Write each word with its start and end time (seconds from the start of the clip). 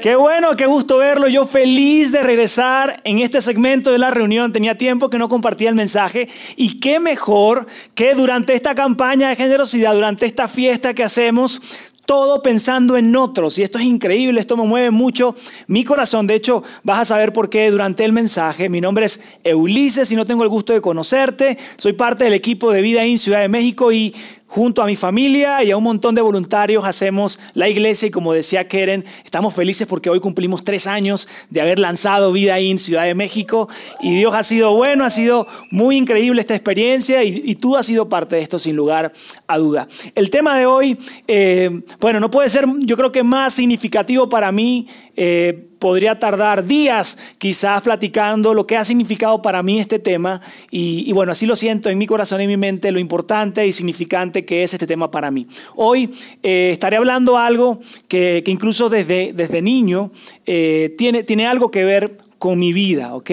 Qué 0.00 0.16
bueno, 0.16 0.56
qué 0.56 0.64
gusto 0.64 0.96
verlo. 0.96 1.28
Yo 1.28 1.44
feliz 1.44 2.10
de 2.10 2.22
regresar 2.22 3.02
en 3.04 3.18
este 3.18 3.42
segmento 3.42 3.92
de 3.92 3.98
la 3.98 4.10
reunión. 4.10 4.50
Tenía 4.50 4.78
tiempo 4.78 5.10
que 5.10 5.18
no 5.18 5.28
compartía 5.28 5.68
el 5.68 5.74
mensaje. 5.74 6.30
Y 6.56 6.80
qué 6.80 6.98
mejor 6.98 7.66
que 7.94 8.14
durante 8.14 8.54
esta 8.54 8.74
campaña 8.74 9.28
de 9.28 9.36
generosidad, 9.36 9.92
durante 9.92 10.24
esta 10.24 10.48
fiesta 10.48 10.94
que 10.94 11.04
hacemos, 11.04 11.60
todo 12.06 12.42
pensando 12.42 12.96
en 12.96 13.14
otros. 13.14 13.58
Y 13.58 13.62
esto 13.62 13.78
es 13.78 13.84
increíble, 13.84 14.40
esto 14.40 14.56
me 14.56 14.64
mueve 14.64 14.90
mucho 14.90 15.36
mi 15.66 15.84
corazón. 15.84 16.26
De 16.26 16.34
hecho, 16.34 16.64
vas 16.82 17.00
a 17.00 17.04
saber 17.04 17.34
por 17.34 17.50
qué 17.50 17.70
durante 17.70 18.02
el 18.02 18.12
mensaje. 18.12 18.70
Mi 18.70 18.80
nombre 18.80 19.04
es 19.04 19.20
Ulises 19.54 20.10
y 20.10 20.16
no 20.16 20.24
tengo 20.24 20.42
el 20.42 20.48
gusto 20.48 20.72
de 20.72 20.80
conocerte. 20.80 21.58
Soy 21.76 21.92
parte 21.92 22.24
del 22.24 22.32
equipo 22.32 22.72
de 22.72 22.80
Vida 22.80 23.04
en 23.04 23.18
Ciudad 23.18 23.42
de 23.42 23.48
México 23.48 23.92
y 23.92 24.14
junto 24.50 24.82
a 24.82 24.86
mi 24.86 24.96
familia 24.96 25.62
y 25.62 25.70
a 25.70 25.76
un 25.76 25.84
montón 25.84 26.16
de 26.16 26.20
voluntarios 26.20 26.84
hacemos 26.84 27.38
la 27.54 27.68
iglesia 27.68 28.08
y 28.08 28.10
como 28.10 28.32
decía 28.32 28.66
Keren, 28.66 29.04
estamos 29.24 29.54
felices 29.54 29.86
porque 29.86 30.10
hoy 30.10 30.18
cumplimos 30.18 30.64
tres 30.64 30.88
años 30.88 31.28
de 31.50 31.60
haber 31.60 31.78
lanzado 31.78 32.32
Vida 32.32 32.58
en 32.58 32.80
Ciudad 32.80 33.04
de 33.04 33.14
México 33.14 33.68
y 34.00 34.16
Dios 34.16 34.34
ha 34.34 34.42
sido 34.42 34.74
bueno, 34.74 35.04
ha 35.04 35.10
sido 35.10 35.46
muy 35.70 35.96
increíble 35.96 36.40
esta 36.40 36.56
experiencia 36.56 37.22
y, 37.22 37.54
tú 37.60 37.76
has 37.76 37.86
sido 37.86 38.08
parte 38.08 38.36
de 38.36 38.42
esto 38.42 38.58
sin 38.58 38.74
lugar 38.74 39.12
a 39.46 39.58
duda. 39.58 39.86
El 40.14 40.30
tema 40.30 40.58
de 40.58 40.66
hoy, 40.66 40.98
eh, 41.28 41.82
bueno, 42.00 42.18
no 42.18 42.30
puede 42.30 42.48
ser 42.48 42.64
yo 42.80 42.96
creo 42.96 43.12
que 43.12 43.22
más 43.22 43.54
significativo 43.54 44.28
para 44.28 44.50
mí. 44.50 44.88
Eh, 45.16 45.69
podría 45.80 46.18
tardar 46.18 46.64
días 46.64 47.18
quizás 47.38 47.82
platicando 47.82 48.54
lo 48.54 48.66
que 48.66 48.76
ha 48.76 48.84
significado 48.84 49.42
para 49.42 49.62
mí 49.64 49.80
este 49.80 49.98
tema 49.98 50.40
y, 50.70 51.10
bueno, 51.12 51.32
así 51.32 51.46
lo 51.46 51.56
siento 51.56 51.88
en 51.88 51.98
mi 51.98 52.06
corazón 52.06 52.40
y 52.40 52.44
en 52.44 52.50
mi 52.50 52.56
mente, 52.56 52.92
lo 52.92 53.00
importante 53.00 53.66
y 53.66 53.72
significante 53.72 54.44
que 54.44 54.62
es 54.62 54.72
este 54.72 54.86
tema 54.86 55.10
para 55.10 55.32
mí. 55.32 55.48
Hoy 55.74 56.10
eh, 56.42 56.70
estaré 56.72 56.98
hablando 56.98 57.36
algo 57.36 57.80
que, 58.06 58.44
incluso 58.46 58.88
desde, 58.88 59.32
desde 59.32 59.62
niño 59.62 60.12
eh, 60.46 60.94
tiene, 60.96 61.24
tiene 61.24 61.46
algo 61.46 61.70
que 61.70 61.84
ver 61.84 62.16
con 62.38 62.58
mi 62.58 62.72
vida, 62.72 63.14
¿ok? 63.14 63.30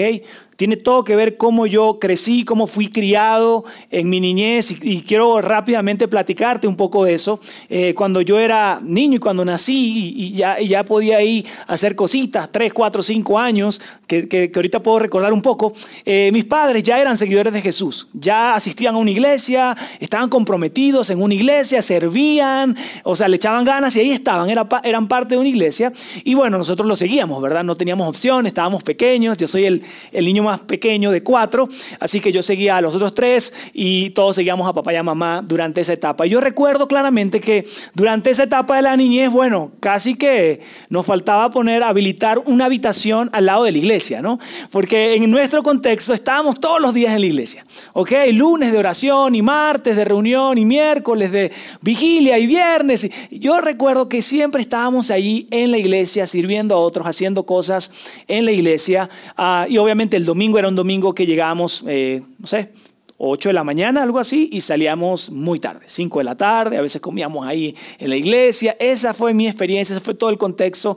Tiene 0.58 0.76
todo 0.76 1.04
que 1.04 1.14
ver 1.14 1.36
cómo 1.36 1.66
yo 1.66 1.98
crecí, 2.00 2.44
cómo 2.44 2.66
fui 2.66 2.88
criado 2.88 3.64
en 3.92 4.10
mi 4.10 4.18
niñez 4.18 4.82
y, 4.82 5.02
quiero 5.02 5.40
rápidamente 5.40 6.08
platicarte 6.08 6.66
un 6.66 6.74
poco 6.74 7.04
de 7.04 7.14
eso. 7.14 7.38
Eh, 7.68 7.94
cuando 7.94 8.22
yo 8.22 8.40
era 8.40 8.80
niño 8.82 9.16
y 9.16 9.18
cuando 9.20 9.44
nací 9.44 10.14
y, 10.16 10.32
ya, 10.32 10.58
ya, 10.58 10.82
podía 10.82 11.22
ir 11.22 11.46
a 11.68 11.74
hacer 11.74 11.94
cositas, 11.94 12.50
3, 12.50 12.72
4, 12.72 13.02
5 13.04 13.38
años, 13.38 13.80
que, 14.08 14.26
que, 14.28 14.50
ahorita 14.52 14.82
puedo 14.82 14.98
recordar 14.98 15.32
un 15.32 15.42
poco, 15.42 15.72
eh, 16.04 16.30
mis 16.32 16.44
padres 16.44 16.82
ya 16.82 16.98
eran 16.98 17.16
seguidores 17.16 17.52
de 17.52 17.62
Jesús, 17.62 18.08
ya 18.12 18.56
asistían 18.56 18.96
a 18.96 18.98
una 18.98 19.12
iglesia, 19.12 19.76
estaban 20.00 20.28
comprometidos 20.28 21.10
en 21.10 21.22
una 21.22 21.34
iglesia, 21.34 21.82
servían, 21.82 22.76
o 23.04 23.14
sea, 23.14 23.28
le 23.28 23.36
echaban 23.36 23.64
ganas 23.64 23.94
y 23.94 24.00
ahí 24.00 24.10
estaban, 24.10 24.50
era, 24.50 24.66
eran 24.82 25.06
parte 25.06 25.36
de 25.36 25.40
una 25.40 25.48
iglesia 25.48 25.92
y 26.24 26.34
bueno, 26.34 26.58
nosotros 26.58 26.88
lo 26.88 26.96
seguíamos, 26.96 27.40
¿verdad? 27.40 27.62
No 27.62 27.76
teníamos 27.76 28.08
opción, 28.08 28.44
estábamos 28.48 28.82
pequeños, 28.82 29.38
yo 29.38 29.46
soy 29.46 29.64
el, 29.64 29.84
el 30.10 30.24
niño 30.24 30.47
más 30.48 30.60
pequeño 30.60 31.10
de 31.10 31.22
cuatro, 31.22 31.68
así 32.00 32.20
que 32.20 32.32
yo 32.32 32.42
seguía 32.42 32.76
a 32.76 32.80
los 32.80 32.94
otros 32.94 33.14
tres 33.14 33.52
y 33.72 34.10
todos 34.10 34.36
seguíamos 34.36 34.66
a 34.66 34.72
papá 34.72 34.92
y 34.92 34.96
a 34.96 35.02
mamá 35.02 35.42
durante 35.46 35.80
esa 35.80 35.92
etapa. 35.92 36.26
Y 36.26 36.30
yo 36.30 36.40
recuerdo 36.40 36.88
claramente 36.88 37.40
que 37.40 37.66
durante 37.94 38.30
esa 38.30 38.44
etapa 38.44 38.76
de 38.76 38.82
la 38.82 38.96
niñez, 38.96 39.30
bueno, 39.30 39.72
casi 39.80 40.14
que 40.16 40.60
nos 40.88 41.04
faltaba 41.04 41.50
poner, 41.50 41.82
habilitar 41.82 42.38
una 42.46 42.64
habitación 42.64 43.28
al 43.32 43.46
lado 43.46 43.64
de 43.64 43.72
la 43.72 43.78
iglesia, 43.78 44.22
¿no? 44.22 44.38
Porque 44.70 45.14
en 45.14 45.30
nuestro 45.30 45.62
contexto 45.62 46.14
estábamos 46.14 46.60
todos 46.60 46.80
los 46.80 46.94
días 46.94 47.12
en 47.14 47.20
la 47.20 47.26
iglesia, 47.26 47.64
¿ok? 47.92 48.12
Lunes 48.32 48.72
de 48.72 48.78
oración 48.78 49.34
y 49.34 49.42
martes 49.42 49.96
de 49.96 50.04
reunión 50.04 50.56
y 50.56 50.64
miércoles 50.64 51.30
de 51.30 51.52
vigilia 51.82 52.38
y 52.38 52.46
viernes. 52.46 53.10
Yo 53.30 53.60
recuerdo 53.60 54.08
que 54.08 54.22
siempre 54.22 54.62
estábamos 54.62 55.10
allí 55.10 55.46
en 55.50 55.70
la 55.70 55.78
iglesia 55.78 56.26
sirviendo 56.26 56.74
a 56.74 56.78
otros, 56.78 57.06
haciendo 57.06 57.44
cosas 57.44 57.92
en 58.26 58.44
la 58.44 58.52
iglesia 58.52 59.10
ah, 59.36 59.66
y 59.68 59.78
obviamente 59.78 60.16
el 60.16 60.24
domingo 60.24 60.37
domingo 60.38 60.58
era 60.60 60.68
un 60.68 60.76
domingo 60.76 61.12
que 61.12 61.26
llegábamos, 61.26 61.82
eh, 61.88 62.22
no 62.38 62.46
sé, 62.46 62.70
8 63.16 63.48
de 63.48 63.52
la 63.52 63.64
mañana, 63.64 64.04
algo 64.04 64.20
así, 64.20 64.48
y 64.52 64.60
salíamos 64.60 65.30
muy 65.30 65.58
tarde, 65.58 65.80
5 65.86 66.20
de 66.20 66.24
la 66.24 66.36
tarde, 66.36 66.76
a 66.76 66.80
veces 66.80 67.02
comíamos 67.02 67.44
ahí 67.44 67.74
en 67.98 68.08
la 68.08 68.14
iglesia. 68.14 68.76
Esa 68.78 69.14
fue 69.14 69.34
mi 69.34 69.48
experiencia, 69.48 69.96
ese 69.96 70.04
fue 70.04 70.14
todo 70.14 70.30
el 70.30 70.38
contexto, 70.38 70.96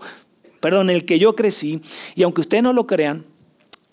perdón, 0.60 0.92
en 0.92 0.98
el 0.98 1.06
que 1.06 1.18
yo 1.18 1.36
crecí. 1.36 1.82
Y 2.14 2.22
aunque 2.22 2.42
ustedes 2.42 2.62
no 2.62 2.72
lo 2.72 2.86
crean, 2.86 3.24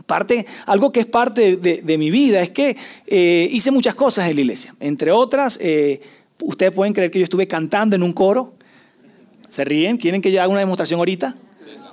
parte, 0.04 0.44
algo 0.66 0.92
que 0.92 1.00
es 1.00 1.06
parte 1.06 1.56
de, 1.56 1.97
mi 1.97 2.10
vida 2.10 2.42
es 2.42 2.50
que 2.50 2.76
eh, 3.06 3.48
hice 3.50 3.70
muchas 3.70 3.94
cosas 3.94 4.28
en 4.28 4.34
la 4.34 4.42
iglesia. 4.42 4.75
Entre 4.81 5.10
otras, 5.12 5.58
eh, 5.62 6.03
ustedes 6.42 6.72
pueden 6.72 6.92
creer 6.92 7.10
que 7.10 7.20
yo 7.20 7.25
estuve 7.25 7.48
cantando 7.48 7.97
en 7.97 8.03
un 8.03 8.12
coro. 8.12 8.53
¿Se 9.48 9.64
ríen? 9.64 9.97
¿Quieren 9.97 10.20
que 10.20 10.31
yo 10.31 10.42
haga 10.42 10.50
una 10.50 10.60
demostración 10.60 10.98
ahorita? 10.98 11.34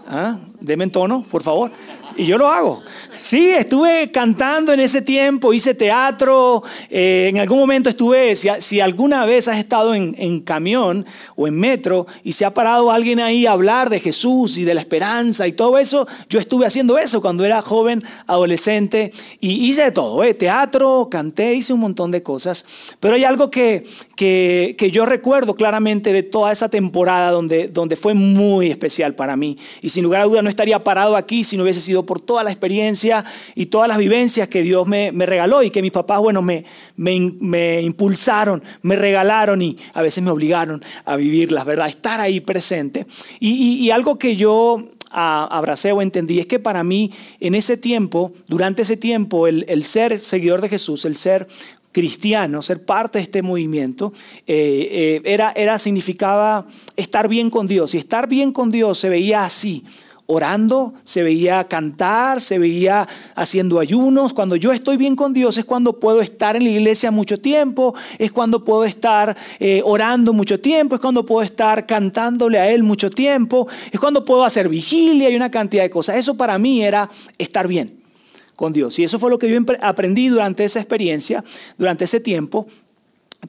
¿Ah? 0.09 0.39
Deme 0.59 0.87
tono, 0.89 1.23
por 1.23 1.41
favor. 1.41 1.71
Y 2.17 2.25
yo 2.25 2.37
lo 2.37 2.47
hago. 2.47 2.81
Sí, 3.17 3.49
estuve 3.49 4.11
cantando 4.11 4.73
en 4.73 4.79
ese 4.79 5.01
tiempo, 5.01 5.53
hice 5.53 5.73
teatro, 5.73 6.63
eh, 6.89 7.27
en 7.29 7.39
algún 7.39 7.59
momento 7.59 7.89
estuve, 7.89 8.35
si, 8.35 8.79
alguna 8.79 9.25
vez 9.25 9.47
has 9.47 9.57
estado 9.57 9.93
en, 9.93 10.13
en, 10.17 10.41
camión 10.41 11.05
o 11.35 11.47
en 11.47 11.57
metro 11.57 12.07
y 12.23 12.33
se 12.33 12.45
ha 12.45 12.53
parado 12.53 12.91
alguien 12.91 13.19
ahí 13.19 13.45
a 13.45 13.53
hablar 13.53 13.89
de 13.89 13.99
Jesús 13.99 14.57
y 14.57 14.65
de 14.65 14.73
la 14.73 14.81
esperanza 14.81 15.47
y 15.47 15.53
todo 15.53 15.77
eso, 15.77 16.07
yo 16.29 16.39
estuve 16.39 16.65
haciendo 16.65 16.97
eso 16.97 17.21
cuando 17.21 17.45
era 17.45 17.61
joven, 17.61 18.03
adolescente 18.27 19.11
y 19.39 19.67
hice 19.67 19.85
de 19.85 19.91
todo, 19.91 20.23
¿eh? 20.23 20.33
teatro, 20.33 21.07
canté, 21.09 21.53
hice 21.53 21.73
un 21.73 21.79
montón 21.79 22.11
de 22.11 22.21
cosas, 22.21 22.65
pero 22.99 23.15
hay 23.15 23.23
algo 23.23 23.49
que, 23.49 23.85
que, 24.15 24.75
que, 24.77 24.91
yo 24.91 25.05
recuerdo 25.05 25.55
claramente 25.55 26.11
de 26.11 26.23
toda 26.23 26.51
esa 26.51 26.69
temporada 26.69 27.31
donde, 27.31 27.69
donde 27.69 27.95
fue 27.95 28.13
muy 28.13 28.69
especial 28.69 29.15
para 29.15 29.37
mí 29.37 29.57
y 29.81 29.89
sin 29.89 30.03
lugar 30.03 30.21
a 30.21 30.25
duda 30.25 30.41
no 30.41 30.49
estaría 30.49 30.83
parado 30.83 31.15
aquí 31.15 31.43
si 31.43 31.55
no 31.55 31.63
hubiese 31.63 31.79
sido 31.79 32.04
por 32.05 32.21
toda 32.21 32.43
la 32.43 32.51
experiencia 32.51 33.25
y 33.55 33.67
todas 33.67 33.87
las 33.87 33.97
vivencias 33.97 34.47
que 34.47 34.61
Dios 34.61 34.87
me, 34.87 35.11
regaló 35.11 35.63
y 35.63 35.71
que 35.71 35.81
mis 35.81 35.91
papás, 35.91 36.19
bueno, 36.19 36.41
me, 36.41 36.65
me, 36.97 37.81
impulsaron, 37.81 38.63
me 38.81 38.95
regalaron 38.95 39.61
y 39.61 39.77
a 39.93 40.01
veces 40.01 40.23
me 40.23 40.31
obligaron 40.31 40.83
a 41.05 41.15
vivirlas, 41.15 41.65
¿verdad? 41.65 41.87
Estar 41.87 42.21
ahí 42.21 42.39
presente. 42.39 43.05
Y, 43.39 43.89
algo 43.89 44.17
que 44.17 44.35
yo 44.35 44.89
abracé 45.11 45.93
o 45.93 46.01
entendí 46.01 46.39
es 46.39 46.45
que 46.45 46.59
para 46.59 46.83
mí 46.83 47.11
en 47.39 47.55
ese 47.55 47.77
tiempo, 47.77 48.33
durante 48.47 48.81
ese 48.81 48.97
tiempo, 48.97 49.47
el, 49.47 49.83
ser 49.83 50.19
seguidor 50.19 50.61
de 50.61 50.69
Jesús, 50.69 51.05
el 51.05 51.15
ser 51.15 51.47
cristiano, 51.93 52.61
ser 52.61 52.83
parte 52.83 53.19
de 53.19 53.23
este 53.23 53.41
movimiento, 53.41 54.11
eh, 54.47 54.89
eh, 54.91 55.21
era, 55.23 55.53
era, 55.55 55.79
significaba 55.79 56.67
estar 56.97 57.29
bien 57.29 57.49
con 57.49 57.67
Dios. 57.67 57.93
Y 57.93 57.97
estar 57.97 58.27
bien 58.27 58.51
con 58.51 58.69
Dios 58.69 58.99
se 58.99 59.07
veía 59.07 59.45
así, 59.45 59.85
orando, 60.27 60.93
se 61.03 61.23
veía 61.23 61.63
cantar, 61.65 62.41
se 62.41 62.57
veía 62.57 63.07
haciendo 63.35 63.79
ayunos. 63.79 64.33
Cuando 64.33 64.55
yo 64.55 64.71
estoy 64.71 64.97
bien 64.97 65.15
con 65.15 65.33
Dios 65.33 65.57
es 65.57 65.65
cuando 65.65 65.99
puedo 65.99 66.21
estar 66.21 66.55
en 66.55 66.63
la 66.63 66.69
iglesia 66.69 67.11
mucho 67.11 67.39
tiempo, 67.39 67.93
es 68.17 68.31
cuando 68.31 68.63
puedo 68.63 68.85
estar 68.85 69.35
eh, 69.59 69.81
orando 69.83 70.33
mucho 70.33 70.59
tiempo, 70.59 70.95
es 70.95 71.01
cuando 71.01 71.25
puedo 71.25 71.43
estar 71.43 71.85
cantándole 71.85 72.59
a 72.59 72.71
Él 72.71 72.83
mucho 72.83 73.09
tiempo, 73.09 73.67
es 73.91 73.99
cuando 73.99 74.25
puedo 74.25 74.43
hacer 74.43 74.69
vigilia 74.69 75.29
y 75.29 75.35
una 75.35 75.51
cantidad 75.51 75.83
de 75.83 75.89
cosas. 75.89 76.17
Eso 76.17 76.35
para 76.35 76.57
mí 76.57 76.83
era 76.83 77.09
estar 77.37 77.67
bien 77.67 78.05
con 78.55 78.73
Dios. 78.73 78.97
Y 78.99 79.03
eso 79.03 79.19
fue 79.19 79.29
lo 79.29 79.37
que 79.37 79.49
yo 79.49 79.59
aprendí 79.81 80.29
durante 80.29 80.63
esa 80.63 80.79
experiencia, 80.79 81.43
durante 81.77 82.05
ese 82.05 82.19
tiempo. 82.19 82.67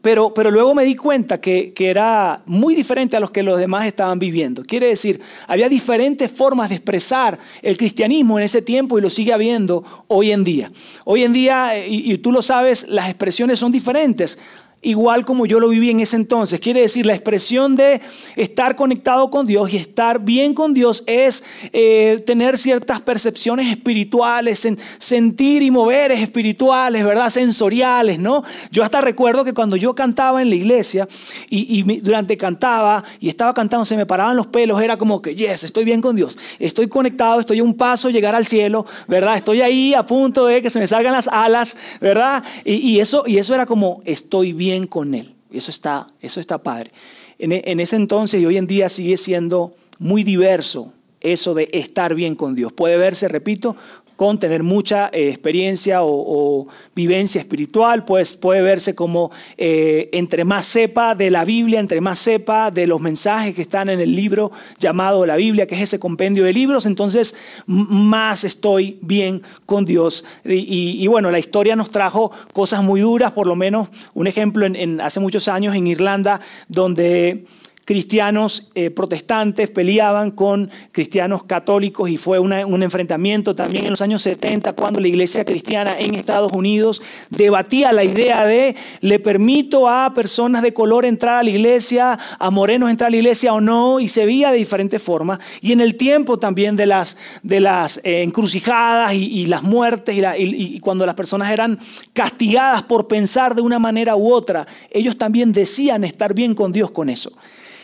Pero, 0.02 0.34
pero 0.34 0.50
luego 0.50 0.74
me 0.74 0.84
di 0.84 0.94
cuenta 0.94 1.40
que, 1.40 1.72
que, 1.72 1.88
era 1.88 2.42
muy 2.46 2.74
diferente 2.74 3.16
a 3.16 3.20
los 3.20 3.30
que 3.30 3.42
los 3.42 3.58
demás 3.58 3.86
estaban 3.86 4.18
viviendo. 4.18 4.62
Quiere 4.62 4.88
decir, 4.88 5.20
había 5.46 5.68
diferentes 5.68 6.30
formas 6.30 6.68
de 6.68 6.76
expresar 6.76 7.38
el 7.62 7.76
cristianismo 7.76 8.38
en 8.38 8.44
ese 8.44 8.62
tiempo 8.62 8.98
y 8.98 9.00
lo 9.00 9.10
sigue 9.10 9.32
habiendo 9.32 9.84
hoy 10.08 10.32
en 10.32 10.44
día. 10.44 10.70
Hoy 11.04 11.24
en 11.24 11.32
día, 11.32 11.86
y, 11.86 12.12
y 12.12 12.18
tú 12.18 12.30
lo 12.30 12.42
sabes, 12.42 12.88
las 12.88 13.08
expresiones 13.08 13.58
son 13.58 13.72
diferentes. 13.72 14.38
Igual 14.86 15.24
como 15.24 15.46
yo 15.46 15.60
lo 15.60 15.68
viví 15.68 15.90
en 15.90 16.00
ese 16.00 16.16
entonces. 16.16 16.60
Quiere 16.60 16.80
decir, 16.80 17.06
la 17.06 17.14
expresión 17.14 17.76
de 17.76 18.00
estar 18.36 18.76
conectado 18.76 19.30
con 19.30 19.46
Dios 19.46 19.72
y 19.72 19.76
estar 19.76 20.20
bien 20.20 20.54
con 20.54 20.74
Dios 20.74 21.02
es 21.06 21.44
eh, 21.72 22.22
tener 22.26 22.56
ciertas 22.56 23.00
percepciones 23.00 23.68
espirituales, 23.68 24.66
sentir 24.98 25.62
y 25.62 25.70
moveres 25.70 26.20
espirituales, 26.20 27.04
¿verdad? 27.04 27.30
Sensoriales, 27.30 28.18
¿no? 28.18 28.44
Yo 28.70 28.82
hasta 28.82 29.00
recuerdo 29.00 29.44
que 29.44 29.52
cuando 29.52 29.76
yo 29.76 29.94
cantaba 29.94 30.42
en 30.42 30.50
la 30.50 30.56
iglesia 30.56 31.08
y, 31.48 31.80
y 31.80 32.00
durante 32.00 32.36
cantaba 32.36 33.02
y 33.20 33.28
estaba 33.28 33.54
cantando, 33.54 33.84
se 33.84 33.96
me 33.96 34.06
paraban 34.06 34.36
los 34.36 34.46
pelos, 34.46 34.80
era 34.80 34.96
como 34.96 35.20
que, 35.22 35.34
yes, 35.34 35.64
estoy 35.64 35.84
bien 35.84 36.00
con 36.00 36.16
Dios, 36.16 36.38
estoy 36.58 36.88
conectado, 36.88 37.40
estoy 37.40 37.58
a 37.58 37.64
un 37.64 37.74
paso 37.74 38.10
llegar 38.10 38.34
al 38.34 38.46
cielo, 38.46 38.86
¿verdad? 39.08 39.36
Estoy 39.36 39.62
ahí 39.62 39.94
a 39.94 40.04
punto 40.04 40.46
de 40.46 40.62
que 40.62 40.70
se 40.70 40.78
me 40.78 40.86
salgan 40.86 41.12
las 41.12 41.28
alas, 41.28 41.76
¿verdad? 42.00 42.44
Y, 42.64 43.00
eso, 43.00 43.24
y 43.26 43.38
eso 43.38 43.54
era 43.54 43.66
como, 43.66 44.00
estoy 44.04 44.52
bien 44.52 44.75
con 44.84 45.14
Él. 45.14 45.34
Eso 45.50 45.70
está, 45.70 46.06
eso 46.20 46.40
está 46.40 46.58
padre. 46.58 46.90
En, 47.38 47.52
en 47.52 47.80
ese 47.80 47.96
entonces 47.96 48.40
y 48.40 48.46
hoy 48.46 48.58
en 48.58 48.66
día 48.66 48.88
sigue 48.88 49.16
siendo 49.16 49.74
muy 49.98 50.22
diverso 50.22 50.92
eso 51.20 51.54
de 51.54 51.68
estar 51.72 52.14
bien 52.14 52.34
con 52.34 52.54
Dios. 52.54 52.72
Puede 52.72 52.96
verse, 52.96 53.28
repito, 53.28 53.76
con 54.16 54.38
tener 54.38 54.62
mucha 54.62 55.10
eh, 55.12 55.28
experiencia 55.28 56.00
o, 56.02 56.66
vivencia 56.94 57.40
espiritual, 57.40 58.04
pues 58.04 58.34
puede 58.34 58.62
verse 58.62 58.94
como 58.94 59.30
eh, 59.58 60.08
entre 60.12 60.44
más 60.44 60.64
sepa 60.64 61.14
de 61.14 61.30
la 61.30 61.44
Biblia, 61.44 61.78
entre 61.78 62.00
más 62.00 62.18
sepa 62.18 62.70
de 62.70 62.86
los 62.86 63.00
mensajes 63.00 63.54
que 63.54 63.62
están 63.62 63.90
en 63.90 64.00
el 64.00 64.16
libro 64.16 64.50
llamado 64.78 65.26
la 65.26 65.36
Biblia, 65.36 65.66
que 65.66 65.74
es 65.74 65.82
ese 65.82 65.98
compendio 65.98 66.44
de 66.44 66.54
libros, 66.54 66.86
entonces 66.86 67.36
más 67.66 68.44
estoy 68.44 68.98
bien 69.02 69.42
con 69.66 69.84
Dios. 69.84 70.24
Y, 70.44 71.06
bueno, 71.06 71.30
la 71.30 71.38
historia 71.38 71.76
nos 71.76 71.90
trajo 71.90 72.32
cosas 72.52 72.82
muy 72.82 73.00
duras, 73.00 73.32
por 73.32 73.46
lo 73.46 73.56
menos 73.56 73.88
un 74.14 74.26
ejemplo 74.26 74.64
en 74.66 75.00
hace 75.00 75.20
muchos 75.20 75.48
años 75.48 75.74
en 75.74 75.86
Irlanda, 75.86 76.40
donde 76.68 77.44
cristianos 77.86 78.72
eh, 78.74 78.90
protestantes 78.90 79.70
peleaban 79.70 80.32
con 80.32 80.70
cristianos 80.90 81.44
católicos 81.44 82.10
y 82.10 82.16
fue 82.16 82.40
un 82.40 82.82
enfrentamiento 82.82 83.54
también 83.54 83.84
en 83.84 83.90
los 83.90 84.00
años 84.00 84.22
70 84.22 84.72
cuando 84.72 84.98
la 84.98 85.06
iglesia 85.06 85.44
cristiana 85.44 85.94
en 85.96 86.16
Estados 86.16 86.52
Unidos 86.52 87.00
debatía 87.30 87.92
la 87.92 88.02
idea 88.02 88.44
de 88.44 88.74
le 89.02 89.20
permito 89.20 89.88
a 89.88 90.12
personas 90.14 90.62
de 90.62 90.74
color 90.74 91.04
entrar 91.04 91.36
a 91.36 91.42
la 91.44 91.50
iglesia, 91.50 92.18
a 92.40 92.50
morenos 92.50 92.90
entrar 92.90 93.06
a 93.06 93.10
la 93.12 93.18
iglesia 93.18 93.54
o 93.54 93.60
no, 93.60 94.00
y 94.00 94.08
se 94.08 94.26
veía 94.26 94.50
de 94.50 94.58
diferentes 94.58 95.00
formas. 95.00 95.38
Y 95.60 95.70
en 95.70 95.80
el 95.80 95.96
tiempo 95.96 96.40
también 96.40 96.74
de 96.74 96.86
las, 96.86 97.16
de 97.44 97.60
las 97.60 97.98
eh, 97.98 98.22
encrucijadas 98.22 99.14
y, 99.14 99.46
las 99.46 99.62
muertes 99.62 100.16
y 100.36 100.80
cuando 100.80 101.06
las 101.06 101.14
personas 101.14 101.52
eran 101.52 101.78
castigadas 102.12 102.82
por 102.82 103.06
pensar 103.06 103.54
de 103.54 103.62
una 103.62 103.78
manera 103.78 104.16
u 104.16 104.32
otra, 104.32 104.66
ellos 104.90 105.16
también 105.16 105.52
decían 105.52 106.02
estar 106.02 106.34
bien 106.34 106.52
con 106.52 106.72
Dios 106.72 106.90
con 106.90 107.08
eso. 107.08 107.30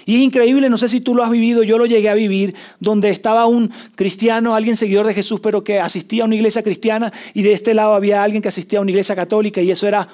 Y 0.04 0.16
es 0.16 0.20
increíble, 0.22 0.68
no 0.68 0.78
sé 0.78 0.88
si 0.88 1.00
tú 1.00 1.14
lo 1.14 1.22
has 1.22 1.30
vivido, 1.30 1.62
yo 1.62 1.78
lo 1.78 1.86
llegué 1.86 2.08
a 2.08 2.14
vivir, 2.14 2.54
donde 2.80 3.10
estaba 3.10 3.46
un 3.46 3.70
cristiano, 3.94 4.54
alguien 4.54 4.76
seguidor 4.76 5.06
de 5.06 5.14
Jesús, 5.14 5.40
pero 5.40 5.62
que 5.62 5.80
asistía 5.80 6.22
a 6.24 6.26
una 6.26 6.34
iglesia 6.34 6.62
cristiana, 6.62 7.12
y 7.34 7.42
de 7.42 7.52
este 7.52 7.74
lado 7.74 7.94
había 7.94 8.22
alguien 8.22 8.42
que 8.42 8.48
asistía 8.48 8.78
a 8.78 8.82
una 8.82 8.90
iglesia 8.90 9.14
católica, 9.14 9.60
y 9.60 9.70
eso 9.70 9.86
era... 9.86 10.08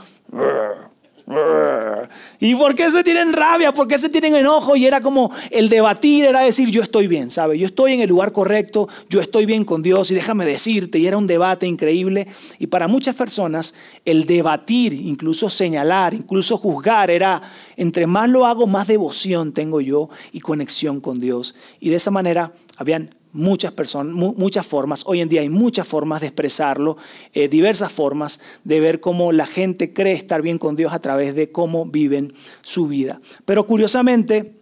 ¿Y 2.41 2.55
por 2.55 2.75
qué 2.75 2.91
se 2.91 3.05
tienen 3.05 3.33
rabia? 3.33 3.73
¿Por 3.73 3.87
qué 3.87 3.99
se 3.99 4.09
tienen 4.09 4.35
enojo? 4.35 4.77
Y 4.77 4.87
era 4.87 5.01
como 5.01 5.31
el 5.51 5.69
debatir, 5.69 6.25
era 6.25 6.41
decir, 6.41 6.71
yo 6.71 6.83
estoy 6.83 7.07
bien, 7.07 7.31
¿sabes? 7.31 7.61
Yo 7.61 7.67
estoy 7.67 7.93
en 7.93 8.01
el 8.01 8.09
lugar 8.09 8.33
correcto, 8.33 8.89
yo 9.11 9.21
estoy 9.21 9.45
bien 9.45 9.65
con 9.65 9.83
Dios 9.83 10.11
y 10.11 10.15
déjame 10.15 10.47
decirte. 10.47 10.99
Y 10.99 11.07
era 11.07 11.19
un 11.19 11.27
debate 11.27 11.67
increíble. 11.67 12.29
Y 12.59 12.69
para 12.69 12.89
muchas 12.89 13.15
personas 13.15 13.75
el 14.05 14.27
debatir, 14.27 14.95
incluso 14.95 15.51
señalar, 15.51 16.15
incluso 16.15 16.57
juzgar, 16.57 17.11
era, 17.11 17.43
entre 17.77 18.07
más 18.07 18.31
lo 18.31 18.47
hago, 18.47 18.67
más 18.67 18.87
devoción 18.87 19.53
tengo 19.53 19.81
yo 19.81 20.09
y 20.33 20.41
conexión 20.41 21.01
con 21.01 21.21
Dios. 21.21 21.55
Y 21.79 21.91
de 21.91 21.97
esa 21.97 22.11
manera 22.11 22.53
habían 22.79 23.11
muchas 23.33 23.73
personas, 23.73 24.15
muchas 24.15 24.67
formas. 24.67 25.03
Hoy 25.07 25.21
en 25.21 25.29
día 25.29 25.43
hay 25.43 25.49
muchas 25.49 25.87
formas 25.87 26.21
de 26.21 26.29
expresarlo, 26.29 26.97
eh, 27.35 27.49
diversas 27.49 27.93
formas 27.93 28.41
de 28.65 28.81
ver 28.81 29.01
cómo 29.01 29.33
la 29.33 29.47
gente 29.47 29.93
cree 29.93 30.15
estar 30.15 30.41
bien 30.43 30.59
con 30.59 30.77
Dios 30.77 30.93
a 30.93 31.01
través 31.01 31.35
de 31.35 31.51
cómo 31.51 31.85
viven 31.85 32.33
su 32.63 32.87
vida. 32.87 33.21
Pero 33.45 33.67
curiosamente, 33.67 34.55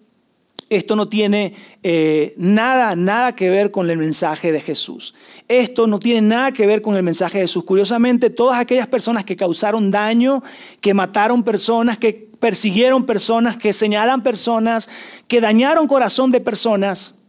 esto 0.69 0.97
no 0.97 1.09
tiene 1.09 1.55
eh, 1.83 2.35
nada, 2.39 2.97
nada 2.97 3.37
que 3.37 3.51
ver 3.51 3.71
con 3.71 3.89
el 3.89 3.99
mensaje 3.99 4.51
de 4.51 4.61
Jesús. 4.61 5.15
Esto 5.47 5.87
no 5.87 6.01
tiene 6.01 6.23
nada 6.23 6.51
que 6.51 6.67
ver 6.67 6.83
con 6.83 6.97
el 6.97 7.05
mensaje 7.05 7.39
de 7.39 7.45
Jesús. 7.45 7.65
Curiosamente, 7.65 8.31
todas 8.31 8.59
aquellas 8.59 8.89
personas 8.89 9.25
que 9.25 9.37
causaron 9.37 9.93
daño, 9.93 10.43
que 10.81 10.93
mataron 10.93 11.45
personas, 11.45 11.99
que 11.99 12.29
persiguieron 12.41 13.07
personas, 13.07 13.57
que 13.57 13.73
señalan 13.73 14.23
personas, 14.23 14.89
que 15.29 15.41
dañaron 15.41 15.87
corazón 15.87 16.33
de 16.33 16.41
personas, 16.41 17.21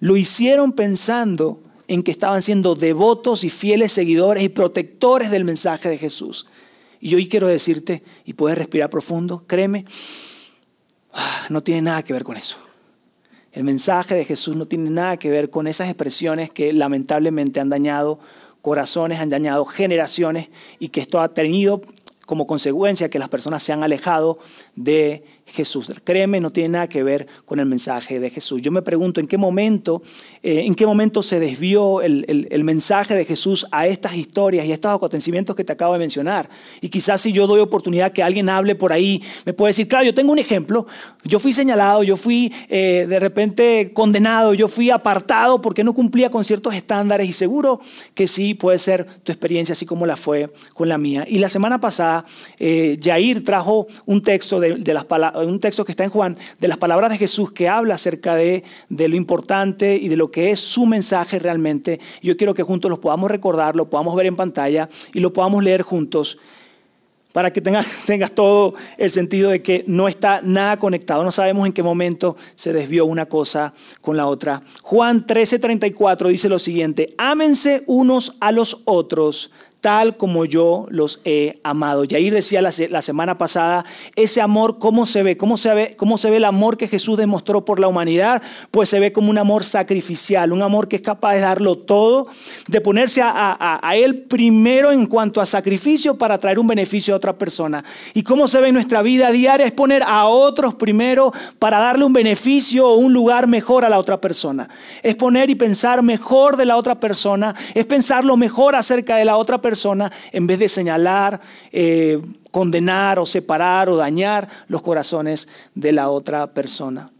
lo 0.00 0.16
hicieron 0.16 0.72
pensando 0.72 1.60
en 1.88 2.02
que 2.02 2.10
estaban 2.10 2.42
siendo 2.42 2.74
devotos 2.74 3.44
y 3.44 3.50
fieles 3.50 3.92
seguidores 3.92 4.44
y 4.44 4.48
protectores 4.48 5.30
del 5.30 5.44
mensaje 5.44 5.88
de 5.88 5.98
Jesús. 5.98 6.46
Y 7.00 7.14
hoy 7.14 7.28
quiero 7.28 7.46
decirte, 7.46 8.02
y 8.24 8.34
puedes 8.34 8.58
respirar 8.58 8.90
profundo, 8.90 9.44
créeme, 9.46 9.84
ah, 11.12 11.46
no 11.48 11.62
tiene 11.62 11.82
nada 11.82 12.02
que 12.02 12.12
ver 12.12 12.24
con 12.24 12.36
eso. 12.36 12.56
El 13.52 13.64
mensaje 13.64 14.14
de 14.14 14.24
Jesús 14.24 14.56
no 14.56 14.66
tiene 14.66 14.90
nada 14.90 15.16
que 15.16 15.30
ver 15.30 15.48
con 15.48 15.66
esas 15.66 15.88
expresiones 15.88 16.50
que 16.50 16.72
lamentablemente 16.72 17.60
han 17.60 17.70
dañado 17.70 18.20
corazones, 18.60 19.20
han 19.20 19.30
dañado 19.30 19.64
generaciones 19.64 20.48
y 20.78 20.88
que 20.88 21.00
esto 21.00 21.20
ha 21.20 21.32
tenido 21.32 21.80
como 22.26 22.46
consecuencia 22.46 23.08
que 23.08 23.18
las 23.18 23.30
personas 23.30 23.62
se 23.62 23.72
han 23.72 23.82
alejado 23.82 24.38
de 24.76 25.24
Jesús. 25.52 25.92
Créeme, 26.04 26.40
no 26.40 26.50
tiene 26.50 26.70
nada 26.70 26.88
que 26.88 27.02
ver 27.02 27.26
con 27.44 27.60
el 27.60 27.66
mensaje 27.66 28.20
de 28.20 28.30
Jesús. 28.30 28.60
Yo 28.62 28.70
me 28.70 28.82
pregunto 28.82 29.20
en 29.20 29.26
qué 29.26 29.38
momento, 29.38 30.02
eh, 30.42 30.64
en 30.66 30.74
qué 30.74 30.86
momento 30.86 31.22
se 31.22 31.40
desvió 31.40 32.02
el, 32.02 32.46
el, 32.50 32.64
mensaje 32.64 33.14
de 33.14 33.24
Jesús 33.24 33.66
a 33.70 33.86
estas 33.86 34.14
historias 34.14 34.66
y 34.66 34.70
a 34.70 34.74
estos 34.74 34.94
acontecimientos 34.94 35.56
que 35.56 35.64
te 35.64 35.72
acabo 35.72 35.94
de 35.94 35.98
mencionar. 35.98 36.48
Y 36.80 36.88
quizás 36.88 37.20
si 37.20 37.32
yo 37.32 37.46
doy 37.46 37.60
oportunidad 37.60 38.12
que 38.12 38.22
alguien 38.22 38.48
hable 38.48 38.74
por 38.74 38.92
ahí, 38.92 39.22
me 39.44 39.52
puede 39.52 39.70
decir, 39.70 39.88
claro, 39.88 40.04
yo 40.04 40.14
tengo 40.14 40.32
un 40.32 40.38
ejemplo. 40.38 40.86
Yo 41.24 41.38
fui 41.38 41.52
señalado, 41.52 42.02
yo 42.02 42.16
fui 42.16 42.52
eh, 42.68 43.06
de 43.08 43.18
repente 43.18 43.90
condenado, 43.92 44.54
yo 44.54 44.68
fui 44.68 44.90
apartado 44.90 45.60
porque 45.60 45.84
no 45.84 45.94
cumplía 45.94 46.30
con 46.30 46.44
ciertos 46.44 46.74
estándares 46.74 47.28
y 47.28 47.32
seguro 47.32 47.80
que 48.14 48.26
sí 48.26 48.54
puede 48.54 48.78
ser 48.78 49.06
tu 49.22 49.32
experiencia 49.32 49.72
así 49.72 49.86
como 49.86 50.06
la 50.06 50.16
fue 50.16 50.50
con 50.74 50.88
la 50.88 50.98
mía. 50.98 51.24
Y 51.26 51.38
la 51.38 51.48
semana 51.48 51.80
pasada, 51.80 52.24
eh, 52.58 52.98
Jair 53.02 53.44
trajo 53.44 53.86
un 54.06 54.22
texto 54.22 54.60
de, 54.60 54.76
de 54.76 54.94
las 54.94 55.04
palabras 55.04 55.37
un 55.46 55.60
texto 55.60 55.84
que 55.84 55.92
está 55.92 56.04
en 56.04 56.10
Juan, 56.10 56.36
de 56.58 56.68
las 56.68 56.78
palabras 56.78 57.10
de 57.10 57.18
Jesús 57.18 57.52
que 57.52 57.68
habla 57.68 57.94
acerca 57.94 58.34
de, 58.34 58.64
de 58.88 59.08
lo 59.08 59.16
importante 59.16 59.96
y 59.96 60.08
de 60.08 60.16
lo 60.16 60.30
que 60.30 60.50
es 60.50 60.60
su 60.60 60.86
mensaje 60.86 61.38
realmente. 61.38 62.00
Yo 62.22 62.36
quiero 62.36 62.54
que 62.54 62.62
juntos 62.62 62.90
lo 62.90 63.00
podamos 63.00 63.30
recordar, 63.30 63.76
lo 63.76 63.88
podamos 63.88 64.16
ver 64.16 64.26
en 64.26 64.36
pantalla 64.36 64.88
y 65.12 65.20
lo 65.20 65.32
podamos 65.32 65.62
leer 65.62 65.82
juntos 65.82 66.38
para 67.32 67.52
que 67.52 67.60
tengas, 67.60 67.86
tengas 68.06 68.32
todo 68.32 68.74
el 68.96 69.10
sentido 69.10 69.50
de 69.50 69.62
que 69.62 69.84
no 69.86 70.08
está 70.08 70.40
nada 70.42 70.78
conectado. 70.78 71.22
No 71.22 71.30
sabemos 71.30 71.66
en 71.66 71.72
qué 71.72 71.82
momento 71.82 72.36
se 72.54 72.72
desvió 72.72 73.06
una 73.06 73.26
cosa 73.26 73.74
con 74.00 74.16
la 74.16 74.26
otra. 74.26 74.62
Juan 74.82 75.26
13:34 75.26 76.28
dice 76.28 76.48
lo 76.48 76.58
siguiente, 76.58 77.14
ámense 77.18 77.84
unos 77.86 78.36
a 78.40 78.52
los 78.52 78.80
otros 78.84 79.50
tal 79.80 80.16
como 80.16 80.44
yo 80.44 80.86
los 80.90 81.20
he 81.24 81.58
amado. 81.62 82.04
Yair 82.04 82.32
decía 82.32 82.62
la, 82.62 82.70
la, 82.90 83.02
semana 83.02 83.38
pasada, 83.38 83.84
ese 84.16 84.40
amor, 84.40 84.78
¿cómo 84.78 85.06
se 85.06 85.22
ve? 85.22 85.36
¿Cómo 85.36 85.56
se 85.56 85.72
ve? 85.74 85.94
¿Cómo 85.96 86.18
se 86.18 86.30
ve 86.30 86.38
el 86.38 86.44
amor 86.44 86.76
que 86.76 86.88
Jesús 86.88 87.16
demostró 87.16 87.64
por 87.64 87.80
la 87.80 87.88
humanidad? 87.88 88.42
Pues 88.70 88.88
se 88.88 89.00
ve 89.00 89.12
como 89.12 89.30
un 89.30 89.38
amor 89.38 89.64
sacrificial, 89.64 90.52
un 90.52 90.62
amor 90.62 90.88
que 90.88 90.96
es 90.96 91.02
capaz 91.02 91.34
de 91.34 91.40
darlo 91.40 91.78
todo, 91.78 92.26
de 92.66 92.80
ponerse 92.80 93.22
a, 93.22 93.78
a 93.80 93.96
Él 93.96 94.22
primero 94.22 94.90
en 94.90 95.06
cuanto 95.06 95.40
a 95.40 95.46
sacrificio 95.46 96.18
para 96.18 96.38
traer 96.38 96.58
un 96.58 96.66
beneficio 96.66 97.14
a 97.14 97.16
otra 97.16 97.36
persona. 97.36 97.84
¿Y 98.14 98.22
cómo 98.22 98.48
se 98.48 98.60
ve 98.60 98.68
en 98.68 98.74
nuestra 98.74 99.02
vida 99.02 99.30
diaria? 99.30 99.66
Es 99.66 99.72
poner 99.72 100.02
a 100.02 100.26
otros 100.26 100.74
primero 100.74 101.32
para 101.58 101.78
darle 101.78 102.04
un 102.04 102.12
beneficio 102.12 102.88
o 102.88 102.96
un 102.96 103.12
lugar 103.12 103.46
mejor 103.46 103.84
a 103.84 103.88
la 103.88 103.98
otra 103.98 104.20
persona. 104.20 104.68
Es 105.02 105.14
poner 105.16 105.50
y 105.50 105.54
pensar 105.54 106.02
mejor 106.02 106.56
de 106.56 106.64
la 106.64 106.76
otra 106.76 106.98
persona, 106.98 107.54
es 107.74 107.86
pensar 107.86 108.24
lo 108.24 108.36
mejor 108.36 108.74
acerca 108.74 109.16
de 109.16 109.24
la 109.24 109.36
otra 109.36 109.58
persona 109.58 109.67
persona 109.68 110.10
en 110.32 110.46
vez 110.46 110.58
de 110.58 110.68
señalar, 110.68 111.40
eh, 111.72 112.18
condenar 112.50 113.18
o 113.18 113.26
separar 113.26 113.90
o 113.90 113.96
dañar 113.96 114.48
los 114.68 114.80
corazones 114.80 115.46
de 115.74 115.92
la 115.92 116.08
otra 116.08 116.46
persona. 116.46 117.10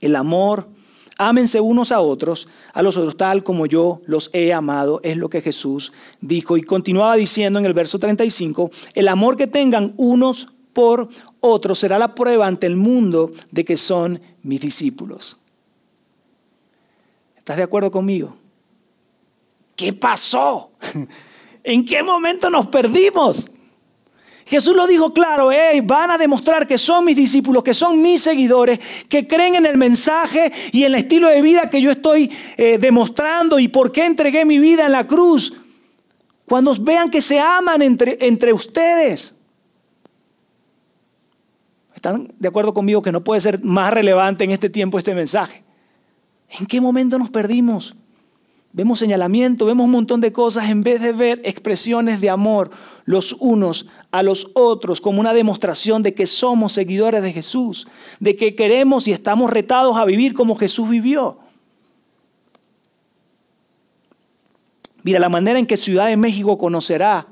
El 0.00 0.16
amor, 0.16 0.66
ámense 1.18 1.60
unos 1.60 1.92
a 1.92 2.00
otros, 2.00 2.48
a 2.72 2.80
los 2.82 2.96
otros 2.96 3.18
tal 3.18 3.44
como 3.44 3.66
yo 3.66 4.00
los 4.06 4.30
he 4.32 4.54
amado, 4.54 5.00
es 5.02 5.18
lo 5.18 5.28
que 5.28 5.42
Jesús 5.42 5.92
dijo. 6.22 6.56
Y 6.56 6.62
continuaba 6.62 7.16
diciendo 7.16 7.58
en 7.58 7.66
el 7.66 7.74
verso 7.74 7.98
35, 7.98 8.70
el 8.94 9.08
amor 9.08 9.36
que 9.36 9.46
tengan 9.46 9.92
unos 9.98 10.48
por 10.72 11.10
otros 11.40 11.78
será 11.78 11.98
la 11.98 12.14
prueba 12.14 12.46
ante 12.46 12.66
el 12.66 12.76
mundo 12.76 13.30
de 13.50 13.64
que 13.66 13.76
son 13.76 14.18
mis 14.42 14.60
discípulos. 14.62 15.36
¿Estás 17.36 17.58
de 17.58 17.62
acuerdo 17.62 17.90
conmigo? 17.90 18.34
¿Qué 19.76 19.92
pasó? 19.92 20.70
¿En 21.66 21.84
qué 21.84 22.00
momento 22.00 22.48
nos 22.48 22.68
perdimos? 22.68 23.50
Jesús 24.46 24.76
lo 24.76 24.86
dijo 24.86 25.12
claro, 25.12 25.50
van 25.82 26.12
a 26.12 26.16
demostrar 26.16 26.64
que 26.64 26.78
son 26.78 27.04
mis 27.04 27.16
discípulos, 27.16 27.64
que 27.64 27.74
son 27.74 28.00
mis 28.00 28.22
seguidores, 28.22 28.78
que 29.08 29.26
creen 29.26 29.56
en 29.56 29.66
el 29.66 29.76
mensaje 29.76 30.52
y 30.70 30.84
en 30.84 30.94
el 30.94 30.94
estilo 30.94 31.26
de 31.26 31.42
vida 31.42 31.68
que 31.68 31.80
yo 31.82 31.90
estoy 31.90 32.30
eh, 32.56 32.78
demostrando 32.78 33.58
y 33.58 33.66
por 33.66 33.90
qué 33.90 34.06
entregué 34.06 34.44
mi 34.44 34.60
vida 34.60 34.86
en 34.86 34.92
la 34.92 35.08
cruz. 35.08 35.54
Cuando 36.44 36.72
vean 36.76 37.10
que 37.10 37.20
se 37.20 37.40
aman 37.40 37.82
entre, 37.82 38.16
entre 38.20 38.52
ustedes. 38.52 39.34
¿Están 41.96 42.28
de 42.38 42.46
acuerdo 42.46 42.72
conmigo 42.72 43.02
que 43.02 43.10
no 43.10 43.24
puede 43.24 43.40
ser 43.40 43.64
más 43.64 43.92
relevante 43.92 44.44
en 44.44 44.52
este 44.52 44.70
tiempo 44.70 44.98
este 44.98 45.16
mensaje? 45.16 45.64
¿En 46.60 46.66
qué 46.66 46.80
momento 46.80 47.18
nos 47.18 47.30
perdimos? 47.30 47.96
Vemos 48.76 48.98
señalamiento, 48.98 49.64
vemos 49.64 49.86
un 49.86 49.92
montón 49.92 50.20
de 50.20 50.32
cosas 50.32 50.68
en 50.68 50.82
vez 50.82 51.00
de 51.00 51.12
ver 51.12 51.40
expresiones 51.44 52.20
de 52.20 52.28
amor 52.28 52.70
los 53.06 53.32
unos 53.40 53.86
a 54.10 54.22
los 54.22 54.50
otros 54.52 55.00
como 55.00 55.18
una 55.18 55.32
demostración 55.32 56.02
de 56.02 56.12
que 56.12 56.26
somos 56.26 56.74
seguidores 56.74 57.22
de 57.22 57.32
Jesús, 57.32 57.88
de 58.20 58.36
que 58.36 58.54
queremos 58.54 59.08
y 59.08 59.12
estamos 59.12 59.50
retados 59.50 59.96
a 59.96 60.04
vivir 60.04 60.34
como 60.34 60.56
Jesús 60.56 60.90
vivió. 60.90 61.38
Mira, 65.02 65.20
la 65.20 65.30
manera 65.30 65.58
en 65.58 65.64
que 65.64 65.78
Ciudad 65.78 66.08
de 66.08 66.18
México 66.18 66.58
conocerá 66.58 67.26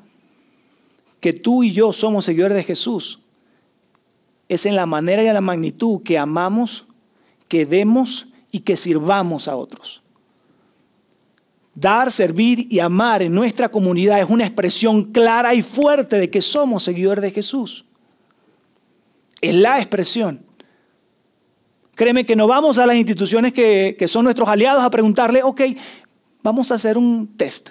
que 1.20 1.34
tú 1.34 1.62
y 1.62 1.72
yo 1.72 1.92
somos 1.92 2.24
seguidores 2.24 2.56
de 2.56 2.64
Jesús 2.64 3.18
es 4.48 4.64
en 4.64 4.76
la 4.76 4.86
manera 4.86 5.22
y 5.22 5.26
en 5.26 5.34
la 5.34 5.42
magnitud 5.42 6.02
que 6.04 6.16
amamos, 6.16 6.86
que 7.48 7.66
demos 7.66 8.28
y 8.50 8.60
que 8.60 8.78
sirvamos 8.78 9.46
a 9.46 9.56
otros. 9.56 10.03
Dar, 11.74 12.12
servir 12.12 12.68
y 12.70 12.78
amar 12.78 13.22
en 13.22 13.34
nuestra 13.34 13.68
comunidad 13.68 14.20
es 14.20 14.30
una 14.30 14.46
expresión 14.46 15.04
clara 15.04 15.54
y 15.54 15.62
fuerte 15.62 16.18
de 16.18 16.30
que 16.30 16.40
somos 16.40 16.84
seguidores 16.84 17.22
de 17.22 17.30
Jesús. 17.32 17.84
Es 19.40 19.54
la 19.54 19.78
expresión. 19.78 20.40
Créeme 21.96 22.24
que 22.24 22.36
no 22.36 22.46
vamos 22.46 22.78
a 22.78 22.86
las 22.86 22.96
instituciones 22.96 23.52
que, 23.52 23.96
que 23.98 24.08
son 24.08 24.24
nuestros 24.24 24.48
aliados 24.48 24.82
a 24.82 24.90
preguntarle, 24.90 25.42
ok, 25.42 25.62
vamos 26.42 26.70
a 26.70 26.76
hacer 26.76 26.96
un 26.96 27.36
test. 27.36 27.70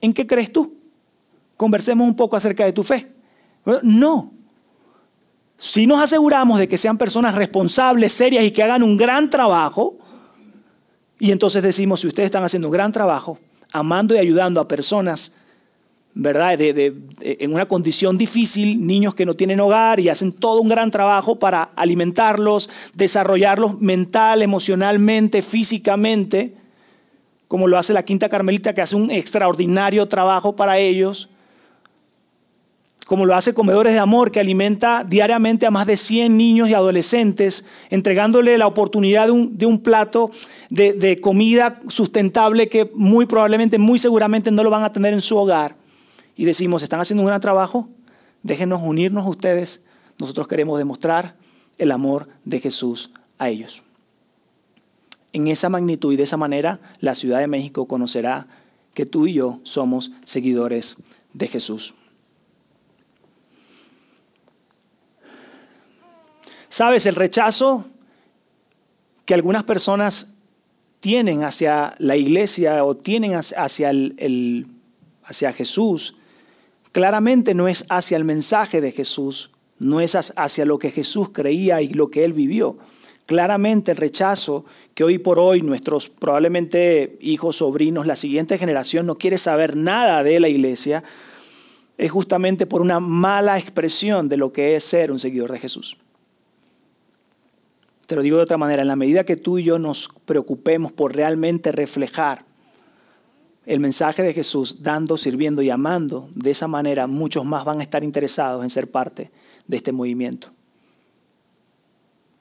¿En 0.00 0.12
qué 0.12 0.26
crees 0.26 0.52
tú? 0.52 0.74
Conversemos 1.56 2.06
un 2.06 2.16
poco 2.16 2.36
acerca 2.36 2.64
de 2.64 2.72
tu 2.72 2.82
fe. 2.82 3.08
No. 3.82 4.32
Si 5.58 5.86
nos 5.86 6.00
aseguramos 6.00 6.58
de 6.58 6.66
que 6.66 6.78
sean 6.78 6.96
personas 6.96 7.34
responsables, 7.34 8.12
serias 8.12 8.44
y 8.44 8.50
que 8.50 8.62
hagan 8.62 8.82
un 8.82 8.96
gran 8.96 9.28
trabajo, 9.28 9.98
y 11.20 11.30
entonces 11.30 11.62
decimos, 11.62 12.00
si 12.00 12.06
ustedes 12.08 12.26
están 12.26 12.42
haciendo 12.42 12.68
un 12.68 12.72
gran 12.72 12.90
trabajo, 12.90 13.38
amando 13.72 14.14
y 14.14 14.18
ayudando 14.18 14.58
a 14.58 14.66
personas, 14.66 15.36
¿verdad? 16.14 16.58
en 16.58 17.52
una 17.52 17.66
condición 17.66 18.18
difícil, 18.18 18.84
niños 18.84 19.14
que 19.14 19.26
no 19.26 19.34
tienen 19.34 19.60
hogar 19.60 20.00
y 20.00 20.08
hacen 20.08 20.32
todo 20.32 20.62
un 20.62 20.68
gran 20.68 20.90
trabajo 20.90 21.38
para 21.38 21.70
alimentarlos, 21.76 22.70
desarrollarlos 22.94 23.80
mental, 23.80 24.40
emocionalmente, 24.40 25.42
físicamente, 25.42 26.54
como 27.48 27.68
lo 27.68 27.76
hace 27.76 27.92
la 27.92 28.02
Quinta 28.02 28.30
Carmelita, 28.30 28.72
que 28.74 28.80
hace 28.80 28.96
un 28.96 29.10
extraordinario 29.10 30.08
trabajo 30.08 30.56
para 30.56 30.78
ellos 30.78 31.28
como 33.10 33.26
lo 33.26 33.34
hace 33.34 33.54
Comedores 33.54 33.92
de 33.92 33.98
Amor, 33.98 34.30
que 34.30 34.38
alimenta 34.38 35.02
diariamente 35.02 35.66
a 35.66 35.72
más 35.72 35.84
de 35.88 35.96
100 35.96 36.36
niños 36.36 36.68
y 36.68 36.74
adolescentes, 36.74 37.64
entregándole 37.90 38.56
la 38.56 38.68
oportunidad 38.68 39.26
de 39.26 39.66
un, 39.66 39.80
plato 39.80 40.30
de, 40.68 40.92
de, 40.92 41.20
comida 41.20 41.80
sustentable 41.88 42.68
que 42.68 42.88
muy 42.94 43.26
probablemente, 43.26 43.78
muy 43.78 43.98
seguramente 43.98 44.52
no 44.52 44.62
lo 44.62 44.70
van 44.70 44.84
a 44.84 44.92
tener 44.92 45.12
en 45.12 45.22
su 45.22 45.36
hogar. 45.36 45.74
Y 46.36 46.44
decimos, 46.44 46.84
están 46.84 47.00
haciendo 47.00 47.22
un 47.22 47.26
gran 47.26 47.40
trabajo, 47.40 47.88
déjenos 48.44 48.80
unirnos 48.80 49.26
a 49.26 49.30
ustedes, 49.30 49.86
nosotros 50.20 50.46
queremos 50.46 50.78
demostrar 50.78 51.34
el 51.78 51.90
amor 51.90 52.28
de 52.44 52.60
Jesús 52.60 53.10
a 53.40 53.48
ellos. 53.48 53.82
En 55.32 55.48
esa 55.48 55.68
magnitud 55.68 56.12
y 56.12 56.16
de 56.16 56.22
esa 56.22 56.36
manera, 56.36 56.78
la 57.00 57.16
Ciudad 57.16 57.40
de 57.40 57.48
México 57.48 57.86
conocerá 57.86 58.46
que 58.94 59.04
tú 59.04 59.26
y 59.26 59.32
yo 59.32 59.58
somos 59.64 60.12
seguidores 60.24 60.98
de 61.32 61.48
Jesús. 61.48 61.94
Sabes, 66.70 67.04
el 67.06 67.16
rechazo 67.16 67.84
que 69.24 69.34
algunas 69.34 69.64
personas 69.64 70.36
tienen 71.00 71.42
hacia 71.42 71.96
la 71.98 72.16
iglesia 72.16 72.84
o 72.84 72.96
tienen 72.96 73.34
hacia, 73.34 73.90
el, 73.90 74.68
hacia 75.24 75.52
Jesús, 75.52 76.14
claramente 76.92 77.54
no 77.54 77.66
es 77.66 77.86
hacia 77.88 78.16
el 78.16 78.24
mensaje 78.24 78.80
de 78.80 78.92
Jesús, 78.92 79.50
no 79.80 80.00
es 80.00 80.14
hacia 80.14 80.64
lo 80.64 80.78
que 80.78 80.92
Jesús 80.92 81.30
creía 81.32 81.82
y 81.82 81.88
lo 81.88 82.08
que 82.08 82.22
él 82.22 82.34
vivió. 82.34 82.78
Claramente 83.26 83.90
el 83.90 83.96
rechazo 83.96 84.64
que 84.94 85.02
hoy 85.02 85.18
por 85.18 85.40
hoy 85.40 85.62
nuestros 85.62 86.08
probablemente 86.08 87.18
hijos, 87.20 87.56
sobrinos, 87.56 88.06
la 88.06 88.14
siguiente 88.14 88.58
generación 88.58 89.06
no 89.06 89.18
quiere 89.18 89.38
saber 89.38 89.74
nada 89.74 90.22
de 90.22 90.38
la 90.38 90.48
iglesia, 90.48 91.02
es 91.98 92.12
justamente 92.12 92.64
por 92.64 92.80
una 92.80 93.00
mala 93.00 93.58
expresión 93.58 94.28
de 94.28 94.36
lo 94.36 94.52
que 94.52 94.76
es 94.76 94.84
ser 94.84 95.10
un 95.10 95.18
seguidor 95.18 95.50
de 95.50 95.58
Jesús. 95.58 95.96
Te 98.10 98.16
lo 98.16 98.22
digo 98.22 98.38
de 98.38 98.42
otra 98.42 98.58
manera, 98.58 98.82
en 98.82 98.88
la 98.88 98.96
medida 98.96 99.22
que 99.22 99.36
tú 99.36 99.58
y 99.58 99.62
yo 99.62 99.78
nos 99.78 100.08
preocupemos 100.24 100.90
por 100.90 101.14
realmente 101.14 101.70
reflejar 101.70 102.44
el 103.66 103.78
mensaje 103.78 104.24
de 104.24 104.34
Jesús, 104.34 104.82
dando, 104.82 105.16
sirviendo 105.16 105.62
y 105.62 105.70
amando, 105.70 106.28
de 106.34 106.50
esa 106.50 106.66
manera 106.66 107.06
muchos 107.06 107.44
más 107.44 107.64
van 107.64 107.78
a 107.78 107.84
estar 107.84 108.02
interesados 108.02 108.64
en 108.64 108.70
ser 108.70 108.90
parte 108.90 109.30
de 109.68 109.76
este 109.76 109.92
movimiento, 109.92 110.48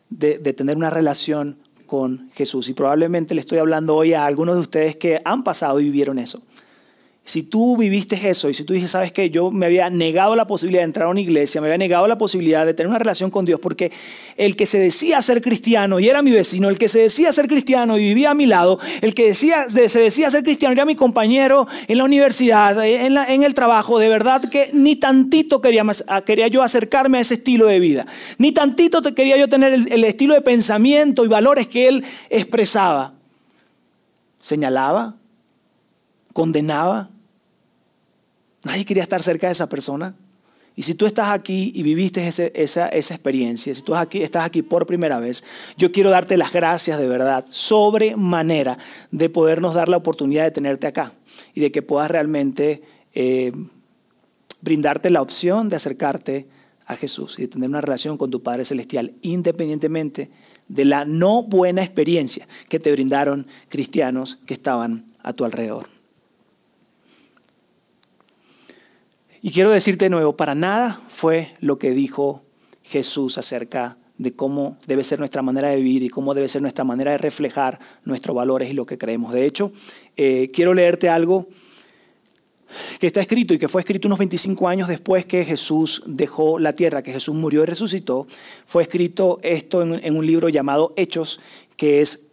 de, 0.09 0.39
de 0.39 0.53
tener 0.53 0.75
una 0.75 0.89
relación 0.89 1.55
con 1.85 2.31
Jesús. 2.33 2.67
Y 2.67 2.73
probablemente 2.73 3.35
le 3.35 3.41
estoy 3.41 3.59
hablando 3.59 3.95
hoy 3.95 4.15
a 4.15 4.25
algunos 4.25 4.55
de 4.55 4.61
ustedes 4.61 4.95
que 4.95 5.21
han 5.23 5.43
pasado 5.43 5.79
y 5.79 5.83
vivieron 5.83 6.17
eso. 6.17 6.41
Si 7.25 7.43
tú 7.43 7.77
viviste 7.77 8.27
eso 8.27 8.49
y 8.49 8.55
si 8.55 8.63
tú 8.63 8.73
dices, 8.73 8.89
sabes 8.89 9.11
que 9.11 9.29
yo 9.29 9.51
me 9.51 9.67
había 9.67 9.88
negado 9.91 10.35
la 10.35 10.47
posibilidad 10.47 10.81
de 10.81 10.85
entrar 10.85 11.05
a 11.05 11.09
una 11.11 11.21
iglesia, 11.21 11.61
me 11.61 11.67
había 11.67 11.77
negado 11.77 12.07
la 12.07 12.17
posibilidad 12.17 12.65
de 12.65 12.73
tener 12.73 12.88
una 12.88 12.97
relación 12.97 13.29
con 13.29 13.45
Dios, 13.45 13.59
porque 13.59 13.91
el 14.35 14.55
que 14.55 14.65
se 14.65 14.79
decía 14.79 15.21
ser 15.21 15.43
cristiano 15.43 15.99
y 15.99 16.09
era 16.09 16.23
mi 16.23 16.31
vecino, 16.31 16.69
el 16.69 16.79
que 16.79 16.88
se 16.88 17.01
decía 17.01 17.31
ser 17.31 17.47
cristiano 17.47 17.99
y 17.99 18.01
vivía 18.01 18.31
a 18.31 18.33
mi 18.33 18.47
lado, 18.47 18.79
el 19.01 19.13
que 19.13 19.27
decía, 19.27 19.69
se 19.69 19.99
decía 19.99 20.31
ser 20.31 20.43
cristiano 20.43 20.73
era 20.73 20.85
mi 20.85 20.95
compañero 20.95 21.67
en 21.88 21.99
la 21.99 22.03
universidad, 22.03 22.83
en, 22.83 23.15
en 23.15 23.43
el 23.43 23.53
trabajo, 23.53 23.99
de 23.99 24.09
verdad 24.09 24.49
que 24.49 24.71
ni 24.73 24.95
tantito 24.95 25.61
quería, 25.61 25.85
quería 26.25 26.47
yo 26.47 26.63
acercarme 26.63 27.19
a 27.19 27.21
ese 27.21 27.35
estilo 27.35 27.67
de 27.67 27.79
vida, 27.79 28.07
ni 28.39 28.53
tantito 28.53 29.03
quería 29.13 29.38
yo 29.38 29.47
tener 29.47 29.73
el 29.73 30.03
estilo 30.03 30.33
de 30.33 30.41
pensamiento 30.41 31.23
y 31.25 31.27
valores 31.27 31.67
que 31.67 31.89
él 31.89 32.03
expresaba. 32.31 33.13
Señalaba, 34.41 35.15
condenaba, 36.33 37.09
Nadie 38.63 38.86
quería 38.86 39.03
estar 39.03 39.24
cerca 39.24 39.48
de 39.48 39.53
esa 39.53 39.69
persona. 39.69 40.15
Y 40.75 40.83
si 40.83 40.93
tú 40.93 41.05
estás 41.05 41.29
aquí 41.29 41.71
y 41.75 41.83
viviste 41.83 42.25
esa, 42.27 42.88
experiencia, 42.88 43.74
si 43.74 43.81
tú 43.81 43.95
estás 43.95 44.45
aquí 44.45 44.62
por 44.62 44.86
primera 44.86 45.19
vez, 45.19 45.43
yo 45.77 45.91
quiero 45.91 46.09
darte 46.09 46.38
las 46.38 46.53
gracias 46.53 47.00
de 47.00 47.07
verdad, 47.07 47.45
sobremanera, 47.50 48.77
de 49.12 49.29
podernos 49.29 49.74
dar 49.74 49.89
la 49.89 49.98
oportunidad 49.98 50.43
de 50.43 50.51
tenerte 50.51 50.88
acá 50.88 51.12
y 51.53 51.59
de 51.59 51.71
que 51.71 51.81
puedas 51.81 52.09
realmente 52.09 52.81
eh, 53.13 53.51
brindarte 54.62 55.09
la 55.09 55.21
opción 55.21 55.67
de 55.67 55.75
acercarte 55.75 56.48
a 56.86 56.95
Jesús 56.95 57.38
y 57.39 57.43
de 57.43 57.48
tener 57.50 57.69
una 57.69 57.81
relación 57.81 58.17
con 58.17 58.31
tu 58.31 58.41
Padre 58.41 58.63
Celestial, 58.63 59.12
independientemente 59.21 60.29
de 60.69 60.86
la 60.86 61.03
no 61.03 61.43
buena 61.43 61.83
experiencia 61.83 62.48
que 62.69 62.79
te 62.79 62.91
brindaron 62.91 63.48
cristianos 63.67 64.38
que 64.45 64.53
estaban 64.53 65.05
a 65.24 65.33
tu 65.33 65.43
alrededor. 65.43 65.98
Y 69.41 69.51
quiero 69.51 69.72
decirte 69.72 70.05
de 70.05 70.10
nuevo, 70.10 70.36
para 70.36 70.53
nada 70.53 71.00
fue 71.10 71.53
lo 71.62 71.79
que 71.79 71.91
dijo 71.91 72.43
Jesús 72.84 73.38
acerca 73.38 73.96
de 74.17 74.34
cómo 74.34 74.77
debe 74.86 75.05
ser 75.05 75.19
nuestra 75.19 75.41
manera 75.41 75.69
de 75.69 75.77
vivir 75.77 76.03
y 76.03 76.10
cómo 76.10 76.34
debe 76.34 76.50
ser 76.50 76.62
nuestra 76.62 76.84
manera 76.84 77.12
de 77.12 77.19
reflejar 77.19 77.79
nuestros 78.03 78.36
valores 78.36 78.69
y 78.69 78.74
lo 78.74 78.86
que 78.86 78.98
creemos. 78.98 79.31
De 79.31 79.46
hecho, 79.46 79.72
eh, 80.17 80.50
quiero 80.53 80.74
leerte 80.74 81.08
algo 81.08 81.48
que 83.00 83.08
está 83.08 83.22
escrito 83.22 83.53
y 83.53 83.60
que 83.60 83.69
fue 83.69 83.81
escrito 83.81 84.10
unos 84.10 84.19
25 84.19 84.67
años 84.67 84.89
después 84.89 85.25
que 85.25 85.46
Jesús 85.46 86.03
dejó 86.05 86.60
la 86.60 86.74
tierra, 86.74 87.01
que 87.01 87.13
Jesús 87.13 87.34
murió 87.34 87.63
y 87.63 87.65
resucitó. 87.65 88.27
Fue 88.65 88.84
escrito 88.84 89.39
esto 89.41 89.81
en, 89.81 90.03
en 90.03 90.17
un 90.17 90.25
libro 90.25 90.50
llamado 90.50 90.93
Hechos, 90.98 91.39
que 91.77 92.01
es 92.01 92.28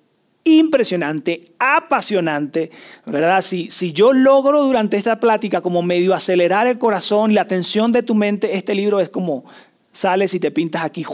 impresionante, 0.47 1.43
apasionante, 1.59 2.71
¿verdad? 3.05 3.43
Si, 3.43 3.71
si 3.71 3.93
yo 3.93 4.13
logro 4.13 4.65
durante 4.65 4.97
esta 4.97 5.19
plática 5.19 5.61
como 5.61 5.83
medio 5.83 6.15
acelerar 6.15 6.69
el 6.69 6.79
corazón 6.79 7.35
la 7.35 7.43
atención 7.43 7.93
de 7.93 8.03
tu 8.03 8.15
mente, 8.15 8.57
este 8.57 8.75
libro 8.75 9.01
es 9.01 9.09
como 9.09 9.45
sales 9.93 10.35
y 10.35 10.41
te 10.41 10.51
pintas 10.51 10.85
aquí 10.85 11.05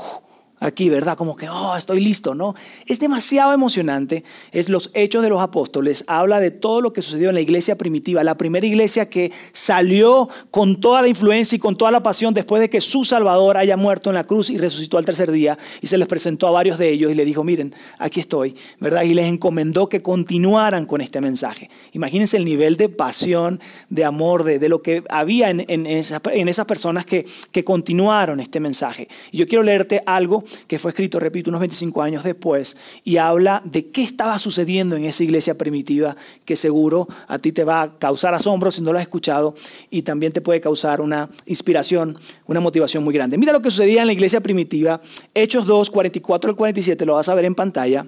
aquí, 0.63 0.89
¿verdad? 0.89 1.17
Como 1.17 1.37
que, 1.37 1.49
oh, 1.49 1.77
estoy 1.77 2.01
listo, 2.01 2.35
¿no? 2.35 2.55
Es 2.87 3.01
demasiado 3.01 3.53
emocionante. 3.53 4.25
Es 4.53 4.69
los 4.69 4.91
hechos 4.95 5.23
de 5.23 5.29
los 5.29 5.41
apóstoles. 5.41 6.05
Habla 6.07 6.41
de 6.41 6.51
todo 6.51 6.81
lo 6.81 6.93
que 6.93 7.03
sucedió 7.03 7.29
en 7.29 7.35
la 7.35 7.41
iglesia 7.41 7.77
primitiva, 7.77 8.23
la 8.23 8.37
primera 8.37 8.67
iglesia 8.67 9.11
que 9.11 9.33
salió 9.53 10.29
con 10.51 10.81
toda 10.81 11.03
la 11.03 11.09
influencia 11.09 11.57
y 11.57 11.59
con 11.59 11.77
toda 11.77 11.91
la 11.91 12.03
pasión 12.03 12.33
después 12.33 12.61
de 12.61 12.71
que 12.71 12.81
su 12.81 13.05
Salvador 13.05 13.57
haya 13.57 13.77
muerto 13.77 14.11
en 14.11 14.15
la 14.15 14.25
cruz 14.25 14.51
y 14.51 14.57
resucitó 14.57 14.99
al 14.99 15.05
tercer 15.05 15.31
día. 15.33 15.59
Y 15.81 15.89
se 15.89 15.99
les 15.99 16.07
presentó 16.07 16.47
a 16.47 16.53
varios 16.53 16.79
de 16.79 16.91
ellos 16.91 17.11
y 17.11 17.15
le 17.15 17.25
dijo, 17.25 17.43
miren, 17.45 17.75
aquí 17.99 18.21
estoy, 18.21 18.55
¿verdad? 18.79 19.03
Y 19.03 19.15
les 19.15 19.27
encomendó 19.27 19.89
que 19.89 20.01
continuaran 20.01 20.87
con 20.87 21.01
este 21.01 21.21
mensaje. 21.21 21.71
Imagínense 21.93 22.37
el 22.37 22.45
nivel 22.45 22.77
de 22.77 22.89
pasión, 22.89 23.61
de 23.91 24.05
amor, 24.05 24.45
de, 24.45 24.59
de 24.59 24.69
lo 24.69 24.81
que 24.81 25.03
había 25.11 25.51
en, 25.51 25.65
en, 25.69 25.87
en 25.87 26.49
esas 26.49 26.67
personas 26.67 27.05
que, 27.05 27.27
que 27.51 27.65
continuaron 27.65 28.41
este 28.41 28.61
mensaje. 28.61 29.09
Y 29.33 29.39
yo 29.39 29.49
quiero 29.49 29.65
leerte 29.65 30.03
algo 30.07 30.45
que 30.67 30.79
fue 30.79 30.91
escrito, 30.91 31.19
repito, 31.19 31.51
unos 31.51 31.61
25 31.61 32.03
años 32.03 32.25
después, 32.25 32.77
y 33.05 33.17
habla 33.17 33.63
de 33.65 33.87
qué 33.87 34.03
estaba 34.03 34.39
sucediendo 34.39 34.97
en 34.97 35.05
esa 35.05 35.25
iglesia 35.25 35.57
primitiva, 35.57 36.17
que 36.45 36.57
seguro 36.57 37.09
a 37.29 37.39
ti 37.39 37.53
te 37.53 37.65
va 37.65 37.83
a 37.83 37.99
causar 37.99 38.35
asombro 38.35 38.71
si 38.71 38.81
no 38.81 38.93
lo 38.93 38.99
has 38.99 39.03
escuchado, 39.03 39.55
y 39.91 40.03
también 40.03 40.33
te 40.33 40.41
puede 40.41 40.61
causar 40.61 41.01
una 41.01 41.29
inspiración, 41.47 42.19
una 42.47 42.61
motivación 42.61 43.05
muy 43.05 43.15
grande. 43.15 43.39
Mira 43.39 43.53
lo 43.53 43.63
que 43.63 43.71
sucedía 43.71 44.03
en 44.03 44.07
la 44.07 44.13
iglesia 44.13 44.41
primitiva, 44.41 45.01
Hechos 45.35 45.67
2, 45.67 45.91
44 45.91 46.51
al 46.51 46.57
47, 46.57 47.05
lo 47.07 47.15
vas 47.15 47.29
a 47.29 47.35
ver 47.35 47.45
en 47.45 47.55
pantalla. 47.55 48.07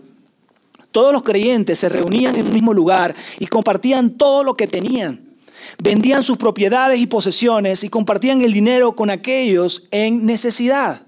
Todos 0.94 1.12
los 1.12 1.24
creyentes 1.24 1.80
se 1.80 1.88
reunían 1.88 2.36
en 2.36 2.46
un 2.46 2.52
mismo 2.52 2.72
lugar 2.72 3.16
y 3.40 3.46
compartían 3.46 4.10
todo 4.10 4.44
lo 4.44 4.54
que 4.54 4.68
tenían. 4.68 5.20
Vendían 5.78 6.22
sus 6.22 6.36
propiedades 6.36 7.00
y 7.00 7.06
posesiones 7.06 7.82
y 7.82 7.88
compartían 7.88 8.42
el 8.42 8.52
dinero 8.52 8.94
con 8.94 9.10
aquellos 9.10 9.88
en 9.90 10.24
necesidad. 10.24 11.03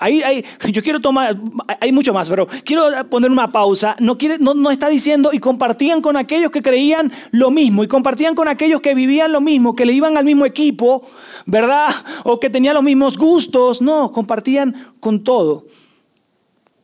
Ahí, 0.00 0.44
yo 0.72 0.82
quiero 0.82 1.00
tomar, 1.00 1.38
hay 1.80 1.92
mucho 1.92 2.12
más, 2.12 2.28
pero 2.28 2.48
quiero 2.64 2.84
poner 3.08 3.30
una 3.30 3.52
pausa. 3.52 3.94
No, 4.00 4.18
quiere, 4.18 4.38
no, 4.38 4.54
no 4.54 4.70
está 4.70 4.88
diciendo 4.88 5.30
y 5.32 5.38
compartían 5.38 6.00
con 6.00 6.16
aquellos 6.16 6.50
que 6.50 6.62
creían 6.62 7.12
lo 7.30 7.50
mismo 7.50 7.84
y 7.84 7.88
compartían 7.88 8.34
con 8.34 8.48
aquellos 8.48 8.80
que 8.80 8.94
vivían 8.94 9.32
lo 9.32 9.40
mismo, 9.40 9.76
que 9.76 9.86
le 9.86 9.92
iban 9.92 10.16
al 10.16 10.24
mismo 10.24 10.46
equipo, 10.46 11.02
¿verdad? 11.46 11.88
O 12.24 12.40
que 12.40 12.50
tenían 12.50 12.74
los 12.74 12.82
mismos 12.82 13.16
gustos. 13.16 13.80
No, 13.80 14.10
compartían 14.12 14.92
con 14.98 15.22
todo 15.22 15.66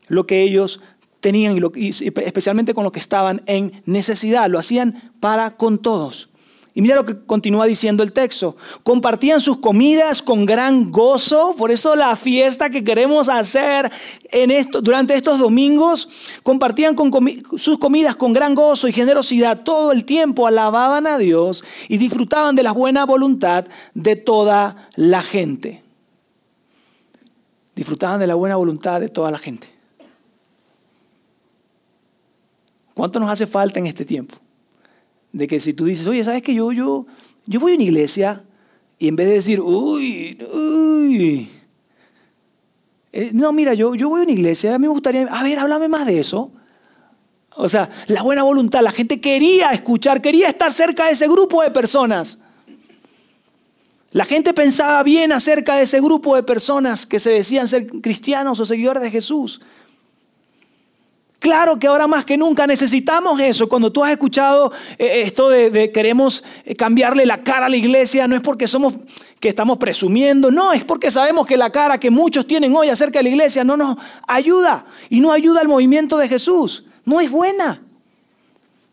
lo 0.09 0.27
que 0.27 0.43
ellos 0.43 0.81
tenían, 1.21 1.59
y 1.75 1.89
especialmente 1.89 2.75
con 2.75 2.85
los 2.85 2.93
que 2.93 3.01
estaban 3.01 3.43
en 3.47 3.83
necesidad. 3.87 4.49
Lo 4.49 4.59
hacían 4.59 5.11
para 5.21 5.57
con 5.57 5.79
todos. 5.79 6.29
Y 6.77 6.83
mira 6.83 6.95
lo 6.95 7.07
que 7.07 7.19
continúa 7.25 7.65
diciendo 7.65 8.03
el 8.03 8.13
texto. 8.13 8.55
Compartían 8.83 9.41
sus 9.41 9.57
comidas 9.61 10.21
con 10.21 10.45
gran 10.45 10.91
gozo. 10.91 11.55
Por 11.57 11.71
eso 11.71 11.97
la 11.97 12.15
fiesta 12.17 12.69
que 12.69 12.85
queremos 12.85 13.31
hacer 13.31 13.91
en 14.31 14.53
durante 14.83 15.15
estos 15.15 15.39
domingos, 15.39 16.07
compartían 16.43 16.95
con 16.95 17.11
sus 17.57 17.79
comidas 17.79 18.15
con 18.15 18.35
gran 18.35 18.55
gozo 18.55 18.89
y 18.89 18.93
generosidad. 18.93 19.63
Todo 19.63 19.91
el 19.91 20.05
tiempo 20.05 20.47
alababan 20.47 21.07
a 21.07 21.17
Dios 21.17 21.65
y 21.89 21.97
disfrutaban 21.97 22.55
de 22.55 22.63
la 22.63 22.73
buena 22.73 23.07
voluntad 23.07 23.65
de 23.95 24.17
toda 24.17 24.91
la 24.97 25.23
gente. 25.23 25.83
Disfrutaban 27.75 28.21
de 28.21 28.27
la 28.27 28.35
buena 28.35 28.57
voluntad 28.57 29.01
de 29.01 29.09
toda 29.09 29.31
la 29.31 29.39
gente. 29.39 29.67
¿Cuánto 32.93 33.19
nos 33.19 33.31
hace 33.31 33.47
falta 33.47 33.79
en 33.79 33.87
este 33.87 34.05
tiempo? 34.05 34.37
De 35.37 35.47
que 35.47 35.61
si 35.61 35.75
tú 35.75 35.85
dices, 35.85 36.07
oye, 36.07 36.25
¿sabes 36.25 36.43
que 36.43 36.55
yo, 36.55 36.73
yo, 36.73 37.05
yo 37.45 37.61
voy 37.61 37.73
a 37.73 37.75
una 37.75 37.85
iglesia 37.85 38.43
y 38.99 39.09
en 39.09 39.17
vez 39.17 39.29
de 39.29 39.35
decir, 39.35 39.61
uy, 39.61 40.39
uy, 40.51 41.49
eh, 43.13 43.31
no, 43.35 43.53
mira, 43.53 43.75
yo, 43.75 43.95
yo 43.95 44.09
voy 44.09 44.21
a 44.21 44.25
una 44.25 44.33
iglesia, 44.33 44.75
a 44.75 44.79
mí 44.79 44.87
me 44.87 44.93
gustaría, 44.93 45.27
a 45.27 45.43
ver, 45.43 45.59
háblame 45.59 45.89
más 45.89 46.07
de 46.07 46.21
eso. 46.21 46.51
O 47.55 47.69
sea, 47.69 47.91
la 48.07 48.23
buena 48.23 48.45
voluntad, 48.45 48.81
la 48.81 48.91
gente 48.91 49.21
quería 49.21 49.73
escuchar, 49.73 50.23
quería 50.23 50.49
estar 50.49 50.73
cerca 50.73 51.05
de 51.05 51.13
ese 51.13 51.29
grupo 51.29 51.63
de 51.63 51.71
personas. 51.71 52.39
La 54.13 54.25
gente 54.25 54.55
pensaba 54.55 55.03
bien 55.03 55.33
acerca 55.33 55.77
de 55.77 55.83
ese 55.83 56.01
grupo 56.01 56.35
de 56.35 56.45
personas 56.45 57.05
que 57.05 57.21
se 57.21 57.29
decían 57.29 57.69
ser 57.69 57.87
cristianos 58.01 58.59
o 58.59 58.65
seguidores 58.65 59.03
de 59.03 59.11
Jesús. 59.11 59.61
Claro 61.47 61.79
que 61.79 61.87
ahora 61.87 62.09
más 62.09 62.25
que 62.25 62.37
nunca 62.37 62.67
necesitamos 62.67 63.39
eso. 63.39 63.69
Cuando 63.69 63.93
tú 63.93 64.03
has 64.03 64.11
escuchado 64.11 64.73
eh, 64.99 65.23
esto 65.23 65.49
de, 65.49 65.93
queremos 65.93 66.43
eh, 66.65 66.75
cambiarle 66.75 67.25
la 67.25 67.45
cara 67.45 67.67
a 67.67 67.69
la 67.69 67.77
iglesia, 67.77 68.27
no 68.27 68.35
es 68.35 68.43
porque 68.43 68.67
somos 68.67 68.95
que 69.39 69.49
estamos 69.51 69.79
presumiendo, 69.79 70.51
no, 70.51 70.73
es 70.73 70.83
porque 70.83 71.09
sabemos 71.09 71.47
que 71.47 71.57
la 71.57 71.71
cara 71.71 72.01
que 72.01 72.11
muchos 72.11 72.49
tienen 72.49 72.75
hoy 72.75 72.89
acerca 72.89 73.21
de 73.21 73.23
la 73.23 73.29
iglesia 73.29 73.63
no 73.63 73.77
nos 73.77 73.97
ayuda 74.27 74.87
y 75.09 75.21
no 75.21 75.31
ayuda 75.31 75.61
al 75.61 75.69
movimiento 75.69 76.19
de 76.19 76.27
Jesús. 76.27 76.83
No 77.05 77.21
es 77.21 77.31
buena. 77.31 77.81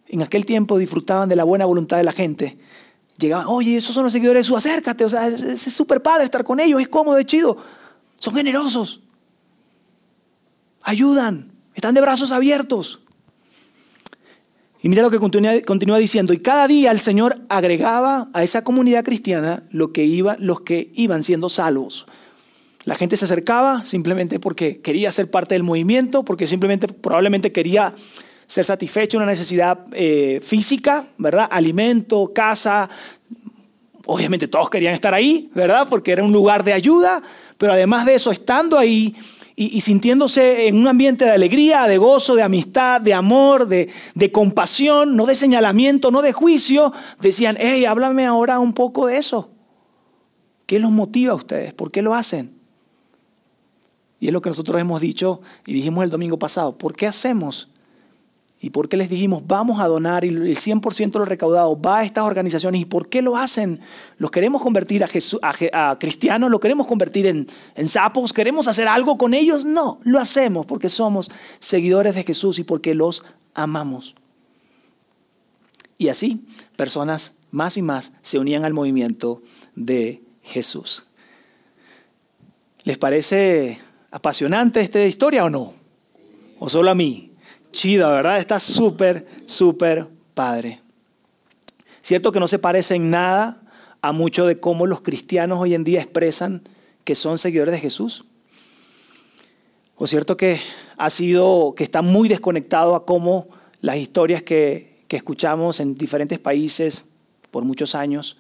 En 0.08 0.22
aquel 0.22 0.46
tiempo 0.46 0.78
disfrutaban 0.78 1.28
de 1.28 1.36
la 1.36 1.46
buena 1.46 1.66
voluntad 1.66 1.98
de 1.98 2.04
la 2.04 2.12
gente. 2.12 2.56
Llegaban, 3.18 3.48
oye, 3.48 3.78
esos 3.78 3.96
son 3.96 4.04
los 4.04 4.14
seguidores 4.14 4.42
de 4.42 4.44
Jesús, 4.44 4.64
acércate, 4.64 5.04
o 5.04 5.10
sea, 5.10 5.28
es 5.28 5.60
súper 5.74 6.04
padre 6.04 6.26
estar 6.26 6.44
con 6.44 6.60
ellos, 6.60 6.80
es 6.80 6.88
cómodo, 6.88 7.18
es 7.18 7.26
chido. 7.26 7.58
Son 8.20 8.36
generosos. 8.36 9.00
Ayudan. 10.84 11.53
Están 11.76 11.94
de 11.96 12.02
brazos 12.02 12.32
abiertos. 12.32 13.00
Y 14.84 14.90
mira 14.90 15.02
lo 15.02 15.10
que 15.10 15.18
continúa, 15.18 15.98
diciendo, 15.98 16.34
y 16.34 16.40
cada 16.40 16.68
día 16.68 16.92
el 16.92 17.00
Señor 17.00 17.40
agregaba 17.48 18.28
a 18.34 18.44
esa 18.44 18.66
comunidad 18.66 19.06
cristiana 19.06 19.64
lo 19.72 19.94
que 19.94 20.04
iba, 20.04 20.36
los 20.40 20.62
que 20.62 20.92
iban 20.94 21.24
siendo 21.24 21.48
salvos. 21.48 22.06
La 22.84 22.96
gente 22.96 23.16
se 23.16 23.24
acercaba 23.24 23.86
simplemente 23.86 24.42
porque 24.42 24.82
quería 24.82 25.10
ser 25.10 25.32
parte 25.32 25.56
del 25.56 25.64
movimiento, 25.64 26.24
porque 26.24 26.48
simplemente 26.48 26.90
probablemente 26.90 27.54
quería 27.54 27.96
ser 28.46 28.66
satisfecho 28.66 29.16
una 29.16 29.26
necesidad 29.26 29.80
eh, 29.94 30.42
física, 30.44 31.06
¿verdad? 31.18 31.48
Alimento, 31.50 32.34
casa. 32.36 32.90
Obviamente 34.06 34.50
todos 34.50 34.70
querían 34.70 34.94
estar 34.94 35.14
ahí, 35.14 35.50
¿verdad? 35.56 35.88
Porque 35.90 36.12
era 36.12 36.26
un 36.26 36.34
lugar 36.34 36.66
de 36.66 36.74
ayuda, 36.74 37.24
pero 37.58 37.72
además 37.72 38.06
de 38.06 38.16
eso, 38.16 38.34
estando 38.34 38.78
ahí, 38.78 39.16
y, 39.56 39.82
sintiéndose 39.82 40.68
en 40.68 40.78
un 40.78 40.88
ambiente 40.88 41.26
de 41.26 41.32
alegría, 41.32 41.84
de 41.84 41.98
gozo, 41.98 42.36
de 42.36 42.42
amistad, 42.42 43.00
de 43.02 43.14
amor, 43.14 43.68
de, 43.68 43.90
de, 44.16 44.32
compasión, 44.32 45.16
no 45.16 45.26
de 45.26 45.36
señalamiento, 45.36 46.10
no 46.10 46.22
de 46.24 46.34
juicio, 46.34 46.92
decían, 47.22 47.58
hey, 47.60 47.86
háblame 47.86 48.26
ahora 48.26 48.60
un 48.60 48.74
poco 48.74 49.06
de 49.06 49.18
eso. 49.18 49.50
¿Qué 50.66 50.80
los 50.80 50.92
motiva 50.92 51.34
a 51.34 51.36
ustedes? 51.36 51.74
¿Por 51.74 51.92
qué 51.92 52.02
lo 52.02 52.16
hacen? 52.16 52.52
Y 54.20 54.28
es 54.28 54.34
lo 54.34 54.42
que 54.42 54.50
nosotros 54.50 54.80
hemos 54.80 55.02
dicho 55.02 55.42
y 55.68 55.74
dijimos 55.74 56.04
el 56.04 56.10
domingo 56.10 56.40
pasado. 56.40 56.76
¿Por 56.76 56.96
qué 56.96 57.06
hacemos 57.06 57.68
¿Y 58.64 58.70
por 58.70 58.88
qué 58.88 58.96
les 58.96 59.10
dijimos 59.10 59.46
vamos 59.46 59.82
a 59.82 59.88
donar 59.88 60.24
y 60.24 60.30
el 60.30 60.56
100% 60.56 61.12
de 61.12 61.20
lo 61.20 61.26
recaudado 61.26 61.78
va 61.82 62.00
a 62.00 62.06
estas 62.06 62.24
organizaciones? 62.24 62.80
¿Y 62.80 62.86
por 62.86 63.10
qué 63.10 63.22
lo 63.22 63.36
hacen? 63.36 63.82
¿Los 64.18 64.32
queremos 64.32 64.62
convertir 64.62 65.04
a, 65.04 65.10
a, 65.74 66.00
cristianos? 66.00 66.50
¿Lo 66.50 66.62
queremos 66.62 66.88
convertir 66.88 67.28
en, 67.28 67.46
en 67.76 67.88
sapos? 67.90 68.32
¿Queremos 68.32 68.70
hacer 68.70 68.88
algo 68.88 69.18
con 69.18 69.34
ellos? 69.34 69.66
No, 69.66 70.00
lo 70.06 70.18
hacemos 70.18 70.66
porque 70.66 70.88
somos 70.88 71.30
seguidores 71.60 72.16
de 72.16 72.24
Jesús 72.24 72.58
y 72.58 72.64
porque 72.64 72.96
los 72.96 73.26
amamos. 73.54 74.16
Y 75.98 76.08
así, 76.08 76.46
personas 76.78 77.40
más 77.52 77.76
y 77.76 77.82
más 77.82 78.14
se 78.22 78.40
unían 78.40 78.64
al 78.64 78.72
movimiento 78.72 79.42
de 79.76 80.22
Jesús. 80.42 81.04
¿Les 82.86 82.98
parece 82.98 83.82
apasionante 84.10 84.80
esta 84.80 85.06
historia 85.06 85.44
o 85.44 85.50
no? 85.50 85.74
¿O 86.60 86.70
solo 86.70 86.92
a 86.92 86.96
mí? 86.96 87.33
Chida, 87.74 88.10
¿verdad? 88.10 88.40
Está 88.40 88.60
súper, 88.60 89.28
súper 89.46 90.08
padre. 90.34 90.80
Cierto 92.02 92.32
que 92.32 92.40
no 92.40 92.48
se 92.48 92.60
parece 92.60 92.96
en 92.96 93.10
nada 93.10 93.62
a 94.02 94.14
mucho 94.14 94.46
de 94.46 94.60
cómo 94.60 94.88
los 94.88 95.02
cristianos 95.02 95.60
hoy 95.60 95.74
en 95.74 95.84
día 95.84 96.02
expresan 96.02 96.62
que 97.04 97.16
son 97.16 97.38
seguidores 97.38 97.74
de 97.74 97.82
Jesús. 97.82 98.24
O 99.96 100.08
cierto 100.08 100.38
que 100.38 100.60
ha 100.98 101.10
sido, 101.10 101.74
que 101.76 101.84
está 101.84 102.02
muy 102.02 102.30
desconectado 102.30 102.96
a 102.96 103.06
cómo 103.06 103.48
las 103.82 103.98
historias 103.98 104.42
que, 104.42 104.96
que 105.08 105.18
escuchamos 105.18 105.80
en 105.80 105.98
diferentes 105.98 106.40
países 106.40 107.04
por 107.52 107.64
muchos 107.64 107.96
años, 107.96 108.38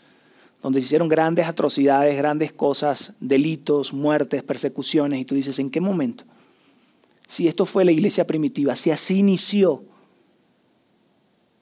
donde 0.62 0.80
se 0.80 0.86
hicieron 0.86 1.10
grandes 1.10 1.48
atrocidades, 1.48 2.17
grandes 2.17 2.54
cosas, 2.54 3.13
delitos, 3.19 3.93
muertes, 3.93 4.43
persecuciones, 4.43 5.19
y 5.19 5.26
tú 5.26 5.36
dices, 5.36 5.60
¿en 5.60 5.69
qué 5.69 5.82
momento? 5.82 6.24
Si 7.27 7.47
esto 7.47 7.65
fue 7.65 7.86
la 7.86 7.91
iglesia 7.91 8.25
primitiva, 8.25 8.75
si 8.75 8.91
así 8.91 9.19
inició 9.19 9.81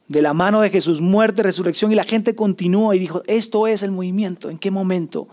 de 0.07 0.21
la 0.21 0.33
mano 0.33 0.61
de 0.61 0.69
Jesús, 0.69 0.99
muerte, 0.99 1.43
resurrección, 1.43 1.91
y 1.91 1.95
la 1.95 2.03
gente 2.03 2.35
continuó 2.35 2.93
y 2.93 2.99
dijo, 2.99 3.23
esto 3.27 3.67
es 3.67 3.81
el 3.81 3.91
movimiento, 3.91 4.49
¿en 4.49 4.57
qué 4.57 4.69
momento 4.69 5.27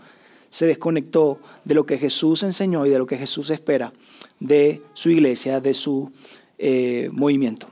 se 0.49 0.65
desconectó 0.65 1.39
de 1.65 1.75
lo 1.75 1.85
que 1.85 1.97
Jesús 1.97 2.43
enseñó 2.43 2.85
y 2.85 2.89
de 2.89 2.97
lo 2.97 3.05
que 3.05 3.17
Jesús 3.17 3.49
espera 3.49 3.91
de 4.39 4.81
su 4.93 5.09
iglesia, 5.09 5.59
de 5.59 5.73
su 5.73 6.11
eh, 6.57 7.09
movimiento? 7.11 7.67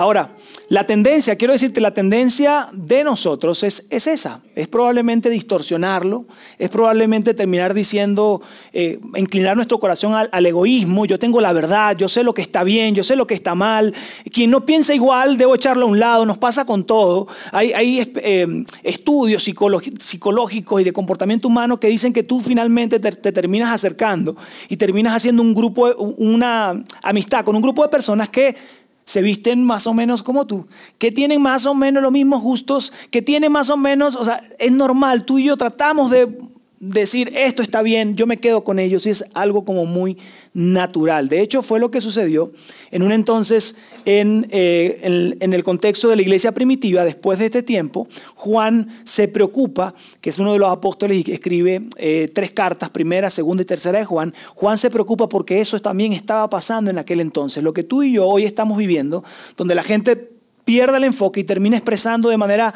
Ahora, 0.00 0.30
la 0.70 0.86
tendencia, 0.86 1.36
quiero 1.36 1.52
decirte, 1.52 1.78
la 1.78 1.92
tendencia 1.92 2.68
de 2.72 3.04
nosotros 3.04 3.62
es, 3.62 3.86
es 3.90 4.06
esa, 4.06 4.40
es 4.54 4.66
probablemente 4.66 5.28
distorsionarlo, 5.28 6.24
es 6.58 6.70
probablemente 6.70 7.34
terminar 7.34 7.74
diciendo, 7.74 8.40
eh, 8.72 8.98
inclinar 9.16 9.56
nuestro 9.56 9.78
corazón 9.78 10.14
al, 10.14 10.46
egoísmo, 10.46 11.04
yo 11.04 11.18
tengo 11.18 11.42
la 11.42 11.52
verdad, 11.52 11.98
yo 11.98 12.08
sé 12.08 12.24
lo 12.24 12.32
que 12.32 12.40
está 12.40 12.64
bien, 12.64 12.94
yo 12.94 13.04
sé 13.04 13.14
lo 13.14 13.26
que 13.26 13.34
está 13.34 13.54
mal, 13.54 13.92
quien 14.32 14.50
no 14.50 14.64
piensa 14.64 14.94
igual, 14.94 15.36
debo 15.36 15.54
echarlo 15.54 15.84
a 15.84 15.88
un 15.90 15.98
lado, 15.98 16.24
nos 16.24 16.38
pasa 16.38 16.64
con 16.64 16.84
todo. 16.84 17.28
Hay, 17.52 18.10
eh, 18.16 18.64
estudios 18.82 19.42
psicológicos 19.42 20.80
y 20.80 20.84
de 20.84 20.94
comportamiento 20.94 21.46
humano 21.46 21.78
que 21.78 21.88
dicen 21.88 22.14
que 22.14 22.22
tú 22.22 22.40
finalmente 22.40 23.00
te, 23.00 23.12
te 23.12 23.32
terminas 23.32 23.70
acercando 23.70 24.34
y 24.70 24.78
terminas 24.78 25.14
haciendo 25.14 25.42
un 25.42 25.52
grupo, 25.52 25.94
una 26.16 26.82
amistad 27.02 27.44
con 27.44 27.54
un 27.54 27.60
grupo 27.60 27.82
de 27.82 27.90
personas 27.90 28.30
que 28.30 28.79
se 29.10 29.22
visten 29.22 29.64
más 29.64 29.88
o 29.88 29.92
menos 29.92 30.22
como 30.22 30.46
tú, 30.46 30.68
que 30.96 31.10
tienen 31.10 31.42
más 31.42 31.66
o 31.66 31.74
menos 31.74 32.00
los 32.00 32.12
mismos 32.12 32.42
gustos, 32.42 32.92
que 33.10 33.22
tienen 33.22 33.50
más 33.50 33.68
o 33.68 33.76
menos, 33.76 34.14
o 34.14 34.24
sea, 34.24 34.40
es 34.60 34.70
normal, 34.70 35.24
tú 35.24 35.40
y 35.40 35.46
yo 35.46 35.56
tratamos 35.56 36.12
de 36.12 36.38
decir 36.80 37.30
esto 37.36 37.60
está 37.60 37.82
bien, 37.82 38.16
yo 38.16 38.26
me 38.26 38.38
quedo 38.38 38.64
con 38.64 38.78
ellos 38.78 39.06
y 39.06 39.10
es 39.10 39.26
algo 39.34 39.66
como 39.66 39.84
muy 39.84 40.16
natural. 40.54 41.28
De 41.28 41.42
hecho, 41.42 41.60
fue 41.60 41.78
lo 41.78 41.90
que 41.90 42.00
sucedió 42.00 42.52
en 42.90 43.02
un 43.02 43.12
entonces 43.12 43.76
en, 44.06 44.46
eh, 44.50 45.36
en, 45.38 45.52
el 45.52 45.62
contexto 45.62 46.08
de 46.08 46.16
la 46.16 46.22
iglesia 46.22 46.52
primitiva. 46.52 47.04
Después 47.04 47.38
de 47.38 47.44
este 47.44 47.62
tiempo, 47.62 48.08
Juan 48.34 48.88
se 49.04 49.28
preocupa, 49.28 49.94
que 50.22 50.30
es 50.30 50.38
uno 50.38 50.54
de 50.54 50.58
los 50.58 50.72
apóstoles 50.72 51.18
y 51.18 51.22
que 51.22 51.34
escribe 51.34 51.82
eh, 51.98 52.30
tres 52.32 52.50
cartas, 52.50 52.88
primera, 52.88 53.28
segunda 53.28 53.62
y 53.62 53.66
tercera 53.66 53.98
de 53.98 54.06
Juan. 54.06 54.34
Juan 54.54 54.78
se 54.78 54.90
preocupa 54.90 55.28
porque 55.28 55.60
eso 55.60 55.78
también 55.80 56.14
estaba 56.14 56.48
pasando 56.48 56.90
en 56.90 56.98
aquel 56.98 57.20
entonces. 57.20 57.62
Lo 57.62 57.74
que 57.74 57.84
tú 57.84 58.02
y 58.02 58.14
yo 58.14 58.26
hoy 58.26 58.44
estamos 58.44 58.78
viviendo, 58.78 59.22
donde 59.54 59.74
la 59.74 59.82
gente 59.82 60.30
pierde 60.64 60.96
el 60.96 61.04
enfoque 61.04 61.40
y 61.40 61.44
termina 61.44 61.76
expresando 61.76 62.30
de 62.30 62.38
manera... 62.38 62.72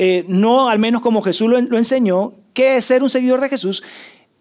Eh, 0.00 0.24
no 0.28 0.68
al 0.68 0.78
menos 0.78 1.02
como 1.02 1.22
Jesús 1.22 1.50
lo, 1.50 1.60
lo 1.60 1.76
enseñó, 1.76 2.32
qué 2.58 2.74
es 2.74 2.86
ser 2.86 3.04
un 3.04 3.08
seguidor 3.08 3.40
de 3.40 3.48
Jesús, 3.48 3.84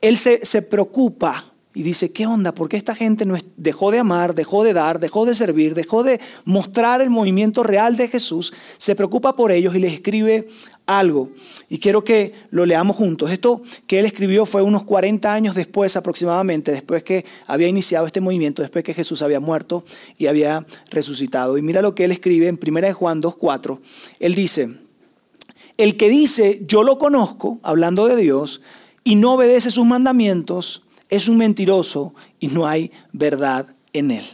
él 0.01 0.17
se, 0.17 0.61
preocupa 0.63 1.45
y 1.75 1.83
dice, 1.83 2.11
¿qué 2.11 2.25
onda? 2.25 2.51
¿Por 2.51 2.67
qué 2.67 2.75
esta 2.75 2.95
gente 2.95 3.27
no 3.27 3.37
dejó 3.57 3.91
de 3.91 3.99
amar, 3.99 4.33
dejó 4.33 4.63
de 4.63 4.73
dar, 4.73 4.99
dejó 4.99 5.27
de 5.27 5.35
servir, 5.35 5.75
dejó 5.75 6.01
de 6.01 6.19
mostrar 6.43 7.01
el 7.01 7.11
movimiento 7.11 7.61
real 7.61 7.95
de 7.95 8.07
Jesús? 8.07 8.53
Se 8.79 8.95
preocupa 8.95 9.35
por 9.35 9.51
ellos 9.51 9.75
y 9.75 9.79
les 9.79 9.93
escribe 9.93 10.47
algo. 10.87 11.29
Y 11.69 11.77
quiero 11.77 12.03
que 12.03 12.33
lo 12.49 12.65
leamos 12.65 12.95
juntos. 12.95 13.29
Esto 13.29 13.61
que 13.85 13.99
él 13.99 14.07
escribió 14.07 14.47
fue 14.47 14.63
unos 14.63 14.81
40 14.81 15.31
años 15.31 15.53
después 15.53 15.95
aproximadamente, 15.95 16.71
después 16.71 17.03
que 17.03 17.23
había 17.45 17.67
iniciado 17.67 18.07
este 18.07 18.19
movimiento, 18.19 18.63
después 18.63 18.83
que 18.83 18.95
Jesús 18.95 19.21
había 19.21 19.39
muerto 19.39 19.83
y 20.17 20.25
había 20.25 20.65
resucitado. 20.89 21.55
Y 21.59 21.61
mira 21.61 21.83
lo 21.83 21.93
que 21.93 22.05
él 22.05 22.11
escribe 22.11 22.47
en 22.47 22.59
1 22.59 22.93
Juan 22.95 23.21
2.4. 23.21 23.77
Él 24.19 24.33
dice, 24.33 24.86
el 25.77 25.95
que 25.95 26.09
dice, 26.09 26.61
yo 26.65 26.83
lo 26.83 26.97
conozco, 26.97 27.59
hablando 27.63 28.07
de 28.07 28.15
Dios, 28.15 28.61
y 29.03 29.15
no 29.15 29.35
obedece 29.35 29.71
sus 29.71 29.85
mandamientos, 29.85 30.81
es 31.09 31.27
un 31.27 31.37
mentiroso 31.37 32.13
y 32.39 32.47
no 32.47 32.67
hay 32.67 32.91
verdad 33.13 33.67
en 33.93 34.11
él. 34.11 34.25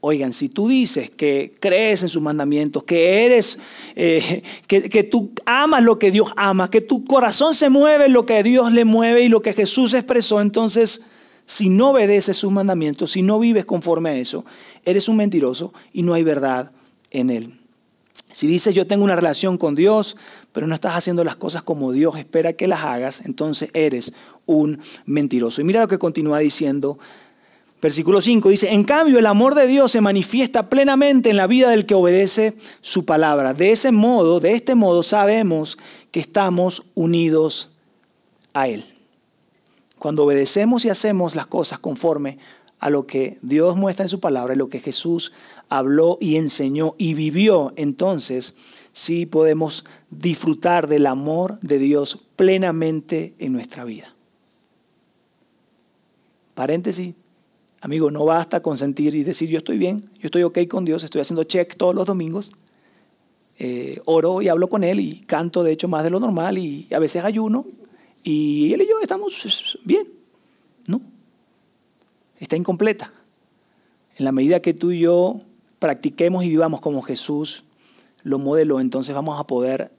Oigan, 0.00 0.34
si 0.34 0.50
tú 0.50 0.68
dices 0.68 1.08
que 1.08 1.54
crees 1.60 2.02
en 2.02 2.10
sus 2.10 2.20
mandamientos, 2.20 2.84
que 2.84 3.24
eres, 3.24 3.58
eh, 3.96 4.42
que, 4.66 5.02
tú 5.04 5.30
amas 5.46 5.82
lo 5.82 5.98
que 5.98 6.10
Dios 6.10 6.28
ama, 6.36 6.68
que 6.68 6.82
tu 6.82 7.06
corazón 7.06 7.54
se 7.54 7.70
mueve 7.70 8.10
lo 8.10 8.26
que 8.26 8.42
Dios 8.42 8.70
le 8.70 8.84
mueve 8.84 9.22
y 9.22 9.30
lo 9.30 9.40
que 9.40 9.54
Jesús 9.54 9.94
expresó, 9.94 10.42
entonces, 10.42 11.06
si 11.46 11.70
no 11.70 11.92
obedeces 11.92 12.36
sus 12.36 12.52
mandamientos, 12.52 13.12
si 13.12 13.22
no 13.22 13.38
vives 13.38 13.64
conforme 13.64 14.10
a 14.10 14.16
eso, 14.16 14.44
eres 14.84 15.08
un 15.08 15.16
mentiroso 15.16 15.72
y 15.94 16.02
no 16.02 16.12
hay 16.12 16.22
verdad 16.22 16.70
en 17.10 17.30
él. 17.30 17.58
Si 18.34 18.48
dices 18.48 18.74
yo 18.74 18.86
tengo 18.86 19.04
una 19.04 19.14
relación 19.14 19.58
con 19.58 19.74
Dios, 19.74 20.16
pero 20.52 20.66
no 20.66 20.74
estás 20.74 20.94
haciendo 20.94 21.22
las 21.22 21.36
cosas 21.36 21.62
como 21.62 21.92
Dios 21.92 22.16
espera 22.16 22.52
que 22.52 22.66
las 22.66 22.82
hagas, 22.82 23.24
entonces 23.26 23.70
eres 23.74 24.12
un 24.46 24.80
mentiroso. 25.06 25.60
Y 25.60 25.64
mira 25.64 25.80
lo 25.80 25.88
que 25.88 25.98
continúa 25.98 26.40
diciendo. 26.40 26.98
Versículo 27.80 28.20
5 28.20 28.48
dice, 28.48 28.72
en 28.72 28.82
cambio 28.82 29.18
el 29.18 29.26
amor 29.26 29.54
de 29.54 29.66
Dios 29.66 29.92
se 29.92 30.00
manifiesta 30.00 30.68
plenamente 30.68 31.30
en 31.30 31.36
la 31.36 31.46
vida 31.46 31.70
del 31.70 31.86
que 31.86 31.94
obedece 31.94 32.54
su 32.80 33.04
palabra. 33.04 33.52
De 33.52 33.72
ese 33.72 33.92
modo, 33.92 34.40
de 34.40 34.52
este 34.52 34.74
modo 34.74 35.02
sabemos 35.02 35.78
que 36.10 36.18
estamos 36.18 36.82
unidos 36.94 37.68
a 38.54 38.68
Él. 38.68 38.84
Cuando 39.98 40.24
obedecemos 40.24 40.84
y 40.84 40.88
hacemos 40.88 41.36
las 41.36 41.46
cosas 41.46 41.78
conforme 41.78 42.38
a 42.80 42.90
lo 42.90 43.06
que 43.06 43.38
Dios 43.42 43.76
muestra 43.76 44.04
en 44.04 44.08
su 44.08 44.20
palabra 44.20 44.54
lo 44.54 44.68
que 44.68 44.80
Jesús 44.80 45.32
habló 45.68 46.18
y 46.20 46.36
enseñó 46.36 46.94
y 46.98 47.14
vivió, 47.14 47.72
entonces 47.76 48.56
sí 48.92 49.26
podemos 49.26 49.84
disfrutar 50.10 50.88
del 50.88 51.06
amor 51.06 51.58
de 51.60 51.78
Dios 51.78 52.18
plenamente 52.36 53.34
en 53.38 53.52
nuestra 53.52 53.84
vida. 53.84 54.14
Paréntesis, 56.54 57.14
amigo, 57.80 58.10
no 58.10 58.24
basta 58.24 58.62
con 58.62 58.78
sentir 58.78 59.14
y 59.14 59.24
decir 59.24 59.48
yo 59.48 59.58
estoy 59.58 59.78
bien, 59.78 60.00
yo 60.20 60.26
estoy 60.26 60.44
ok 60.44 60.58
con 60.68 60.84
Dios, 60.84 61.02
estoy 61.02 61.20
haciendo 61.20 61.44
check 61.44 61.76
todos 61.76 61.94
los 61.94 62.06
domingos, 62.06 62.52
eh, 63.58 64.00
oro 64.04 64.42
y 64.42 64.48
hablo 64.48 64.68
con 64.68 64.84
Él 64.84 65.00
y 65.00 65.20
canto 65.20 65.64
de 65.64 65.72
hecho 65.72 65.88
más 65.88 66.04
de 66.04 66.10
lo 66.10 66.20
normal 66.20 66.58
y 66.58 66.88
a 66.92 66.98
veces 66.98 67.24
ayuno 67.24 67.66
y 68.22 68.72
Él 68.72 68.82
y 68.82 68.88
yo 68.88 69.00
estamos 69.00 69.78
bien. 69.84 70.06
No, 70.86 71.00
está 72.40 72.56
incompleta. 72.56 73.12
En 74.16 74.24
la 74.24 74.32
medida 74.32 74.60
que 74.60 74.74
tú 74.74 74.92
y 74.92 75.00
yo 75.00 75.40
practiquemos 75.78 76.44
y 76.44 76.48
vivamos 76.48 76.80
como 76.80 77.02
Jesús 77.02 77.64
lo 78.22 78.38
modeló, 78.38 78.80
entonces 78.80 79.14
vamos 79.14 79.38
a 79.38 79.44
poder 79.44 79.90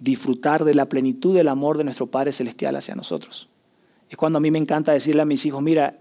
disfrutar 0.00 0.64
de 0.64 0.74
la 0.74 0.86
plenitud 0.86 1.34
del 1.34 1.48
amor 1.48 1.78
de 1.78 1.84
nuestro 1.84 2.06
Padre 2.06 2.32
Celestial 2.32 2.76
hacia 2.76 2.94
nosotros. 2.94 3.48
Es 4.10 4.16
cuando 4.16 4.38
a 4.38 4.40
mí 4.40 4.50
me 4.50 4.58
encanta 4.58 4.92
decirle 4.92 5.22
a 5.22 5.26
mis 5.26 5.44
hijos, 5.46 5.62
mira, 5.62 5.96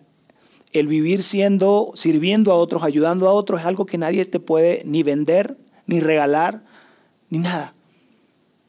el 0.73 0.87
vivir 0.87 1.23
siendo, 1.23 1.91
sirviendo 1.95 2.51
a 2.51 2.55
otros, 2.55 2.83
ayudando 2.83 3.27
a 3.27 3.33
otros, 3.33 3.61
es 3.61 3.65
algo 3.65 3.85
que 3.85 3.97
nadie 3.97 4.25
te 4.25 4.39
puede 4.39 4.81
ni 4.85 5.03
vender, 5.03 5.57
ni 5.85 5.99
regalar, 5.99 6.61
ni 7.29 7.39
nada. 7.39 7.73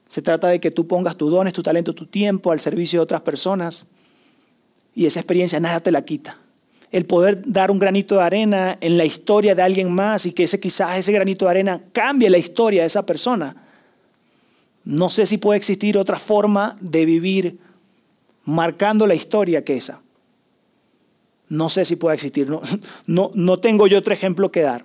Se 0.08 0.22
trata 0.22 0.48
de 0.48 0.60
que 0.60 0.70
tú 0.70 0.86
pongas 0.86 1.16
tus 1.16 1.30
dones, 1.30 1.52
tu 1.52 1.62
talento, 1.62 1.94
tu 1.94 2.06
tiempo 2.06 2.52
al 2.52 2.60
servicio 2.60 3.00
de 3.00 3.02
otras 3.02 3.20
personas 3.20 3.90
y 4.98 5.06
esa 5.06 5.20
experiencia 5.20 5.60
nada 5.60 5.78
te 5.78 5.92
la 5.92 6.02
quita 6.02 6.36
el 6.90 7.06
poder 7.06 7.40
dar 7.44 7.70
un 7.70 7.78
granito 7.78 8.16
de 8.16 8.22
arena 8.22 8.78
en 8.80 8.98
la 8.98 9.04
historia 9.04 9.54
de 9.54 9.62
alguien 9.62 9.92
más 9.92 10.26
y 10.26 10.32
que 10.32 10.42
ese 10.42 10.58
quizás 10.58 10.98
ese 10.98 11.12
granito 11.12 11.44
de 11.44 11.52
arena 11.52 11.80
cambie 11.92 12.28
la 12.28 12.38
historia 12.38 12.80
de 12.80 12.86
esa 12.86 13.04
persona. 13.04 13.54
No 14.84 15.08
sé 15.08 15.26
si 15.26 15.38
puede 15.38 15.58
existir 15.58 15.98
otra 15.98 16.18
forma 16.18 16.76
de 16.80 17.04
vivir 17.04 17.58
marcando 18.44 19.06
la 19.06 19.14
historia 19.14 19.62
que 19.62 19.76
esa. 19.76 20.00
No 21.48 21.68
sé 21.68 21.84
si 21.84 21.96
puede 21.96 22.14
existir. 22.14 22.48
No, 22.48 22.60
no, 23.06 23.30
no 23.34 23.58
tengo 23.58 23.86
yo 23.86 23.98
otro 23.98 24.14
ejemplo 24.14 24.50
que 24.50 24.62
dar. 24.62 24.84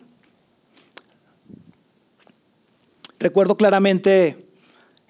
Recuerdo 3.17 3.55
claramente 3.55 4.42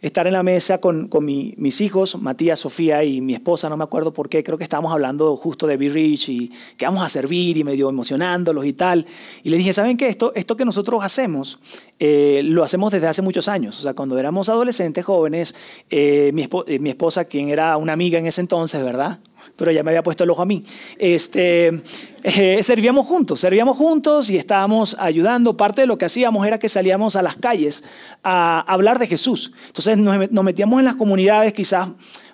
estar 0.04 0.28
en 0.28 0.34
la 0.34 0.44
mesa 0.44 0.80
con, 0.80 1.10
mis 1.24 1.82
hijos, 1.82 2.22
Matías, 2.22 2.60
Sofía 2.60 3.06
y 3.06 3.22
mi 3.22 3.34
esposa, 3.34 3.70
no 3.70 3.78
me 3.78 3.86
acuerdo 3.86 4.14
por 4.14 4.28
qué, 4.28 4.44
creo 4.44 4.58
que 4.58 4.66
estábamos 4.66 4.92
hablando 4.92 5.36
justo 5.38 5.66
de 5.66 5.78
Be 5.78 5.88
Rich 5.88 6.28
y 6.28 6.52
que 6.78 6.86
vamos 6.86 7.04
a 7.04 7.10
servir 7.10 7.56
y 7.56 7.64
medio 7.64 7.88
emocionándolos 7.88 8.66
y 8.66 8.74
tal. 8.74 9.06
Y 9.44 9.50
le 9.50 9.56
dije, 9.56 9.72
¿saben 9.72 9.96
qué? 9.96 10.10
Esto, 10.10 10.34
esto 10.36 10.58
que 10.58 10.66
nosotros 10.66 11.02
hacemos, 11.04 11.58
eh, 12.00 12.42
lo 12.44 12.64
hacemos 12.66 12.92
desde 12.92 13.08
hace 13.08 13.22
muchos 13.22 13.48
años. 13.48 13.80
O 13.80 13.82
sea, 13.82 13.94
cuando 13.94 14.20
éramos 14.20 14.50
adolescentes, 14.50 15.06
jóvenes, 15.06 15.56
eh, 15.90 16.34
eh, 16.68 16.80
mi 16.80 16.90
esposa, 16.90 17.24
quien 17.24 17.48
era 17.48 17.78
una 17.78 17.94
amiga 17.94 18.20
en 18.20 18.28
ese 18.28 18.42
entonces, 18.42 18.84
¿verdad? 18.84 19.20
Pero 19.56 19.72
ya 19.72 19.84
me 19.84 19.92
había 19.92 20.04
puesto 20.04 20.24
el 20.24 20.30
ojo 20.30 20.42
a 20.42 20.46
mí. 20.46 20.66
Este, 20.98 21.82
eh, 22.24 22.64
servíamos 22.64 23.06
juntos, 23.06 23.40
servíamos 23.40 23.78
juntos 23.78 24.30
y 24.30 24.38
estábamos 24.38 24.96
ayudando. 25.00 25.58
Parte 25.58 25.82
de 25.82 25.88
lo 25.88 25.98
que 25.98 26.06
hacíamos 26.06 26.46
era 26.46 26.60
que 26.60 26.70
salíamos 26.70 27.16
a 27.16 27.22
las 27.22 27.36
calles 27.36 27.84
a 28.24 28.62
hablar 28.62 29.00
de 29.00 29.08
Jesús. 29.08 29.52
Entonces 29.68 29.98
nos, 29.98 30.44
metíamos 30.44 30.80
en 30.80 30.86
las 30.86 30.96
comunidades 30.96 31.54
quizás 31.54 31.90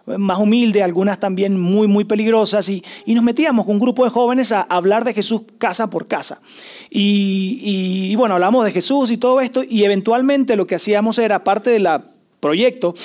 más 0.06 0.40
humildes, 0.40 0.82
algunas 0.82 1.20
también 1.20 1.60
muy, 1.60 1.88
muy 1.88 2.04
peligrosas, 2.04 2.68
y, 2.70 2.84
nos 3.06 3.24
metíamos 3.24 3.66
con 3.66 3.76
un 3.76 3.80
grupo 3.80 4.06
de 4.06 4.10
jóvenes 4.10 4.52
a, 4.52 4.62
hablar 4.62 5.04
de 5.04 5.14
Jesús 5.14 5.42
casa 5.60 5.90
por 5.90 6.08
casa. 6.08 6.42
Y, 6.90 8.10
y, 8.12 8.16
bueno, 8.16 8.34
hablamos 8.34 8.66
de 8.66 8.72
Jesús 8.72 9.12
y 9.12 9.18
todo 9.18 9.40
esto, 9.40 9.64
y 9.64 9.84
eventualmente 9.84 10.56
lo 10.56 10.66
que 10.66 10.76
hacíamos 10.76 11.20
era, 11.20 11.44
parte 11.44 11.70
del 11.70 11.88
proyecto, 12.40 12.96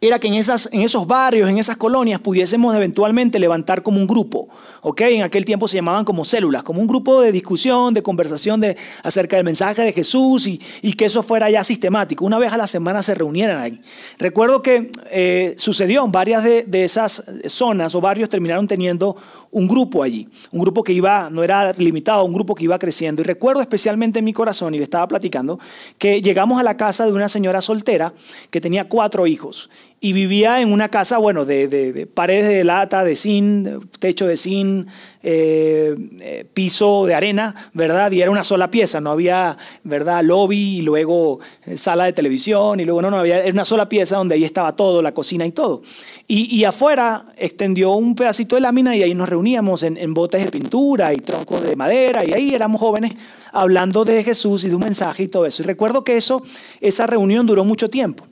era 0.00 0.18
que 0.18 0.28
en, 0.28 0.34
esas, 0.34 0.68
en 0.72 0.82
esos 0.82 1.06
barrios, 1.06 1.48
en 1.48 1.58
esas 1.58 1.76
colonias, 1.76 2.20
pudiésemos 2.20 2.74
eventualmente 2.74 3.38
levantar 3.38 3.82
como 3.82 3.98
un 3.98 4.06
grupo. 4.06 4.48
¿ok? 4.82 5.00
En 5.02 5.22
aquel 5.22 5.44
tiempo 5.44 5.66
se 5.66 5.76
llamaban 5.76 6.04
como 6.04 6.24
células, 6.24 6.62
como 6.62 6.80
un 6.80 6.86
grupo 6.86 7.22
de 7.22 7.32
discusión, 7.32 7.94
de 7.94 8.02
conversación 8.02 8.60
de, 8.60 8.76
acerca 9.02 9.36
del 9.36 9.44
mensaje 9.44 9.82
de 9.82 9.92
Jesús 9.92 10.46
y, 10.46 10.60
y 10.82 10.92
que 10.92 11.06
eso 11.06 11.22
fuera 11.22 11.48
ya 11.50 11.64
sistemático. 11.64 12.24
Una 12.24 12.38
vez 12.38 12.52
a 12.52 12.56
la 12.56 12.66
semana 12.66 13.02
se 13.02 13.14
reunieran 13.14 13.60
ahí. 13.60 13.80
Recuerdo 14.18 14.62
que 14.62 14.90
eh, 15.10 15.54
sucedió 15.56 16.06
varias 16.08 16.44
de, 16.44 16.64
de 16.64 16.84
esas 16.84 17.24
zonas 17.46 17.94
o 17.94 18.00
barrios 18.00 18.28
terminaron 18.28 18.66
teniendo 18.66 19.16
un 19.50 19.68
grupo 19.68 20.02
allí, 20.02 20.28
un 20.50 20.60
grupo 20.60 20.82
que 20.82 20.92
iba, 20.92 21.30
no 21.30 21.44
era 21.44 21.72
limitado, 21.74 22.24
un 22.24 22.34
grupo 22.34 22.54
que 22.54 22.64
iba 22.64 22.78
creciendo. 22.78 23.22
Y 23.22 23.24
recuerdo 23.24 23.62
especialmente 23.62 24.18
en 24.18 24.24
mi 24.24 24.32
corazón, 24.32 24.74
y 24.74 24.78
le 24.78 24.84
estaba 24.84 25.06
platicando, 25.06 25.60
que 25.96 26.20
llegamos 26.20 26.58
a 26.58 26.64
la 26.64 26.76
casa 26.76 27.06
de 27.06 27.12
una 27.12 27.28
señora 27.28 27.60
soltera 27.60 28.12
que 28.50 28.60
tenía 28.60 28.88
cuatro 28.88 29.26
hijos 29.26 29.70
y 30.04 30.12
vivía 30.12 30.60
en 30.60 30.70
una 30.70 30.90
casa, 30.90 31.16
bueno, 31.16 31.46
de, 31.46 32.06
paredes 32.12 32.46
de 32.46 32.62
lata, 32.62 33.04
de 33.04 33.16
zinc, 33.16 33.86
techo 34.00 34.26
de 34.26 34.36
zinc, 34.36 34.86
eh, 35.22 35.94
eh, 36.20 36.44
piso 36.52 37.06
de 37.06 37.14
arena, 37.14 37.54
¿verdad? 37.72 38.12
Y 38.12 38.20
era 38.20 38.30
una 38.30 38.44
sola 38.44 38.70
pieza, 38.70 39.00
no 39.00 39.12
había, 39.12 39.56
¿verdad? 39.82 40.22
Lobby 40.22 40.80
y 40.80 40.82
luego 40.82 41.40
eh, 41.64 41.78
sala 41.78 42.04
de 42.04 42.12
televisión 42.12 42.80
y 42.80 42.84
luego 42.84 43.00
no, 43.00 43.10
no 43.10 43.16
había, 43.16 43.38
era 43.38 43.50
una 43.50 43.64
sola 43.64 43.88
pieza 43.88 44.18
donde 44.18 44.34
ahí 44.34 44.44
estaba 44.44 44.76
todo, 44.76 45.00
la 45.00 45.12
cocina 45.14 45.46
y 45.46 45.52
todo. 45.52 45.80
Y, 46.28 46.54
y 46.54 46.66
afuera 46.66 47.24
extendió 47.38 47.92
un 47.92 48.14
pedacito 48.14 48.56
de 48.56 48.60
lámina 48.60 48.94
y 48.94 49.02
ahí 49.02 49.14
nos 49.14 49.30
reuníamos 49.30 49.84
en, 49.84 49.96
en 49.96 50.12
botes 50.12 50.44
de 50.44 50.50
pintura 50.50 51.14
y 51.14 51.16
troncos 51.16 51.62
de 51.62 51.76
madera 51.76 52.22
y 52.26 52.34
ahí 52.34 52.54
éramos 52.54 52.78
jóvenes 52.78 53.14
hablando 53.52 54.04
de 54.04 54.22
Jesús 54.22 54.64
y 54.64 54.68
de 54.68 54.74
un 54.74 54.84
mensaje 54.84 55.22
y 55.22 55.28
todo 55.28 55.46
eso. 55.46 55.62
Y 55.62 55.64
recuerdo 55.64 56.04
que 56.04 56.18
eso, 56.18 56.42
esa 56.82 57.06
reunión 57.06 57.46
duró 57.46 57.64
mucho 57.64 57.88
tiempo. 57.88 58.26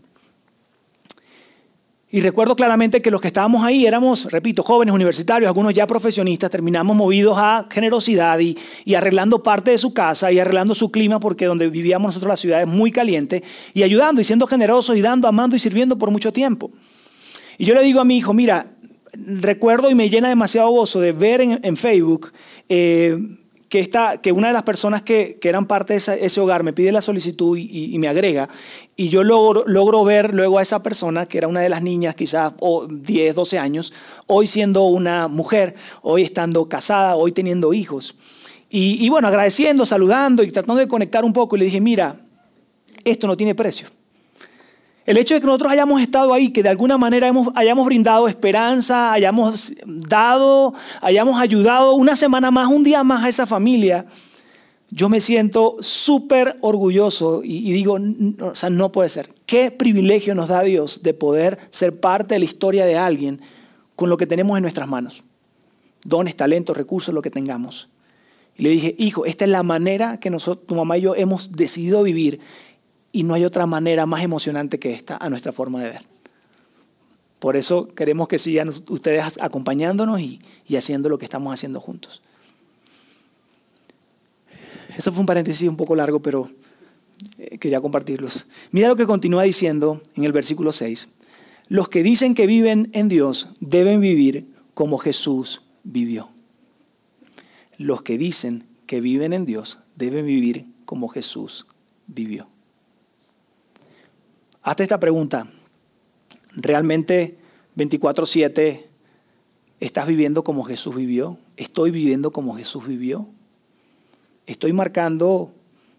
Y 2.15 2.21
recuerdo 2.21 2.55
claramente 2.55 3.01
que 3.01 3.11
los 3.11 3.23
que 3.23 3.29
estábamos 3.29 3.65
ahí 3.65 3.87
éramos, 3.87 4.31
repito, 4.31 4.63
jóvenes 4.63 4.95
universitarios, 4.95 5.49
algunos 5.49 5.73
ya 5.73 5.87
profesionistas, 5.87 6.51
terminamos 6.51 6.95
movidos 6.95 7.39
a 7.39 7.67
generosidad 7.71 8.39
y, 8.39 8.55
arreglando 8.95 9.43
parte 9.43 9.71
de 9.71 9.79
su 9.79 9.95
casa 9.95 10.31
y 10.31 10.39
arreglando 10.39 10.75
su 10.75 10.91
clima 10.91 11.19
porque 11.19 11.47
donde 11.47 11.71
vivíamos 11.71 12.11
nosotros 12.11 12.29
la 12.29 12.37
ciudad 12.37 12.61
es 12.61 12.69
muy 12.69 12.91
caliente 12.91 13.43
y 13.73 13.83
ayudando 13.83 14.21
y 14.21 14.25
siendo 14.25 14.47
generosos 14.47 14.95
y 14.95 15.01
dando, 15.01 15.27
amando 15.27 15.57
y 15.57 15.59
sirviendo 15.59 15.97
por 15.97 16.11
mucho 16.11 16.35
tiempo. 16.35 16.71
Y 17.57 17.65
yo 17.65 17.75
le 17.75 17.83
digo 17.83 17.99
a 17.99 18.05
mi 18.05 18.19
hijo, 18.19 18.35
mira, 18.35 18.67
recuerdo 19.15 19.91
y 19.91 19.95
me 19.95 20.11
llena 20.11 20.29
demasiado 20.29 20.69
gozo 20.69 21.01
de 21.01 21.13
ver 21.13 21.41
en, 21.41 21.77
Facebook 21.79 22.31
eh, 22.69 23.17
que, 23.73 23.81
esta, 23.81 24.19
que 24.19 24.33
una 24.33 24.49
de 24.49 24.53
las 24.53 24.65
personas 24.65 25.01
que, 25.01 25.39
que 25.41 25.49
eran 25.49 25.65
parte 25.65 25.95
de 25.95 25.97
ese, 25.97 26.41
hogar 26.43 26.63
me 26.63 26.75
pide 26.75 26.93
la 26.93 27.01
solicitud 27.01 27.57
y, 27.57 27.99
me 27.99 28.07
agrega, 28.07 28.51
y 28.97 29.09
yo 29.09 29.25
logro, 29.25 29.65
logro, 29.67 30.05
ver 30.05 30.35
luego 30.35 30.59
a 30.59 30.63
esa 30.63 30.83
persona, 30.83 31.25
que 31.25 31.39
era 31.39 31.49
una 31.49 31.63
de 31.63 31.71
las 31.71 31.81
niñas, 31.81 32.15
quizás 32.15 32.53
o 32.61 32.87
10, 32.87 33.35
12 33.35 33.59
años, 33.59 33.95
hoy 34.27 34.47
siendo 34.47 34.83
una 34.83 35.27
mujer, 35.27 35.75
hoy 36.03 36.21
estando 36.21 36.69
casada, 36.69 37.17
hoy 37.17 37.33
teniendo 37.33 37.73
hijos. 37.73 38.15
Y, 38.69 39.03
y 39.03 39.09
bueno, 39.09 39.29
agradeciendo, 39.29 39.87
saludando 39.87 40.43
y 40.43 40.51
tratando 40.51 40.79
de 40.79 40.87
conectar 40.87 41.25
un 41.25 41.33
poco, 41.33 41.57
y 41.57 41.61
le 41.61 41.65
dije, 41.65 41.81
mira, 41.81 42.21
esto 43.05 43.27
no 43.27 43.39
tiene 43.39 43.55
precio. 43.55 43.89
El 45.05 45.17
hecho 45.17 45.35
de 45.35 45.41
que 45.41 45.47
nosotros 45.47 45.73
hayamos 45.73 46.01
estado 46.01 46.33
ahí, 46.33 46.51
que 46.51 46.63
de 46.63 46.69
alguna 46.69 46.97
manera 46.97 47.31
hayamos 47.55 47.87
brindado 47.87 48.29
esperanza, 48.29 49.13
hayamos 49.13 49.73
dado, 49.85 50.75
hayamos 51.01 51.41
ayudado 51.41 51.95
una 51.95 52.15
semana 52.15 52.51
más, 52.51 52.69
un 52.69 52.85
día 52.85 53.03
más 53.03 53.25
a 53.25 53.29
esa 53.29 53.47
familia, 53.47 54.07
yo 54.95 55.09
me 55.09 55.21
siento 55.21 55.77
súper 55.81 56.57
orgulloso 56.61 57.41
y, 57.43 57.73
digo, 57.73 57.99
o 58.41 58.55
sea, 58.55 58.69
no 58.69 58.93
puede 58.93 59.09
ser. 59.09 59.31
Qué 59.47 59.71
privilegio 59.71 60.35
nos 60.35 60.49
da 60.49 60.63
Dios 60.63 61.03
de 61.03 61.15
poder 61.15 61.59
ser 61.71 61.99
parte 61.99 62.35
de 62.35 62.41
la 62.41 62.45
historia 62.45 62.85
de 62.85 62.97
alguien 62.97 63.41
con 63.97 64.11
lo 64.11 64.19
que 64.19 64.27
tenemos 64.27 64.57
en 64.59 64.63
nuestras 64.63 64.87
manos. 64.87 65.25
Dones, 66.05 66.37
talentos, 66.37 66.77
recursos, 66.77 67.15
lo 67.15 67.23
que 67.23 67.31
tengamos. 67.31 67.89
Y 68.57 68.65
le 68.65 68.69
dije, 68.69 68.95
hijo, 68.99 69.25
esta 69.25 69.47
es 69.47 69.51
la 69.51 69.63
manera 69.63 70.21
que 70.21 70.29
nosotros, 70.29 70.67
tu 70.67 70.75
mamá 70.75 70.99
y 70.99 71.03
yo 71.03 71.15
hemos 71.15 71.53
decidido 71.53 72.03
vivir 72.03 72.41
y 73.13 73.23
no 73.23 73.35
hay 73.35 73.45
otra 73.45 73.67
manera 73.67 74.07
más 74.07 74.23
emocionante 74.23 74.79
que 74.79 74.93
esta 74.93 75.17
a 75.19 75.29
nuestra 75.29 75.53
forma 75.53 75.83
de 75.83 75.91
ver. 75.91 76.03
Por 77.39 77.57
eso 77.57 77.89
queremos 77.89 78.29
que 78.29 78.39
sigan 78.39 78.69
ustedes 78.69 79.39
acompañándonos 79.41 80.21
y, 80.21 80.41
haciendo 80.77 81.11
lo 81.11 81.19
que 81.19 81.27
estamos 81.27 81.53
haciendo 81.53 81.81
juntos. 81.81 82.23
Eso 84.97 85.13
fue 85.13 85.21
un 85.21 85.27
paréntesis 85.27 85.69
un 85.69 85.77
poco 85.77 85.95
largo, 85.95 86.21
pero 86.21 86.49
eh, 87.39 87.59
quería 87.59 87.81
compartirlos. 87.81 88.47
Mira 88.71 88.89
lo 88.89 88.97
que 88.97 89.07
continúa 89.07 89.43
diciendo 89.43 90.01
en 90.17 90.25
el 90.25 90.33
versículo 90.33 90.73
6. 90.73 91.09
Los 91.69 91.89
que 91.89 92.03
dicen 92.03 92.35
que 92.35 92.47
viven 92.47 92.89
en 92.93 93.09
Dios 93.09 93.49
deben 93.61 94.01
vivir 94.01 94.47
como 94.73 94.97
Jesús 94.97 95.63
vivió. 95.85 96.31
Los 97.77 98.03
que 98.03 98.17
dicen 98.17 98.65
que 98.87 99.01
viven 99.01 99.33
en 99.33 99.45
Dios 99.45 99.79
deben 99.97 100.25
vivir 100.25 100.65
como 100.85 101.09
Jesús 101.09 101.67
vivió. 102.07 102.47
Hazte 104.65 104.85
esta 104.85 105.01
pregunta. 105.01 105.49
¿Realmente 106.55 107.37
24/7 107.75 108.87
estás 109.81 110.07
viviendo 110.07 110.45
como 110.45 110.63
Jesús 110.63 110.95
vivió? 110.95 111.37
¿Estoy 111.57 111.91
viviendo 111.91 112.31
como 112.31 112.55
Jesús 112.55 112.87
vivió? 112.87 113.27
¿Estoy 114.47 114.73
marcando 114.73 115.51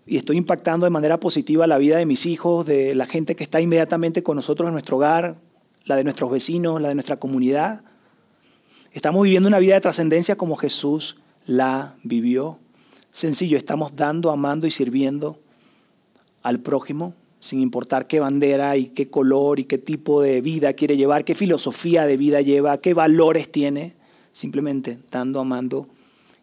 y 0.06 0.16
estoy 0.16 0.38
impactando 0.38 0.86
de 0.86 0.92
manera 0.92 1.20
positiva 1.20 1.68
la 1.68 1.78
vida 1.78 1.98
de 1.98 2.06
mis 2.06 2.26
hijos, 2.26 2.66
de 2.66 2.96
la 2.96 3.06
gente 3.06 3.36
que 3.36 3.44
está 3.44 3.60
inmediatamente 3.60 4.24
con 4.24 4.38
nosotros 4.38 4.68
en 4.68 4.74
nuestro 4.74 4.96
hogar, 4.96 5.36
la 5.84 5.98
de 5.98 6.06
nuestros 6.06 6.32
vecinos, 6.32 6.82
la 6.82 6.88
de 6.88 6.96
nuestra 6.96 7.18
comunidad? 7.18 7.82
¿Estamos 8.94 9.24
viviendo 9.24 9.50
una 9.50 9.60
vida 9.60 9.74
de 9.74 9.82
trascendencia 9.82 10.38
como 10.38 10.56
Jesús 10.56 11.18
la 11.46 11.96
vivió? 12.04 12.60
Sencillo, 13.12 13.58
estamos 13.58 13.98
dando, 13.98 14.32
amando 14.32 14.68
y 14.68 14.72
sirviendo 14.72 15.38
al 16.44 16.60
prójimo 16.60 17.14
sin 17.44 17.60
importar 17.60 18.08
qué 18.08 18.22
bandera 18.22 18.78
y 18.78 18.86
qué 18.86 19.10
color 19.10 19.60
y 19.60 19.66
qué 19.66 19.78
tipo 19.78 20.22
de 20.22 20.40
vida 20.40 20.72
quiere 20.72 20.96
llevar, 20.96 21.26
qué 21.26 21.36
filosofía 21.36 22.06
de 22.06 22.16
vida 22.16 22.40
lleva, 22.40 22.78
qué 22.78 22.94
valores 22.94 23.52
tiene, 23.52 23.92
simplemente 24.32 24.98
dando, 25.12 25.42
amando 25.42 25.86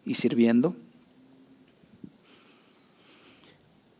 y 0.05 0.13
sirviendo. 0.13 0.75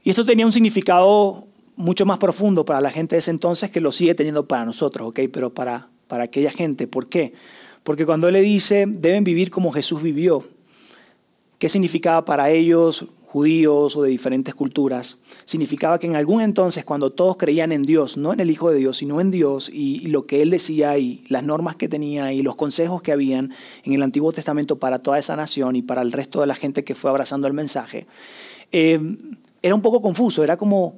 Y 0.04 0.12
esto 0.12 0.24
tenía 0.24 0.46
un 0.46 0.52
significado 0.52 1.48
mucho 1.76 2.06
más 2.06 2.20
profundo 2.20 2.66
para 2.66 2.80
la 2.82 2.92
gente 2.92 3.16
de 3.16 3.20
ese 3.20 3.32
entonces 3.32 3.72
que 3.72 3.82
lo 3.82 3.92
sigue 3.92 4.14
teniendo 4.14 4.46
para 4.46 4.64
nosotros, 4.64 5.08
¿ok? 5.08 5.22
Pero 5.34 5.52
para, 5.52 5.88
para 6.08 6.26
aquella 6.26 6.52
gente, 6.52 6.86
¿por 6.86 7.10
qué? 7.10 7.34
Porque 7.82 8.06
cuando 8.06 8.28
él 8.28 8.34
le 8.34 8.42
dice, 8.42 8.86
deben 8.88 9.24
vivir 9.24 9.50
como 9.50 9.72
Jesús 9.72 10.04
vivió, 10.04 10.44
¿qué 11.58 11.68
significaba 11.68 12.26
para 12.26 12.52
ellos? 12.52 13.06
Judíos 13.32 13.96
o 13.96 14.04
de 14.04 14.10
diferentes 14.10 14.54
culturas, 14.54 15.20
significaba 15.46 16.00
que 16.00 16.06
en 16.06 16.18
algún 16.18 16.42
entonces 16.42 16.84
cuando 16.84 17.12
todos 17.12 17.38
creían 17.38 17.72
en 17.72 17.84
Dios, 17.84 18.18
no 18.18 18.34
en 18.34 18.42
el 18.42 18.52
Hijo 18.52 18.70
de 18.72 18.78
Dios, 18.78 18.98
sino 18.98 19.22
en 19.22 19.32
Dios 19.32 19.70
y, 19.74 20.08
lo 20.08 20.26
que 20.26 20.42
Él 20.42 20.50
decía 20.50 20.98
y 20.98 21.24
las 21.30 21.42
normas 21.42 21.78
que 21.78 21.88
tenía 21.88 22.34
y 22.34 22.42
los 22.42 22.58
consejos 22.58 23.02
que 23.02 23.14
habían 23.14 23.54
en 23.86 23.94
el 23.94 24.04
Antiguo 24.04 24.34
Testamento 24.34 24.80
para 24.80 25.00
toda 25.00 25.18
esa 25.18 25.38
nación 25.38 25.78
y 25.78 25.82
para 25.82 26.02
el 26.02 26.12
resto 26.12 26.42
de 26.42 26.48
la 26.48 26.56
gente 26.56 26.84
que 26.84 26.94
fue 26.94 27.10
abrazando 27.10 27.48
el 27.48 27.54
mensaje, 27.54 28.06
eh, 28.74 29.00
era 29.62 29.76
un 29.76 29.82
poco 29.82 30.02
confuso, 30.02 30.44
era 30.44 30.58
como, 30.58 30.98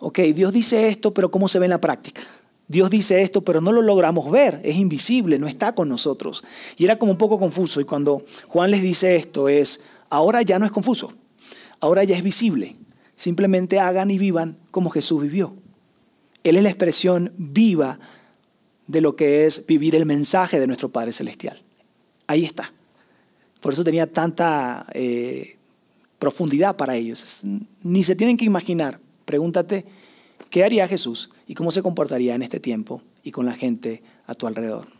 ok, 0.00 0.18
Dios 0.34 0.52
dice 0.52 0.86
esto, 0.86 1.14
pero 1.14 1.30
¿cómo 1.30 1.48
se 1.48 1.58
ve 1.58 1.64
en 1.64 1.70
la 1.70 1.80
práctica? 1.80 2.20
Dios 2.68 2.90
dice 2.90 3.22
esto, 3.22 3.40
pero 3.40 3.62
no 3.62 3.72
lo 3.72 3.80
logramos 3.80 4.30
ver, 4.30 4.60
es 4.64 4.76
invisible, 4.76 5.38
no 5.38 5.48
está 5.48 5.74
con 5.74 5.88
nosotros. 5.88 6.44
Y 6.76 6.84
era 6.84 6.98
como 6.98 7.12
un 7.12 7.18
poco 7.18 7.38
confuso. 7.38 7.80
Y 7.80 7.84
cuando 7.84 8.22
Juan 8.48 8.70
les 8.70 8.82
dice 8.82 9.16
esto 9.16 9.48
es, 9.48 9.82
ahora 10.10 10.42
ya 10.42 10.58
no 10.58 10.66
es 10.66 10.72
confuso 10.72 11.14
ahora 11.80 12.04
ya 12.04 12.16
es 12.16 12.22
visible. 12.22 12.76
Simplemente 13.16 13.80
hagan 13.80 14.10
y 14.10 14.18
vivan 14.18 14.56
como 14.70 14.90
Jesús 14.90 15.22
vivió. 15.22 15.54
Él 16.44 16.56
es 16.56 16.62
la 16.62 16.70
expresión 16.70 17.32
viva 17.36 17.98
de 18.86 19.00
lo 19.00 19.14
que 19.14 19.46
es 19.46 19.66
vivir 19.66 19.94
el 19.94 20.06
mensaje 20.06 20.58
de 20.58 20.66
nuestro 20.66 20.88
Padre 20.88 21.12
Celestial. 21.12 21.60
Ahí 22.26 22.44
está. 22.44 22.72
Por 23.60 23.72
eso 23.72 23.84
tenía 23.84 24.06
tanta 24.06 24.86
eh, 24.94 25.56
profundidad 26.18 26.76
para 26.76 26.96
ellos. 26.96 27.40
Ni 27.82 28.02
se 28.02 28.16
tienen 28.16 28.36
que 28.36 28.44
imaginar. 28.44 28.98
Pregúntate, 29.26 29.84
¿qué 30.48 30.64
haría 30.64 30.88
Jesús 30.88 31.30
y 31.46 31.54
cómo 31.54 31.72
se 31.72 31.82
comportaría 31.82 32.34
en 32.34 32.42
este 32.42 32.58
tiempo 32.58 33.02
y 33.22 33.32
con 33.32 33.46
la 33.46 33.54
gente 33.54 34.02
a 34.26 34.34
tu 34.34 34.46
alrededor? 34.46 34.99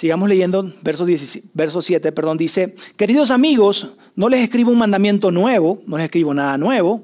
Sigamos 0.00 0.30
leyendo, 0.30 0.72
verso, 0.80 1.04
verso 1.52 1.82
7, 1.82 2.10
perdón, 2.12 2.38
dice, 2.38 2.74
queridos 2.96 3.30
amigos, 3.30 3.88
no 4.16 4.30
les 4.30 4.40
escribo 4.40 4.72
un 4.72 4.78
mandamiento 4.78 5.30
nuevo, 5.30 5.82
no 5.86 5.98
les 5.98 6.06
escribo 6.06 6.32
nada 6.32 6.56
nuevo, 6.56 7.02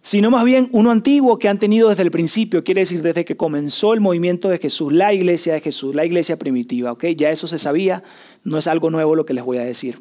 sino 0.00 0.30
más 0.30 0.44
bien 0.44 0.68
uno 0.70 0.92
antiguo 0.92 1.36
que 1.36 1.48
han 1.48 1.58
tenido 1.58 1.88
desde 1.88 2.04
el 2.04 2.12
principio, 2.12 2.62
quiere 2.62 2.82
decir 2.82 3.02
desde 3.02 3.24
que 3.24 3.36
comenzó 3.36 3.92
el 3.92 4.00
movimiento 4.00 4.50
de 4.50 4.58
Jesús, 4.58 4.92
la 4.92 5.12
iglesia 5.12 5.54
de 5.54 5.62
Jesús, 5.62 5.96
la 5.96 6.04
iglesia 6.04 6.36
primitiva, 6.36 6.92
¿ok? 6.92 7.06
Ya 7.16 7.30
eso 7.30 7.48
se 7.48 7.58
sabía, 7.58 8.04
no 8.44 8.56
es 8.56 8.68
algo 8.68 8.90
nuevo 8.90 9.16
lo 9.16 9.26
que 9.26 9.34
les 9.34 9.42
voy 9.42 9.58
a 9.58 9.64
decir. 9.64 10.00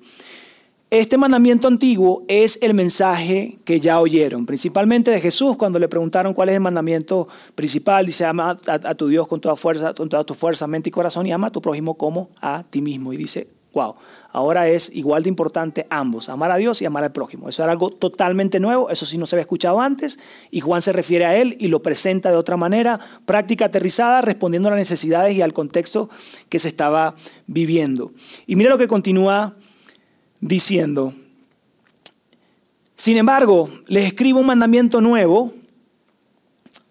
Este 0.99 1.17
mandamiento 1.17 1.67
antiguo 1.67 2.23
es 2.27 2.59
el 2.61 2.75
mensaje 2.75 3.57
que 3.65 3.79
ya 3.79 3.99
oyeron, 3.99 4.45
principalmente 4.45 5.09
de 5.09 5.19
Jesús 5.19 5.57
cuando 5.57 5.79
le 5.79 5.87
preguntaron 5.87 6.35
cuál 6.35 6.49
es 6.49 6.55
el 6.55 6.61
mandamiento 6.61 7.27
principal. 7.55 8.05
Dice, 8.05 8.25
ama 8.25 8.59
a, 8.67 8.93
tu 8.93 9.07
Dios 9.07 9.27
con 9.27 9.41
toda 9.41 9.55
fuerza, 9.55 9.95
con 9.95 10.07
toda 10.07 10.23
tu 10.23 10.35
fuerza, 10.35 10.67
mente 10.67 10.89
y 10.89 10.91
corazón 10.91 11.25
y 11.25 11.31
ama 11.31 11.47
a 11.47 11.49
tu 11.49 11.63
prójimo 11.63 11.95
como 11.95 12.29
a 12.39 12.63
ti 12.69 12.83
mismo. 12.83 13.11
Y 13.11 13.17
dice, 13.17 13.47
wow, 13.73 13.95
ahora 14.33 14.67
es 14.67 14.95
igual 14.95 15.23
de 15.23 15.29
importante 15.29 15.87
ambos, 15.89 16.29
amar 16.29 16.51
a 16.51 16.57
Dios 16.57 16.79
y 16.83 16.85
amar 16.85 17.03
al 17.03 17.11
prójimo. 17.11 17.49
Eso 17.49 17.63
era 17.63 17.71
algo 17.71 17.89
totalmente 17.89 18.59
nuevo, 18.59 18.91
eso 18.91 19.07
sí 19.07 19.17
no 19.17 19.25
se 19.25 19.35
había 19.35 19.41
escuchado 19.41 19.81
antes 19.81 20.19
y 20.51 20.59
Juan 20.59 20.83
se 20.83 20.91
refiere 20.91 21.25
a 21.25 21.35
él 21.35 21.57
y 21.59 21.69
lo 21.69 21.81
presenta 21.81 22.29
de 22.29 22.37
otra 22.37 22.55
manera, 22.55 22.99
práctica 23.25 23.65
aterrizada, 23.65 24.21
respondiendo 24.21 24.67
a 24.69 24.73
las 24.73 24.79
necesidades 24.79 25.35
y 25.35 25.41
al 25.41 25.53
contexto 25.53 26.11
que 26.49 26.59
se 26.59 26.67
estaba 26.67 27.15
viviendo. 27.47 28.11
Y 28.45 28.55
mira 28.55 28.69
lo 28.69 28.77
que 28.77 28.87
continúa 28.87 29.55
diciendo, 30.43 31.13
sin 32.95 33.17
embargo, 33.17 33.69
les 33.87 34.05
escribo 34.05 34.39
un 34.39 34.45
mandamiento 34.45 34.99
nuevo, 34.99 35.53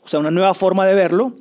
o 0.03 0.09
sea, 0.09 0.21
una 0.21 0.31
nueva 0.31 0.55
forma 0.55 0.87
de 0.87 0.95
verlo, 0.95 1.35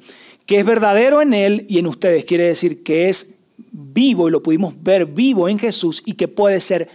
que 0.45 0.59
es 0.59 0.65
verdadero 0.65 1.21
en 1.21 1.33
Él 1.33 1.65
y 1.69 1.79
en 1.79 1.87
ustedes. 1.87 2.25
Quiere 2.25 2.45
decir 2.45 2.83
que 2.83 3.07
es 3.07 3.39
vivo 3.71 4.27
y 4.27 4.31
lo 4.31 4.43
pudimos 4.43 4.73
ver 4.83 5.05
vivo 5.05 5.47
en 5.47 5.57
Jesús 5.57 6.03
y 6.05 6.13
que 6.13 6.27
puede 6.27 6.59
ser 6.59 6.89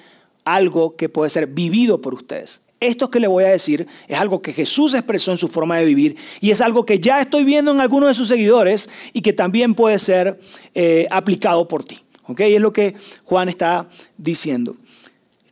algo 0.44 0.96
que 0.96 1.09
puede 1.09 1.31
ser 1.31 1.46
vivido 1.46 2.00
por 2.00 2.12
ustedes. 2.12 2.61
Esto 2.79 3.11
que 3.11 3.20
le 3.20 3.26
voy 3.26 3.44
a 3.44 3.48
decir 3.48 3.87
es 4.09 4.18
algo 4.18 4.42
que 4.42 4.52
Jesús 4.52 4.92
expresó 4.92 5.33
en 5.33 5.38
su 5.38 5.48
forma 5.48 5.79
de 5.79 5.87
vivir 5.87 6.16
y 6.42 6.50
es 6.50 6.61
algo 6.61 6.85
que 6.85 7.00
ya 7.00 7.20
estoy 7.20 7.44
viendo 7.44 7.72
en 7.72 7.81
algunos 7.81 8.11
de 8.11 8.14
sus 8.14 8.29
seguidores 8.29 8.90
y 9.14 9.22
que 9.22 9.33
también 9.33 9.74
puede 9.74 9.98
ser 9.98 10.38
eh, 10.74 11.07
aplicado 11.11 11.66
por 11.66 11.85
ti. 11.85 12.00
¿ok? 12.26 12.40
es 12.40 12.61
lo 12.61 12.72
que 12.72 12.94
Juan 13.24 13.48
está 13.48 13.88
diciendo. 14.18 14.76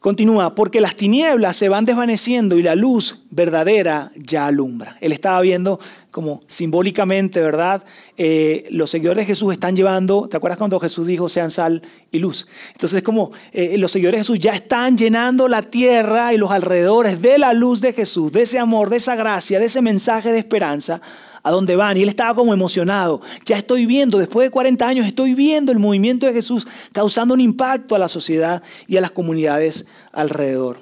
Continúa, 0.05 0.55
porque 0.55 0.83
las 0.83 0.97
tinieblas 0.97 1.57
se 1.57 1.71
van 1.71 1.87
desvaneciendo 1.87 2.59
y 2.59 2.63
la 2.63 2.75
luz 2.75 3.21
verdadera 3.31 4.11
ya 4.17 4.47
alumbra. 4.47 4.99
Él 5.01 5.13
estaba 5.13 5.41
viendo 5.41 5.81
como 6.11 6.43
simbólicamente, 6.47 7.41
¿verdad? 7.41 7.83
Eh, 8.19 8.67
los 8.71 8.91
seguidores 8.91 9.23
de 9.23 9.33
Jesús 9.33 9.55
están 9.55 9.75
llevando, 9.75 10.29
¿te 10.29 10.37
acuerdas 10.37 10.59
cuando 10.59 10.79
Jesús 10.79 11.07
dijo 11.07 11.31
sean 11.31 11.51
sal 11.51 11.81
y 12.11 12.19
luz? 12.19 12.47
Entonces 12.75 12.99
es 12.99 13.03
como 13.03 13.31
eh, 13.51 13.79
los 13.79 13.93
seguidores 13.93 14.19
de 14.19 14.25
Jesús 14.25 14.39
ya 14.41 14.53
están 14.53 14.99
llenando 14.99 15.49
la 15.49 15.63
tierra 15.63 16.35
y 16.35 16.37
los 16.37 16.51
alrededores 16.51 17.23
de 17.23 17.39
la 17.39 17.55
luz 17.55 17.81
de 17.81 17.95
Jesús, 17.95 18.31
de 18.31 18.43
ese 18.43 18.59
amor, 18.59 18.91
de 18.91 18.97
esa 18.97 19.17
gracia, 19.17 19.59
de 19.59 19.65
ese 19.65 19.81
mensaje 19.81 20.33
de 20.33 20.39
esperanza 20.39 21.01
a 21.45 21.51
dónde 21.53 21.77
van. 21.77 21.97
Y 21.97 22.03
él 22.03 22.09
estaba 22.09 22.35
como 22.35 22.53
emocionado. 22.53 23.21
Ya 23.45 23.57
estoy 23.57 23.87
viendo, 23.87 24.19
después 24.19 24.47
de 24.47 24.51
40 24.51 24.89
años, 24.89 25.07
estoy 25.07 25.35
viendo 25.35 25.71
el 25.71 25.79
movimiento 25.79 26.27
de 26.27 26.33
Jesús 26.33 26.67
causando 26.93 27.35
un 27.35 27.41
impacto 27.41 27.95
a 27.95 27.99
la 27.99 28.09
sociedad 28.09 28.63
y 28.89 28.97
a 28.97 29.01
las 29.01 29.13
comunidades 29.13 29.87
alrededor. 30.13 30.81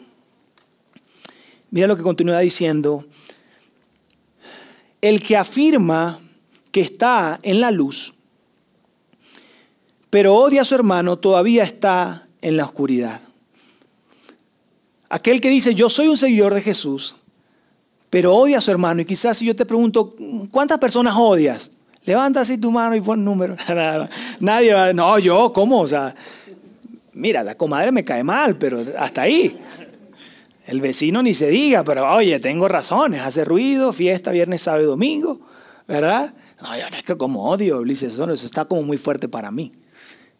Mira 1.70 1.86
lo 1.86 1.96
que 1.96 2.02
continúa 2.02 2.38
diciendo. 2.38 3.04
El 5.00 5.22
que 5.22 5.36
afirma 5.36 6.20
que 6.70 6.80
está 6.80 7.38
en 7.42 7.60
la 7.60 7.70
luz, 7.70 8.14
pero 10.10 10.36
odia 10.36 10.62
a 10.62 10.64
su 10.64 10.74
hermano, 10.74 11.18
todavía 11.18 11.64
está 11.64 12.24
en 12.40 12.56
la 12.56 12.64
oscuridad. 12.64 13.20
Aquel 15.08 15.40
que 15.40 15.50
dice, 15.50 15.74
yo 15.74 15.90
soy 15.90 16.08
un 16.08 16.16
seguidor 16.16 16.54
de 16.54 16.62
Jesús, 16.62 17.16
pero 18.12 18.34
odia 18.34 18.58
a 18.58 18.60
su 18.60 18.70
hermano. 18.70 19.00
Y 19.00 19.06
quizás 19.06 19.38
si 19.38 19.46
yo 19.46 19.56
te 19.56 19.64
pregunto, 19.64 20.14
¿cuántas 20.50 20.78
personas 20.78 21.14
odias? 21.16 21.72
Levanta 22.04 22.40
así 22.40 22.58
tu 22.58 22.70
mano 22.70 22.94
y 22.94 23.00
pon 23.00 23.24
número. 23.24 23.56
Nadie 24.40 24.74
va, 24.74 24.92
no, 24.92 25.18
yo, 25.18 25.50
¿cómo? 25.50 25.80
O 25.80 25.86
sea, 25.86 26.14
mira, 27.14 27.42
la 27.42 27.54
comadre 27.54 27.90
me 27.90 28.04
cae 28.04 28.22
mal, 28.22 28.56
pero 28.56 28.84
hasta 28.98 29.22
ahí. 29.22 29.58
El 30.66 30.82
vecino 30.82 31.22
ni 31.22 31.32
se 31.32 31.48
diga, 31.48 31.84
pero 31.84 32.06
oye, 32.12 32.38
tengo 32.38 32.68
razones, 32.68 33.22
hace 33.22 33.46
ruido, 33.46 33.94
fiesta, 33.94 34.30
viernes, 34.30 34.60
sábado 34.60 34.82
y 34.82 34.86
domingo, 34.88 35.40
¿verdad? 35.88 36.34
No, 36.60 36.74
es 36.74 37.02
que 37.04 37.16
como 37.16 37.48
odio, 37.48 37.80
dice, 37.80 38.08
eso, 38.08 38.30
eso 38.30 38.44
está 38.44 38.66
como 38.66 38.82
muy 38.82 38.98
fuerte 38.98 39.26
para 39.26 39.50
mí. 39.50 39.72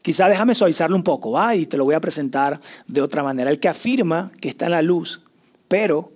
Quizá 0.03 0.29
déjame 0.29 0.55
suavizarlo 0.55 0.95
un 0.95 1.03
poco, 1.03 1.31
va, 1.31 1.57
y 1.57 1.65
te 1.65 1.79
lo 1.79 1.87
voy 1.87 1.95
a 1.95 2.01
presentar 2.01 2.61
de 2.87 3.01
otra 3.01 3.23
manera. 3.23 3.51
El 3.51 3.59
que 3.59 3.69
afirma 3.71 4.31
que 4.43 4.51
está 4.51 4.67
en 4.67 4.73
la 4.73 4.83
luz, 4.83 5.23
pero 5.69 6.11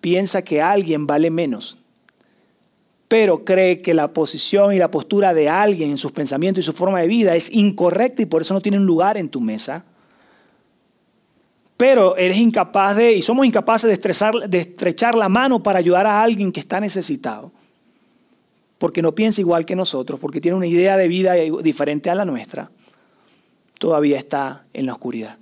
piensa 0.00 0.42
que 0.42 0.62
alguien 0.62 1.06
vale 1.06 1.30
menos, 1.30 1.78
pero 3.08 3.44
cree 3.44 3.82
que 3.82 3.92
la 3.92 4.08
posición 4.08 4.72
y 4.72 4.78
la 4.78 4.90
postura 4.90 5.34
de 5.34 5.48
alguien 5.48 5.90
en 5.90 5.98
sus 5.98 6.12
pensamientos 6.12 6.62
y 6.62 6.66
su 6.66 6.72
forma 6.72 7.00
de 7.00 7.08
vida 7.08 7.34
es 7.34 7.52
incorrecta 7.52 8.22
y 8.22 8.26
por 8.26 8.42
eso 8.42 8.54
no 8.54 8.60
tiene 8.60 8.78
un 8.78 8.86
lugar 8.86 9.16
en 9.16 9.28
tu 9.28 9.40
mesa. 9.40 9.84
Pero 11.76 12.16
eres 12.16 12.36
incapaz 12.36 12.94
de, 12.94 13.14
y 13.14 13.22
somos 13.22 13.46
incapaces 13.46 13.90
de, 13.90 14.48
de 14.48 14.58
estrechar 14.58 15.14
la 15.14 15.28
mano 15.28 15.62
para 15.62 15.78
ayudar 15.78 16.06
a 16.06 16.22
alguien 16.22 16.52
que 16.52 16.60
está 16.60 16.78
necesitado, 16.78 17.50
porque 18.78 19.02
no 19.02 19.12
piensa 19.12 19.40
igual 19.40 19.64
que 19.64 19.74
nosotros, 19.74 20.20
porque 20.20 20.40
tiene 20.40 20.56
una 20.56 20.66
idea 20.66 20.96
de 20.96 21.08
vida 21.08 21.32
diferente 21.32 22.10
a 22.10 22.14
la 22.14 22.24
nuestra, 22.24 22.70
todavía 23.78 24.18
está 24.18 24.64
en 24.72 24.86
la 24.86 24.92
oscuridad. 24.92 25.39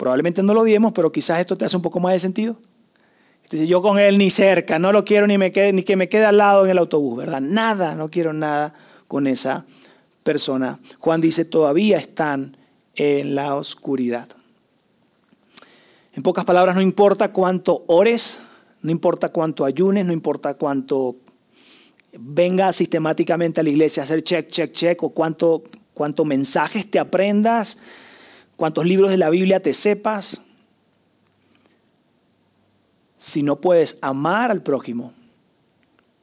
Probablemente 0.00 0.42
no 0.42 0.54
lo 0.54 0.62
odiemos, 0.62 0.94
pero 0.94 1.12
quizás 1.12 1.40
esto 1.40 1.58
te 1.58 1.66
hace 1.66 1.76
un 1.76 1.82
poco 1.82 2.00
más 2.00 2.14
de 2.14 2.20
sentido. 2.20 2.56
Entonces, 3.44 3.68
yo 3.68 3.82
con 3.82 3.98
él 3.98 4.16
ni 4.16 4.30
cerca, 4.30 4.78
no 4.78 4.92
lo 4.92 5.04
quiero 5.04 5.26
ni, 5.26 5.36
me 5.36 5.52
quede, 5.52 5.74
ni 5.74 5.82
que 5.82 5.94
me 5.94 6.08
quede 6.08 6.24
al 6.24 6.38
lado 6.38 6.64
en 6.64 6.70
el 6.70 6.78
autobús, 6.78 7.18
¿verdad? 7.18 7.42
Nada, 7.42 7.94
no 7.94 8.08
quiero 8.08 8.32
nada 8.32 8.72
con 9.08 9.26
esa 9.26 9.66
persona. 10.22 10.78
Juan 11.00 11.20
dice, 11.20 11.44
todavía 11.44 11.98
están 11.98 12.56
en 12.94 13.34
la 13.34 13.54
oscuridad. 13.54 14.26
En 16.14 16.22
pocas 16.22 16.46
palabras, 16.46 16.76
no 16.76 16.80
importa 16.80 17.30
cuánto 17.30 17.84
ores, 17.86 18.40
no 18.80 18.90
importa 18.90 19.28
cuánto 19.28 19.66
ayunes, 19.66 20.06
no 20.06 20.14
importa 20.14 20.54
cuánto 20.54 21.16
venga 22.14 22.72
sistemáticamente 22.72 23.60
a 23.60 23.64
la 23.64 23.68
iglesia 23.68 24.02
a 24.02 24.04
hacer 24.04 24.22
check, 24.22 24.48
check, 24.48 24.72
check, 24.72 25.02
o 25.02 25.10
cuánto, 25.10 25.62
cuánto 25.92 26.24
mensajes 26.24 26.90
te 26.90 26.98
aprendas, 26.98 27.76
cuántos 28.60 28.84
libros 28.84 29.10
de 29.10 29.16
la 29.16 29.30
Biblia 29.30 29.58
te 29.58 29.72
sepas, 29.72 30.42
si 33.16 33.42
no 33.42 33.56
puedes 33.56 33.96
amar 34.02 34.50
al 34.50 34.60
prójimo, 34.60 35.14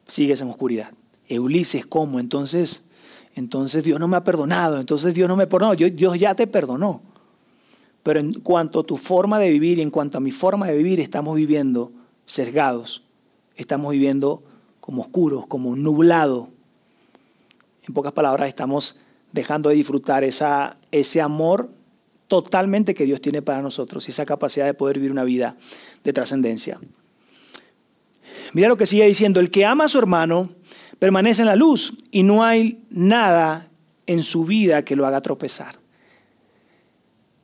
sigues 0.07 0.39
en 0.41 0.49
oscuridad. 0.49 0.91
Ulises, 1.31 1.87
¿cómo? 1.87 2.19
Entonces, 2.19 2.83
entonces 3.33 3.83
Dios 3.83 3.99
no 3.99 4.07
me 4.07 4.17
ha 4.17 4.23
perdonado, 4.23 4.79
entonces 4.79 5.15
Dios 5.15 5.27
no 5.27 5.35
me 5.35 5.47
perdonó, 5.47 5.73
Dios 5.73 6.19
ya 6.19 6.35
te 6.35 6.45
perdonó. 6.45 7.01
Pero 8.03 8.19
en 8.19 8.33
cuanto 8.41 8.81
a 8.81 8.83
tu 8.83 8.97
forma 8.97 9.39
de 9.39 9.49
vivir 9.49 9.79
y 9.79 9.81
en 9.81 9.89
cuanto 9.89 10.19
a 10.19 10.21
mi 10.21 10.29
forma 10.29 10.67
de 10.67 10.77
vivir, 10.77 10.99
estamos 10.99 11.35
viviendo 11.35 11.91
sesgados, 12.27 13.01
estamos 13.55 13.93
viviendo 13.93 14.43
como 14.79 15.01
oscuros, 15.01 15.47
como 15.47 15.75
nublado. 15.75 16.49
En 17.87 17.95
pocas 17.95 18.13
palabras, 18.13 18.47
estamos 18.47 18.97
dejando 19.31 19.69
de 19.69 19.75
disfrutar 19.75 20.23
esa, 20.23 20.77
ese 20.91 21.19
amor 21.19 21.75
totalmente 22.27 22.93
que 22.93 23.05
Dios 23.05 23.21
tiene 23.21 23.41
para 23.41 23.61
nosotros 23.61 24.07
y 24.07 24.11
esa 24.11 24.25
capacidad 24.25 24.65
de 24.65 24.73
poder 24.73 24.97
vivir 24.97 25.11
una 25.11 25.23
vida 25.23 25.55
de 26.03 26.13
trascendencia. 26.13 26.79
Mira 28.53 28.67
lo 28.67 28.77
que 28.77 28.85
sigue 28.85 29.05
diciendo, 29.05 29.39
el 29.39 29.51
que 29.51 29.65
ama 29.65 29.85
a 29.85 29.87
su 29.87 29.97
hermano 29.97 30.49
permanece 30.99 31.41
en 31.41 31.47
la 31.47 31.55
luz 31.55 31.93
y 32.11 32.23
no 32.23 32.43
hay 32.43 32.79
nada 32.89 33.69
en 34.05 34.23
su 34.23 34.45
vida 34.45 34.83
que 34.83 34.95
lo 34.95 35.05
haga 35.05 35.21
tropezar. 35.21 35.75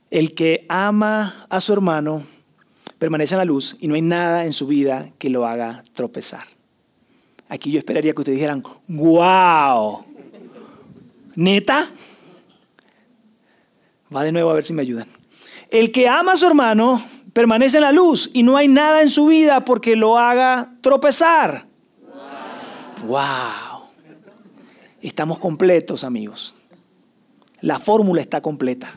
El 0.10 0.34
que 0.34 0.65
ama 0.69 1.46
a 1.50 1.60
su 1.60 1.74
hermano 1.74 2.24
permanece 3.00 3.34
en 3.36 3.39
la 3.39 3.46
luz 3.46 3.78
y 3.80 3.88
no 3.88 3.96
hay 3.96 4.02
nada 4.02 4.46
en 4.46 4.54
su 4.54 4.67
vida 4.67 5.12
que 5.17 5.30
lo 5.30 5.46
haga 5.46 5.84
tropezar. 5.93 6.46
Aquí 7.50 7.72
yo 7.72 7.80
esperaría 7.80 8.13
que 8.13 8.22
ustedes 8.22 8.38
dijeran, 8.38 8.63
wow, 8.88 10.06
neta. 11.36 11.88
Va 14.15 14.23
de 14.23 14.32
nuevo 14.32 14.52
a 14.52 14.54
ver 14.54 14.63
si 14.63 14.73
me 14.73 14.82
ayudan. 14.82 15.08
El 15.69 15.91
que 15.91 16.08
ama 16.08 16.34
a 16.34 16.38
su 16.38 16.45
hermano 16.45 17.02
permanece 17.34 17.78
en 17.78 17.84
la 17.84 17.91
luz 17.91 18.30
y 18.34 18.43
no 18.43 18.58
hay 18.58 18.67
nada 18.67 19.02
en 19.02 19.10
su 19.10 19.28
vida 19.28 19.65
porque 19.65 19.95
lo 19.95 20.17
haga 20.17 20.71
tropezar. 20.82 21.65
Wow. 23.08 23.88
Estamos 25.02 25.39
completos, 25.39 26.04
amigos. 26.04 26.56
La 27.62 27.80
fórmula 27.80 28.21
está 28.21 28.41
completa. 28.41 28.93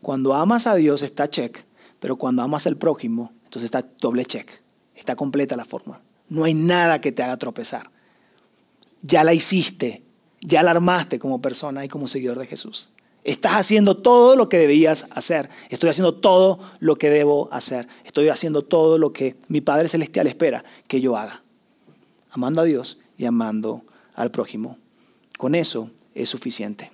Cuando 0.00 0.34
amas 0.34 0.66
a 0.66 0.74
Dios 0.74 1.02
está 1.02 1.28
check, 1.28 1.64
pero 2.00 2.16
cuando 2.16 2.42
amas 2.42 2.66
al 2.66 2.76
prójimo, 2.76 3.32
entonces 3.44 3.66
está 3.66 3.84
doble 4.00 4.24
check. 4.24 4.48
Está 4.94 5.14
completa 5.14 5.56
la 5.56 5.64
fórmula. 5.64 6.00
No 6.28 6.44
hay 6.44 6.54
nada 6.54 7.00
que 7.00 7.12
te 7.12 7.22
haga 7.22 7.36
tropezar. 7.36 7.90
Ya 9.02 9.24
la 9.24 9.34
hiciste, 9.34 10.02
ya 10.40 10.62
la 10.62 10.72
armaste 10.72 11.18
como 11.18 11.40
persona 11.40 11.84
y 11.84 11.88
como 11.88 12.08
seguidor 12.08 12.38
de 12.38 12.46
Jesús. 12.46 12.90
Estás 13.28 13.52
haciendo 13.56 13.94
todo 13.94 14.36
lo 14.36 14.48
que 14.48 14.56
debías 14.56 15.06
hacer. 15.10 15.50
Estoy 15.68 15.90
haciendo 15.90 16.14
todo 16.14 16.60
lo 16.80 16.96
que 16.96 17.10
debo 17.10 17.50
hacer. 17.52 17.86
Estoy 18.06 18.30
haciendo 18.30 18.62
todo 18.62 18.96
lo 18.96 19.12
que 19.12 19.36
mi 19.48 19.60
Padre 19.60 19.88
Celestial 19.88 20.26
espera 20.26 20.64
que 20.86 21.02
yo 21.02 21.14
haga. 21.14 21.42
Amando 22.30 22.62
a 22.62 22.64
Dios 22.64 22.96
y 23.18 23.26
amando 23.26 23.82
al 24.14 24.30
prójimo. 24.30 24.78
Con 25.36 25.54
eso 25.54 25.90
es 26.14 26.30
suficiente. 26.30 26.90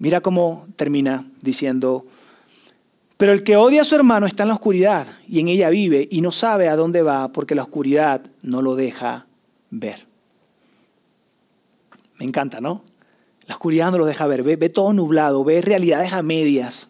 Mira 0.00 0.20
cómo 0.20 0.66
termina 0.74 1.24
diciendo 1.42 2.06
Pero 3.16 3.30
el 3.30 3.44
que 3.44 3.56
odia 3.56 3.82
a 3.82 3.84
su 3.84 3.94
hermano 3.94 4.26
está 4.26 4.42
en 4.42 4.48
la 4.48 4.56
oscuridad 4.56 5.06
y 5.28 5.38
en 5.38 5.46
ella 5.46 5.70
vive 5.70 6.08
y 6.10 6.22
no 6.22 6.32
sabe 6.32 6.68
a 6.68 6.74
dónde 6.74 7.02
va 7.02 7.28
porque 7.28 7.54
la 7.54 7.62
oscuridad 7.62 8.20
no 8.42 8.62
lo 8.62 8.74
deja 8.74 9.26
ver. 9.70 10.06
Me 12.18 12.24
encanta, 12.24 12.60
¿no? 12.60 12.82
La 13.52 13.56
oscuridad 13.56 13.92
no 13.92 13.98
lo 13.98 14.06
deja 14.06 14.26
ver, 14.26 14.42
ve, 14.42 14.70
todo 14.70 14.94
nublado, 14.94 15.44
ve 15.44 15.60
realidades 15.60 16.14
a 16.14 16.22
medias. 16.22 16.88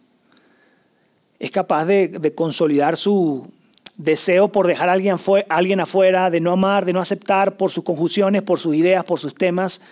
Es 1.40 1.50
capaz 1.50 1.86
de, 1.86 2.32
consolidar 2.36 2.96
su 2.96 3.50
deseo 3.96 4.52
por 4.52 4.68
dejar 4.68 4.88
a 4.88 4.92
alguien, 4.92 5.80
afuera, 5.80 6.30
de 6.30 6.38
no 6.38 6.52
amar, 6.52 6.84
de 6.84 6.92
no 6.92 7.00
aceptar 7.00 7.56
por 7.56 7.72
sus 7.72 7.82
confusiones, 7.82 8.42
por 8.42 8.60
sus 8.60 8.76
ideas, 8.76 9.02
por 9.02 9.18
sus 9.18 9.34
temas. 9.34 9.82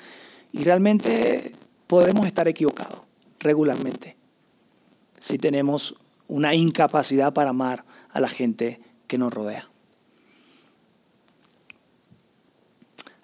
Y 0.52 0.62
realmente 0.62 1.54
podemos 1.88 2.24
estar 2.24 2.46
equivocados 2.46 3.00
regularmente 3.40 4.14
si 5.18 5.38
tenemos 5.38 5.96
una 6.28 6.54
incapacidad 6.54 7.32
para 7.32 7.50
amar 7.50 7.82
a 8.12 8.20
la 8.20 8.28
gente 8.28 8.80
que 9.08 9.18
nos 9.18 9.34
rodea. 9.34 9.68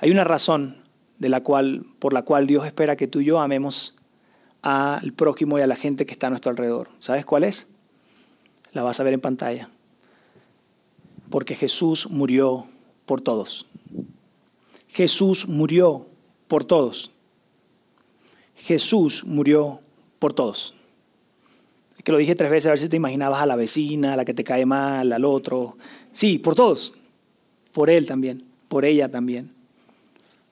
Hay 0.01 0.11
una 0.11 0.25
razón 0.25 0.85
de 1.19 1.29
la 1.29 1.43
cual, 1.43 1.85
por 1.99 2.12
la 2.12 2.23
cual 2.23 2.47
Dios 2.47 2.67
espera 2.67 2.97
que 2.97 3.07
tú 3.07 3.21
y 3.21 3.27
yo 3.27 3.41
amemos 3.41 3.95
al 4.62 5.12
prójimo 5.12 5.59
y 5.59 5.62
a 5.62 5.67
la 5.67 5.77
gente 5.77 6.07
que 6.07 6.12
está 6.12 6.27
a 6.27 6.31
nuestro 6.31 6.51
alrededor. 6.51 6.89
¿Sabes 6.99 7.25
cuál 7.25 7.45
es? 7.45 7.69
La 8.73 8.83
vas 8.83 9.01
a 9.01 9.05
ver 9.05 9.14
en 9.14 9.21
pantalla. 9.21 9.71
Porque 11.31 11.55
Jesús 11.55 12.09
murió 12.11 12.67
por 13.07 13.21
todos. 13.21 13.67
Jesús 14.89 15.49
murió 15.49 16.07
por 16.49 16.64
todos. 16.64 17.11
Jesús 18.57 19.25
murió 19.25 19.81
por 20.19 20.33
todos. 20.33 20.75
Es 21.97 22.05
que 22.05 22.12
lo 22.12 22.19
dije 22.19 22.35
tres 22.35 22.51
veces 22.51 22.67
a 22.67 22.71
ver 22.71 22.79
si 22.79 22.89
te 22.89 22.97
imaginabas 22.97 23.43
a 23.43 23.47
la 23.47 23.57
vecina, 23.57 24.14
a 24.14 24.17
la 24.17 24.25
que 24.25 24.35
te 24.35 24.45
cae 24.45 24.67
mal, 24.67 25.12
al 25.12 25.25
otro. 25.25 25.77
Sí, 26.12 26.39
por 26.39 26.55
todos. 26.55 26.95
Por 27.73 27.91
él 27.91 28.07
también, 28.07 28.43
por 28.69 28.85
ella 28.85 29.11
también 29.11 29.56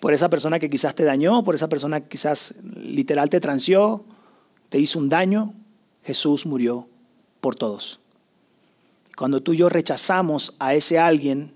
por 0.04 0.12
esa 0.12 0.28
persona 0.28 0.58
que 0.58 0.68
quizás 0.68 0.94
te 0.94 1.02
dañó, 1.02 1.42
por 1.44 1.54
esa 1.54 1.70
persona 1.70 2.02
que 2.02 2.10
quizás 2.10 2.56
literal 2.76 3.30
te 3.30 3.40
transió, 3.40 4.04
te 4.68 4.78
hizo 4.78 4.98
un 4.98 5.08
daño, 5.08 5.54
Jesús 6.04 6.44
murió 6.44 6.86
por 7.40 7.54
todos. 7.54 8.00
Cuando 9.16 9.42
tú 9.42 9.54
y 9.54 9.56
yo 9.56 9.70
rechazamos 9.70 10.56
a 10.58 10.74
ese 10.74 10.98
alguien, 10.98 11.54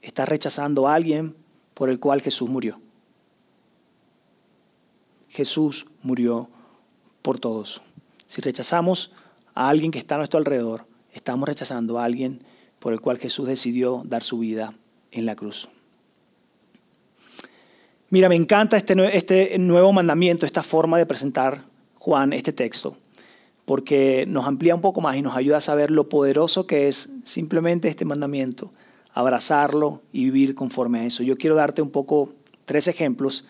estás 0.00 0.28
rechazando 0.28 0.86
a 0.86 0.94
alguien 0.94 1.34
por 1.74 1.90
el 1.90 1.98
cual 1.98 2.22
Jesús 2.22 2.48
murió. 2.48 2.78
Jesús 5.30 5.86
murió 6.04 6.48
por 7.20 7.40
todos. 7.40 7.82
Si 8.28 8.40
rechazamos 8.42 9.10
a 9.56 9.68
alguien 9.68 9.90
que 9.90 9.98
está 9.98 10.14
a 10.14 10.18
nuestro 10.18 10.38
alrededor, 10.38 10.84
estamos 11.14 11.48
rechazando 11.48 11.98
a 11.98 12.04
alguien 12.04 12.42
por 12.78 12.92
el 12.92 13.00
cual 13.00 13.18
Jesús 13.18 13.48
decidió 13.48 14.02
dar 14.04 14.22
su 14.22 14.38
vida 14.38 14.72
en 15.10 15.26
la 15.26 15.34
cruz. 15.34 15.68
Mira, 18.12 18.28
me 18.28 18.36
encanta 18.36 18.76
este, 18.76 19.16
este 19.16 19.58
nuevo 19.58 19.90
mandamiento, 19.90 20.44
esta 20.44 20.62
forma 20.62 20.98
de 20.98 21.06
presentar 21.06 21.62
Juan 21.94 22.34
este 22.34 22.52
texto, 22.52 22.98
porque 23.64 24.26
nos 24.28 24.46
amplía 24.46 24.74
un 24.74 24.82
poco 24.82 25.00
más 25.00 25.16
y 25.16 25.22
nos 25.22 25.34
ayuda 25.34 25.56
a 25.56 25.60
saber 25.62 25.90
lo 25.90 26.10
poderoso 26.10 26.66
que 26.66 26.88
es 26.88 27.14
simplemente 27.24 27.88
este 27.88 28.04
mandamiento, 28.04 28.70
abrazarlo 29.14 30.02
y 30.12 30.24
vivir 30.24 30.54
conforme 30.54 31.00
a 31.00 31.06
eso. 31.06 31.22
Yo 31.22 31.38
quiero 31.38 31.56
darte 31.56 31.80
un 31.80 31.88
poco 31.88 32.34
tres 32.66 32.86
ejemplos 32.86 33.46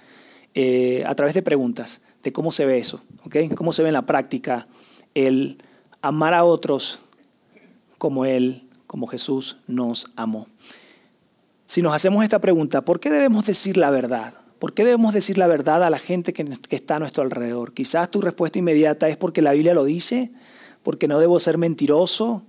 eh, 0.54 1.02
a 1.08 1.14
través 1.16 1.34
de 1.34 1.42
preguntas 1.42 2.02
de 2.22 2.32
cómo 2.32 2.52
se 2.52 2.64
ve 2.64 2.78
eso, 2.78 3.02
¿okay? 3.26 3.48
cómo 3.48 3.72
se 3.72 3.82
ve 3.82 3.88
en 3.88 3.94
la 3.94 4.02
práctica 4.02 4.68
el 5.16 5.58
amar 6.02 6.34
a 6.34 6.44
otros 6.44 7.00
como 7.98 8.26
Él, 8.26 8.62
como 8.86 9.08
Jesús 9.08 9.56
nos 9.66 10.06
amó. 10.14 10.46
Si 11.66 11.82
nos 11.82 11.92
hacemos 11.92 12.22
esta 12.22 12.38
pregunta, 12.38 12.82
¿por 12.82 13.00
qué 13.00 13.10
debemos 13.10 13.44
decir 13.44 13.76
la 13.76 13.90
verdad? 13.90 14.34
¿Por 14.62 14.74
qué 14.74 14.84
debemos 14.84 15.12
decir 15.12 15.38
la 15.38 15.48
verdad 15.48 15.82
a 15.82 15.90
la 15.90 15.98
gente 15.98 16.32
que, 16.32 16.46
está 16.70 16.94
a 16.94 16.98
nuestro 17.00 17.24
alrededor? 17.24 17.72
Quizás 17.72 18.12
tu 18.12 18.20
respuesta 18.20 18.60
inmediata 18.60 19.08
es 19.08 19.16
porque 19.16 19.42
la 19.42 19.54
Biblia 19.54 19.74
lo 19.74 19.82
dice, 19.82 20.30
porque 20.84 21.08
no 21.08 21.18
debo 21.18 21.40
ser 21.40 21.58
mentiroso, 21.58 22.44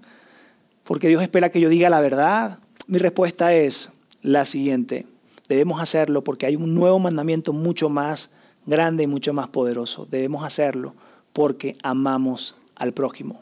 porque 0.84 1.08
Dios 1.08 1.24
espera 1.24 1.50
que 1.50 1.60
yo 1.60 1.70
diga 1.70 1.90
la 1.90 2.02
verdad. 2.02 2.60
Mi 2.86 3.00
respuesta 3.00 3.56
es 3.56 3.94
la 4.22 4.46
siguiente. 4.46 5.08
Debemos 5.50 5.82
hacerlo 5.82 6.24
porque 6.24 6.46
hay 6.46 6.56
un 6.56 6.76
nuevo 6.76 7.00
mandamiento 7.00 7.52
mucho 7.52 7.90
más 7.90 8.30
grande 8.68 9.06
y 9.06 9.08
mucho 9.08 9.34
más 9.34 9.48
poderoso. 9.48 10.08
Debemos 10.08 10.46
hacerlo 10.46 10.94
porque 11.34 11.78
amamos 11.82 12.54
al 12.76 12.94
prójimo. 12.94 13.42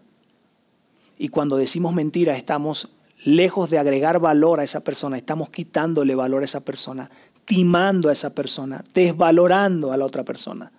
Y 1.18 1.28
cuando 1.28 1.58
decimos 1.58 1.94
mentira 1.94 2.38
estamos 2.38 2.88
lejos 3.26 3.70
de 3.70 3.80
agregar 3.80 4.20
valor 4.20 4.62
a 4.62 4.64
esa 4.64 4.80
persona, 4.80 5.18
estamos 5.18 5.50
quitándole 5.50 6.16
valor 6.16 6.42
a 6.42 6.46
esa 6.46 6.62
persona, 6.62 7.12
estimando 7.42 8.10
a 8.10 8.14
esa 8.14 8.34
persona, 8.34 8.84
desvalorando 8.94 9.92
a 9.92 9.98
la 9.98 10.06
otra 10.06 10.24
persona. 10.24 10.72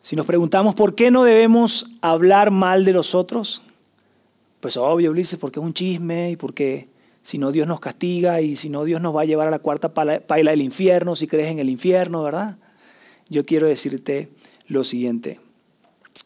Si 0.00 0.16
nos 0.16 0.26
preguntamos 0.26 0.74
por 0.74 0.94
qué 0.94 1.10
no 1.10 1.24
debemos 1.24 1.86
hablar 2.00 2.50
mal 2.50 2.84
de 2.84 2.92
los 2.92 3.14
otros, 3.14 3.62
pues 4.60 4.76
obvio, 4.76 5.12
Ulises, 5.12 5.38
porque 5.38 5.60
es 5.60 5.64
un 5.64 5.74
chisme 5.74 6.32
y 6.32 6.36
porque 6.36 6.88
si 7.22 7.38
no 7.38 7.52
Dios 7.52 7.68
nos 7.68 7.80
castiga 7.80 8.40
y 8.40 8.56
si 8.56 8.68
no 8.68 8.84
Dios 8.84 9.00
nos 9.00 9.14
va 9.14 9.22
a 9.22 9.26
llevar 9.26 9.48
a 9.48 9.50
la 9.50 9.60
cuarta 9.60 9.94
paila 9.94 10.50
del 10.50 10.62
infierno, 10.62 11.16
si 11.16 11.26
crees 11.26 11.48
en 11.48 11.58
el 11.58 11.70
infierno, 11.70 12.22
¿verdad? 12.22 12.56
Yo 13.28 13.44
quiero 13.44 13.66
decirte 13.66 14.28
lo 14.66 14.84
siguiente, 14.84 15.40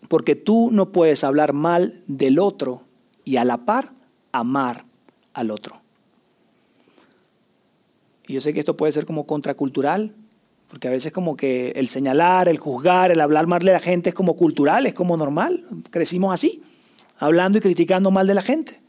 porque 0.09 0.35
tú 0.35 0.71
no 0.73 0.89
puedes 0.89 1.23
hablar 1.23 1.53
mal 1.53 2.01
del 2.07 2.39
otro 2.39 2.83
y 3.25 3.37
a 3.37 3.45
la 3.45 3.59
par 3.59 3.91
amar 4.33 4.85
al 5.35 5.51
otro. 5.51 5.88
Y 8.29 8.35
yo 8.35 8.41
sé 8.43 8.53
que 8.53 8.61
esto 8.61 8.77
puede 8.77 8.93
ser 8.93 9.07
como 9.07 9.27
contracultural, 9.27 10.13
porque 10.69 10.87
a 10.87 10.91
veces 10.91 11.13
como 11.13 11.35
que 11.35 11.71
el 11.71 11.89
señalar, 11.89 12.49
el 12.49 12.59
juzgar, 12.59 13.11
el 13.11 13.23
hablar 13.23 13.47
mal 13.47 13.61
de 13.61 13.73
la 13.73 13.81
gente 13.81 14.11
es 14.11 14.15
como 14.15 14.37
cultural, 14.37 14.87
es 14.87 14.93
como 14.93 15.17
normal. 15.17 15.65
Crecimos 15.91 16.35
así, 16.35 16.63
hablando 17.19 17.57
y 17.57 17.63
criticando 17.63 18.11
mal 18.11 18.27
de 18.27 18.35
la 18.35 18.43
gente. 18.43 18.81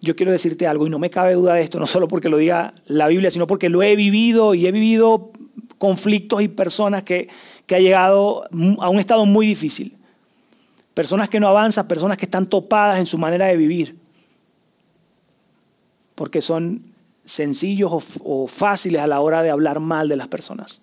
Yo 0.00 0.16
quiero 0.16 0.32
decirte 0.32 0.66
algo 0.66 0.86
y 0.86 0.90
no 0.90 0.98
me 0.98 1.10
cabe 1.10 1.34
duda 1.34 1.54
de 1.54 1.60
esto, 1.60 1.78
no 1.78 1.86
solo 1.86 2.08
porque 2.08 2.30
lo 2.30 2.38
diga 2.38 2.72
la 2.86 3.06
Biblia, 3.08 3.30
sino 3.30 3.46
porque 3.46 3.68
lo 3.68 3.82
he 3.82 3.96
vivido 3.96 4.54
y 4.54 4.66
he 4.66 4.72
vivido 4.72 5.30
conflictos 5.76 6.40
y 6.40 6.48
personas 6.48 7.02
que, 7.02 7.28
que 7.66 7.74
han 7.74 7.82
llegado 7.82 8.44
a 8.78 8.88
un 8.88 8.98
estado 8.98 9.26
muy 9.26 9.46
difícil. 9.46 9.94
Personas 10.94 11.28
que 11.28 11.38
no 11.38 11.48
avanzan, 11.48 11.86
personas 11.86 12.16
que 12.16 12.24
están 12.24 12.46
topadas 12.46 12.98
en 12.98 13.04
su 13.04 13.18
manera 13.18 13.44
de 13.44 13.58
vivir. 13.58 13.98
Porque 16.14 16.40
son 16.40 16.95
sencillos 17.26 17.90
o, 18.24 18.46
fáciles 18.46 19.02
a 19.02 19.06
la 19.06 19.20
hora 19.20 19.42
de 19.42 19.50
hablar 19.50 19.80
mal 19.80 20.08
de 20.08 20.16
las 20.16 20.28
personas. 20.28 20.80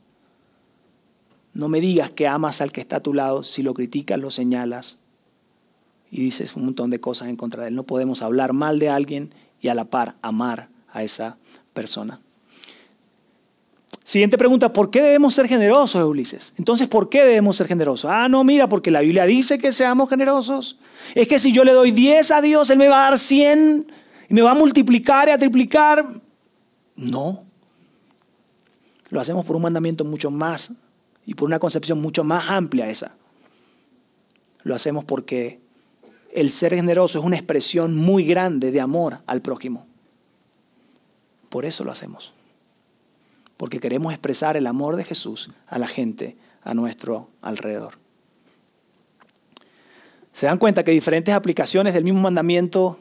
No 1.56 1.70
me 1.70 1.82
digas 1.82 2.12
que 2.12 2.28
amas 2.28 2.62
al 2.62 2.72
que 2.72 2.82
está 2.82 2.98
a 2.98 3.00
tu 3.00 3.14
lado 3.14 3.44
si 3.44 3.64
lo 3.64 3.74
criticas, 3.74 4.20
lo 4.20 4.30
señalas 4.30 4.98
y 6.12 6.22
dices 6.22 6.56
un 6.56 6.66
montón 6.66 6.92
de 6.92 7.00
cosas 7.00 7.30
en 7.30 7.38
contra 7.38 7.64
de 7.64 7.70
él. 7.70 7.76
No 7.76 7.84
podemos 7.84 8.22
hablar 8.22 8.54
mal 8.54 8.78
de 8.78 8.90
alguien 8.90 9.34
y 9.62 9.70
a 9.70 9.74
la 9.74 9.86
par 9.86 10.16
amar 10.22 10.68
a 10.92 11.02
esa 11.02 11.38
persona. 11.74 12.20
Siguiente 14.04 14.38
pregunta, 14.38 14.74
¿por 14.74 14.92
qué 14.92 15.02
debemos 15.02 15.34
ser 15.34 15.48
generosos, 15.48 16.04
Ulises? 16.04 16.54
Entonces, 16.58 16.90
¿por 16.90 17.08
qué 17.08 17.24
debemos 17.24 17.56
ser 17.56 17.68
generosos? 17.68 18.12
Ah, 18.12 18.28
no, 18.28 18.44
mira, 18.44 18.68
porque 18.68 18.92
la 18.92 19.00
Biblia 19.00 19.26
dice 19.26 19.58
que 19.58 19.72
seamos 19.72 20.10
generosos. 20.10 20.78
Es 21.16 21.28
que 21.28 21.40
si 21.40 21.54
yo 21.54 21.64
le 21.64 21.72
doy 21.72 21.92
10 21.92 22.32
a 22.32 22.42
Dios, 22.42 22.70
Él 22.70 22.80
me 22.80 22.90
va 22.90 23.08
a 23.08 23.10
dar 23.12 23.18
100 23.18 23.88
y 24.30 24.34
me 24.34 24.42
va 24.42 24.52
a 24.52 24.56
multiplicar 24.56 25.30
y 25.30 25.32
a 25.32 25.38
triplicar. 25.38 26.06
No. 26.96 27.44
Lo 29.10 29.20
hacemos 29.20 29.46
por 29.46 29.56
un 29.56 29.64
mandamiento 29.64 30.06
mucho 30.06 30.32
más 30.32 30.74
y 31.26 31.36
por 31.36 31.48
una 31.48 31.60
concepción 31.60 32.02
mucho 32.02 32.24
más 32.24 32.50
amplia 32.50 32.90
esa. 32.90 33.16
Lo 34.64 34.76
hacemos 34.76 35.06
porque 35.06 35.60
el 36.34 36.52
ser 36.52 36.76
generoso 36.76 37.20
es 37.20 37.26
una 37.26 37.36
expresión 37.36 37.96
muy 37.96 38.26
grande 38.26 38.72
de 38.72 38.82
amor 38.82 39.20
al 39.28 39.42
prójimo. 39.42 39.86
Por 41.50 41.66
eso 41.66 41.84
lo 41.84 41.92
hacemos. 41.92 42.34
Porque 43.58 43.80
queremos 43.80 44.14
expresar 44.14 44.58
el 44.58 44.66
amor 44.66 44.96
de 44.96 45.04
Jesús 45.04 45.52
a 45.68 45.78
la 45.78 45.88
gente 45.88 46.36
a 46.64 46.74
nuestro 46.74 47.30
alrededor. 47.42 47.96
Se 50.34 50.48
dan 50.48 50.58
cuenta 50.58 50.84
que 50.84 50.92
diferentes 50.92 51.36
aplicaciones 51.36 51.94
del 51.94 52.04
mismo 52.04 52.22
mandamiento 52.22 52.98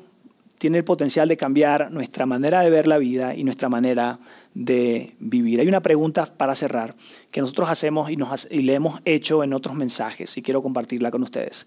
tiene 0.63 0.79
el 0.79 0.85
potencial 0.85 1.27
de 1.27 1.37
cambiar 1.37 1.91
nuestra 1.91 2.25
manera 2.25 2.61
de 2.61 2.71
ver 2.71 2.87
la 2.87 2.99
vida 2.99 3.35
y 3.35 3.43
nuestra 3.43 3.69
manera 3.69 4.21
de 4.55 5.13
vivir. 5.19 5.59
Hay 5.59 5.67
una 5.67 5.81
pregunta 5.81 6.25
para 6.27 6.55
cerrar 6.55 6.95
que 7.33 7.41
nosotros 7.41 7.69
hacemos 7.69 8.13
y, 8.13 8.17
nos, 8.17 8.49
le 8.49 8.73
hemos 8.73 9.01
hecho 9.05 9.43
en 9.43 9.55
otros 9.55 9.75
mensajes 9.75 10.37
y 10.37 10.43
quiero 10.43 10.63
compartirla 10.63 11.11
con 11.11 11.25
ustedes. 11.25 11.67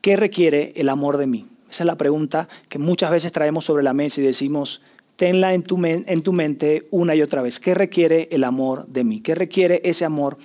¿Qué 0.00 0.16
requiere 0.16 0.72
el 0.76 0.88
amor 0.88 1.18
de 1.18 1.26
mí? 1.26 1.48
Esa 1.70 1.82
es 1.82 1.86
la 1.86 1.96
pregunta 1.96 2.48
que 2.70 2.78
muchas 2.78 3.10
veces 3.10 3.30
traemos 3.30 3.66
sobre 3.66 3.82
la 3.82 3.92
mesa 3.92 4.22
y 4.22 4.24
decimos, 4.24 4.80
tenla 5.16 5.52
en 5.52 5.62
tu, 5.62 5.78
en 5.84 6.22
tu 6.22 6.32
mente 6.32 6.88
una 6.90 7.14
y 7.14 7.20
otra 7.20 7.42
vez. 7.42 7.60
¿Qué 7.60 7.74
requiere 7.74 8.26
el 8.30 8.44
amor 8.44 8.86
de 8.86 9.04
mí? 9.04 9.20
¿Qué 9.20 9.34
requiere 9.34 9.82
ese 9.84 10.06
amor 10.06 10.38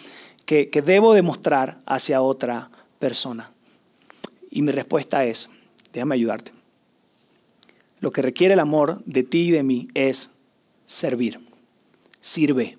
que, 0.46 0.70
que 0.70 0.82
debo 0.82 1.14
demostrar 1.14 1.78
hacia 1.86 2.22
otra 2.22 2.72
persona? 3.00 3.52
Y 4.52 4.64
mi 4.64 4.74
respuesta 4.74 5.24
es, 5.24 5.50
déjame 5.93 6.16
ayudarte. 6.16 6.55
Lo 8.00 8.12
que 8.12 8.22
requiere 8.22 8.54
el 8.54 8.60
amor 8.60 9.02
de 9.06 9.24
ti 9.24 9.48
y 9.48 9.52
de 9.52 9.64
mí 9.64 9.88
es 9.93 10.32
servir. 10.86 11.39
Sirve. 12.20 12.78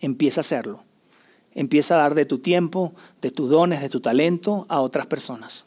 Empieza 0.00 0.40
a 0.40 0.42
hacerlo. 0.42 0.82
Empieza 1.54 1.94
a 1.94 1.98
dar 1.98 2.14
de 2.14 2.24
tu 2.24 2.38
tiempo, 2.38 2.94
de 3.20 3.30
tus 3.30 3.50
dones, 3.50 3.80
de 3.80 3.88
tu 3.88 4.00
talento 4.00 4.66
a 4.68 4.80
otras 4.80 5.06
personas. 5.06 5.66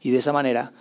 Y 0.00 0.10
de 0.10 0.18
esa 0.18 0.32
manera 0.32 0.72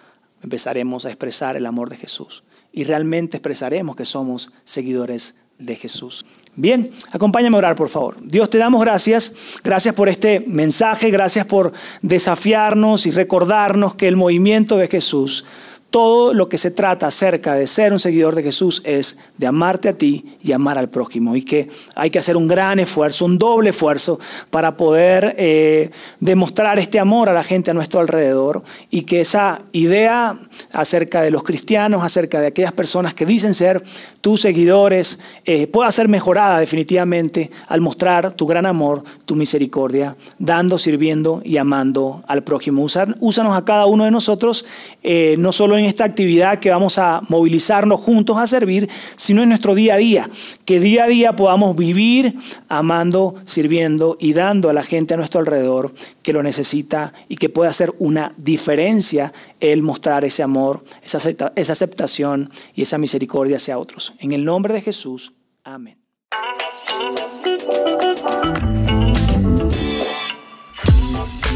empezaremos 0.43 1.05
a 1.05 1.09
expresar 1.09 1.57
el 1.57 1.65
amor 1.65 1.89
de 1.89 1.97
Jesús. 1.97 2.43
Y 2.71 2.83
realmente 2.83 3.37
expresaremos 3.37 3.95
que 3.95 4.05
somos 4.05 4.51
seguidores 4.63 5.39
de 5.57 5.75
Jesús. 5.75 6.25
Bien, 6.55 6.91
acompáñame 7.11 7.55
a 7.55 7.59
orar, 7.59 7.75
por 7.75 7.89
favor. 7.89 8.15
Dios, 8.21 8.49
te 8.49 8.57
damos 8.57 8.81
gracias. 8.81 9.59
Gracias 9.63 9.95
por 9.95 10.09
este 10.09 10.41
mensaje. 10.41 11.09
Gracias 11.09 11.45
por 11.45 11.73
desafiarnos 12.01 13.05
y 13.05 13.11
recordarnos 13.11 13.95
que 13.95 14.07
el 14.07 14.15
movimiento 14.15 14.77
de 14.77 14.87
Jesús 14.87 15.45
todo 15.89 16.33
lo 16.33 16.49
que 16.49 16.57
se 16.57 16.71
trata 16.71 17.07
acerca 17.07 17.55
de 17.55 17.65
ser 17.65 17.93
un 17.93 17.99
seguidor 17.99 18.35
de 18.35 18.43
Jesús 18.43 18.81
es 18.85 19.19
de 19.37 19.47
amarte 19.47 19.89
a 19.89 19.93
ti 19.93 20.37
y 20.41 20.51
amar 20.51 20.77
al 20.77 20.89
prójimo. 20.89 21.35
Y 21.35 21.41
que 21.41 21.69
hay 21.95 22.09
que 22.09 22.19
hacer 22.19 22.37
un 22.37 22.47
gran 22.47 22.79
esfuerzo, 22.79 23.25
un 23.25 23.39
doble 23.39 23.71
esfuerzo 23.71 24.19
para 24.51 24.77
poder 24.77 25.35
eh, 25.37 25.89
demostrar 26.19 26.77
este 26.77 26.99
amor 26.99 27.29
a 27.29 27.33
la 27.33 27.43
gente 27.43 27.71
a 27.71 27.73
nuestro 27.73 27.99
alrededor. 27.99 28.61
Y 28.91 29.03
que 29.03 29.21
esa 29.21 29.63
idea 29.71 30.37
acerca 30.73 31.21
de 31.21 31.31
los 31.31 31.43
cristianos, 31.43 32.03
acerca 32.03 32.39
de 32.39 32.47
aquellas 32.47 32.73
personas 32.73 33.13
que 33.13 33.25
dicen 33.25 33.53
ser 33.53 33.81
tus 34.21 34.41
seguidores, 34.41 35.19
eh, 35.45 35.67
pueda 35.67 35.91
ser 35.91 36.07
mejorada 36.07 36.59
definitivamente 36.59 37.49
al 37.67 37.81
mostrar 37.81 38.33
tu 38.33 38.45
gran 38.45 38.65
amor, 38.65 39.03
tu 39.25 39.35
misericordia, 39.35 40.15
dando, 40.37 40.77
sirviendo 40.77 41.41
y 41.43 41.57
amando 41.57 42.23
al 42.27 42.43
prójimo. 42.43 42.83
úsanos 42.83 43.57
a 43.57 43.65
cada 43.65 43.85
uno 43.85 44.03
de 44.03 44.11
nosotros, 44.11 44.65
eh, 45.01 45.35
no 45.39 45.51
solo 45.51 45.77
en 45.77 45.78
esta 45.85 46.03
actividad 46.03 46.59
que 46.59 46.69
vamos 46.69 46.97
a 46.97 47.21
movilizarnos 47.29 47.99
juntos 47.99 48.37
a 48.37 48.47
servir, 48.47 48.89
sino 49.15 49.43
en 49.43 49.49
nuestro 49.49 49.75
día 49.75 49.95
a 49.95 49.97
día. 49.97 50.29
Que 50.65 50.79
día 50.79 51.05
a 51.05 51.07
día 51.07 51.35
podamos 51.35 51.75
vivir 51.75 52.35
amando, 52.67 53.35
sirviendo 53.45 54.17
y 54.19 54.33
dando 54.33 54.69
a 54.69 54.73
la 54.73 54.83
gente 54.83 55.13
a 55.13 55.17
nuestro 55.17 55.39
alrededor 55.39 55.93
que 56.21 56.33
lo 56.33 56.43
necesita 56.43 57.13
y 57.27 57.37
que 57.37 57.49
pueda 57.49 57.69
hacer 57.69 57.91
una 57.99 58.31
diferencia 58.37 59.33
el 59.59 59.81
mostrar 59.81 60.25
ese 60.25 60.43
amor, 60.43 60.83
esa 61.03 61.71
aceptación 61.73 62.49
y 62.75 62.83
esa 62.83 62.97
misericordia 62.97 63.57
hacia 63.57 63.77
otros. 63.77 64.13
En 64.19 64.33
el 64.33 64.45
nombre 64.45 64.73
de 64.73 64.81
Jesús. 64.81 65.33
Amén. 65.63 65.97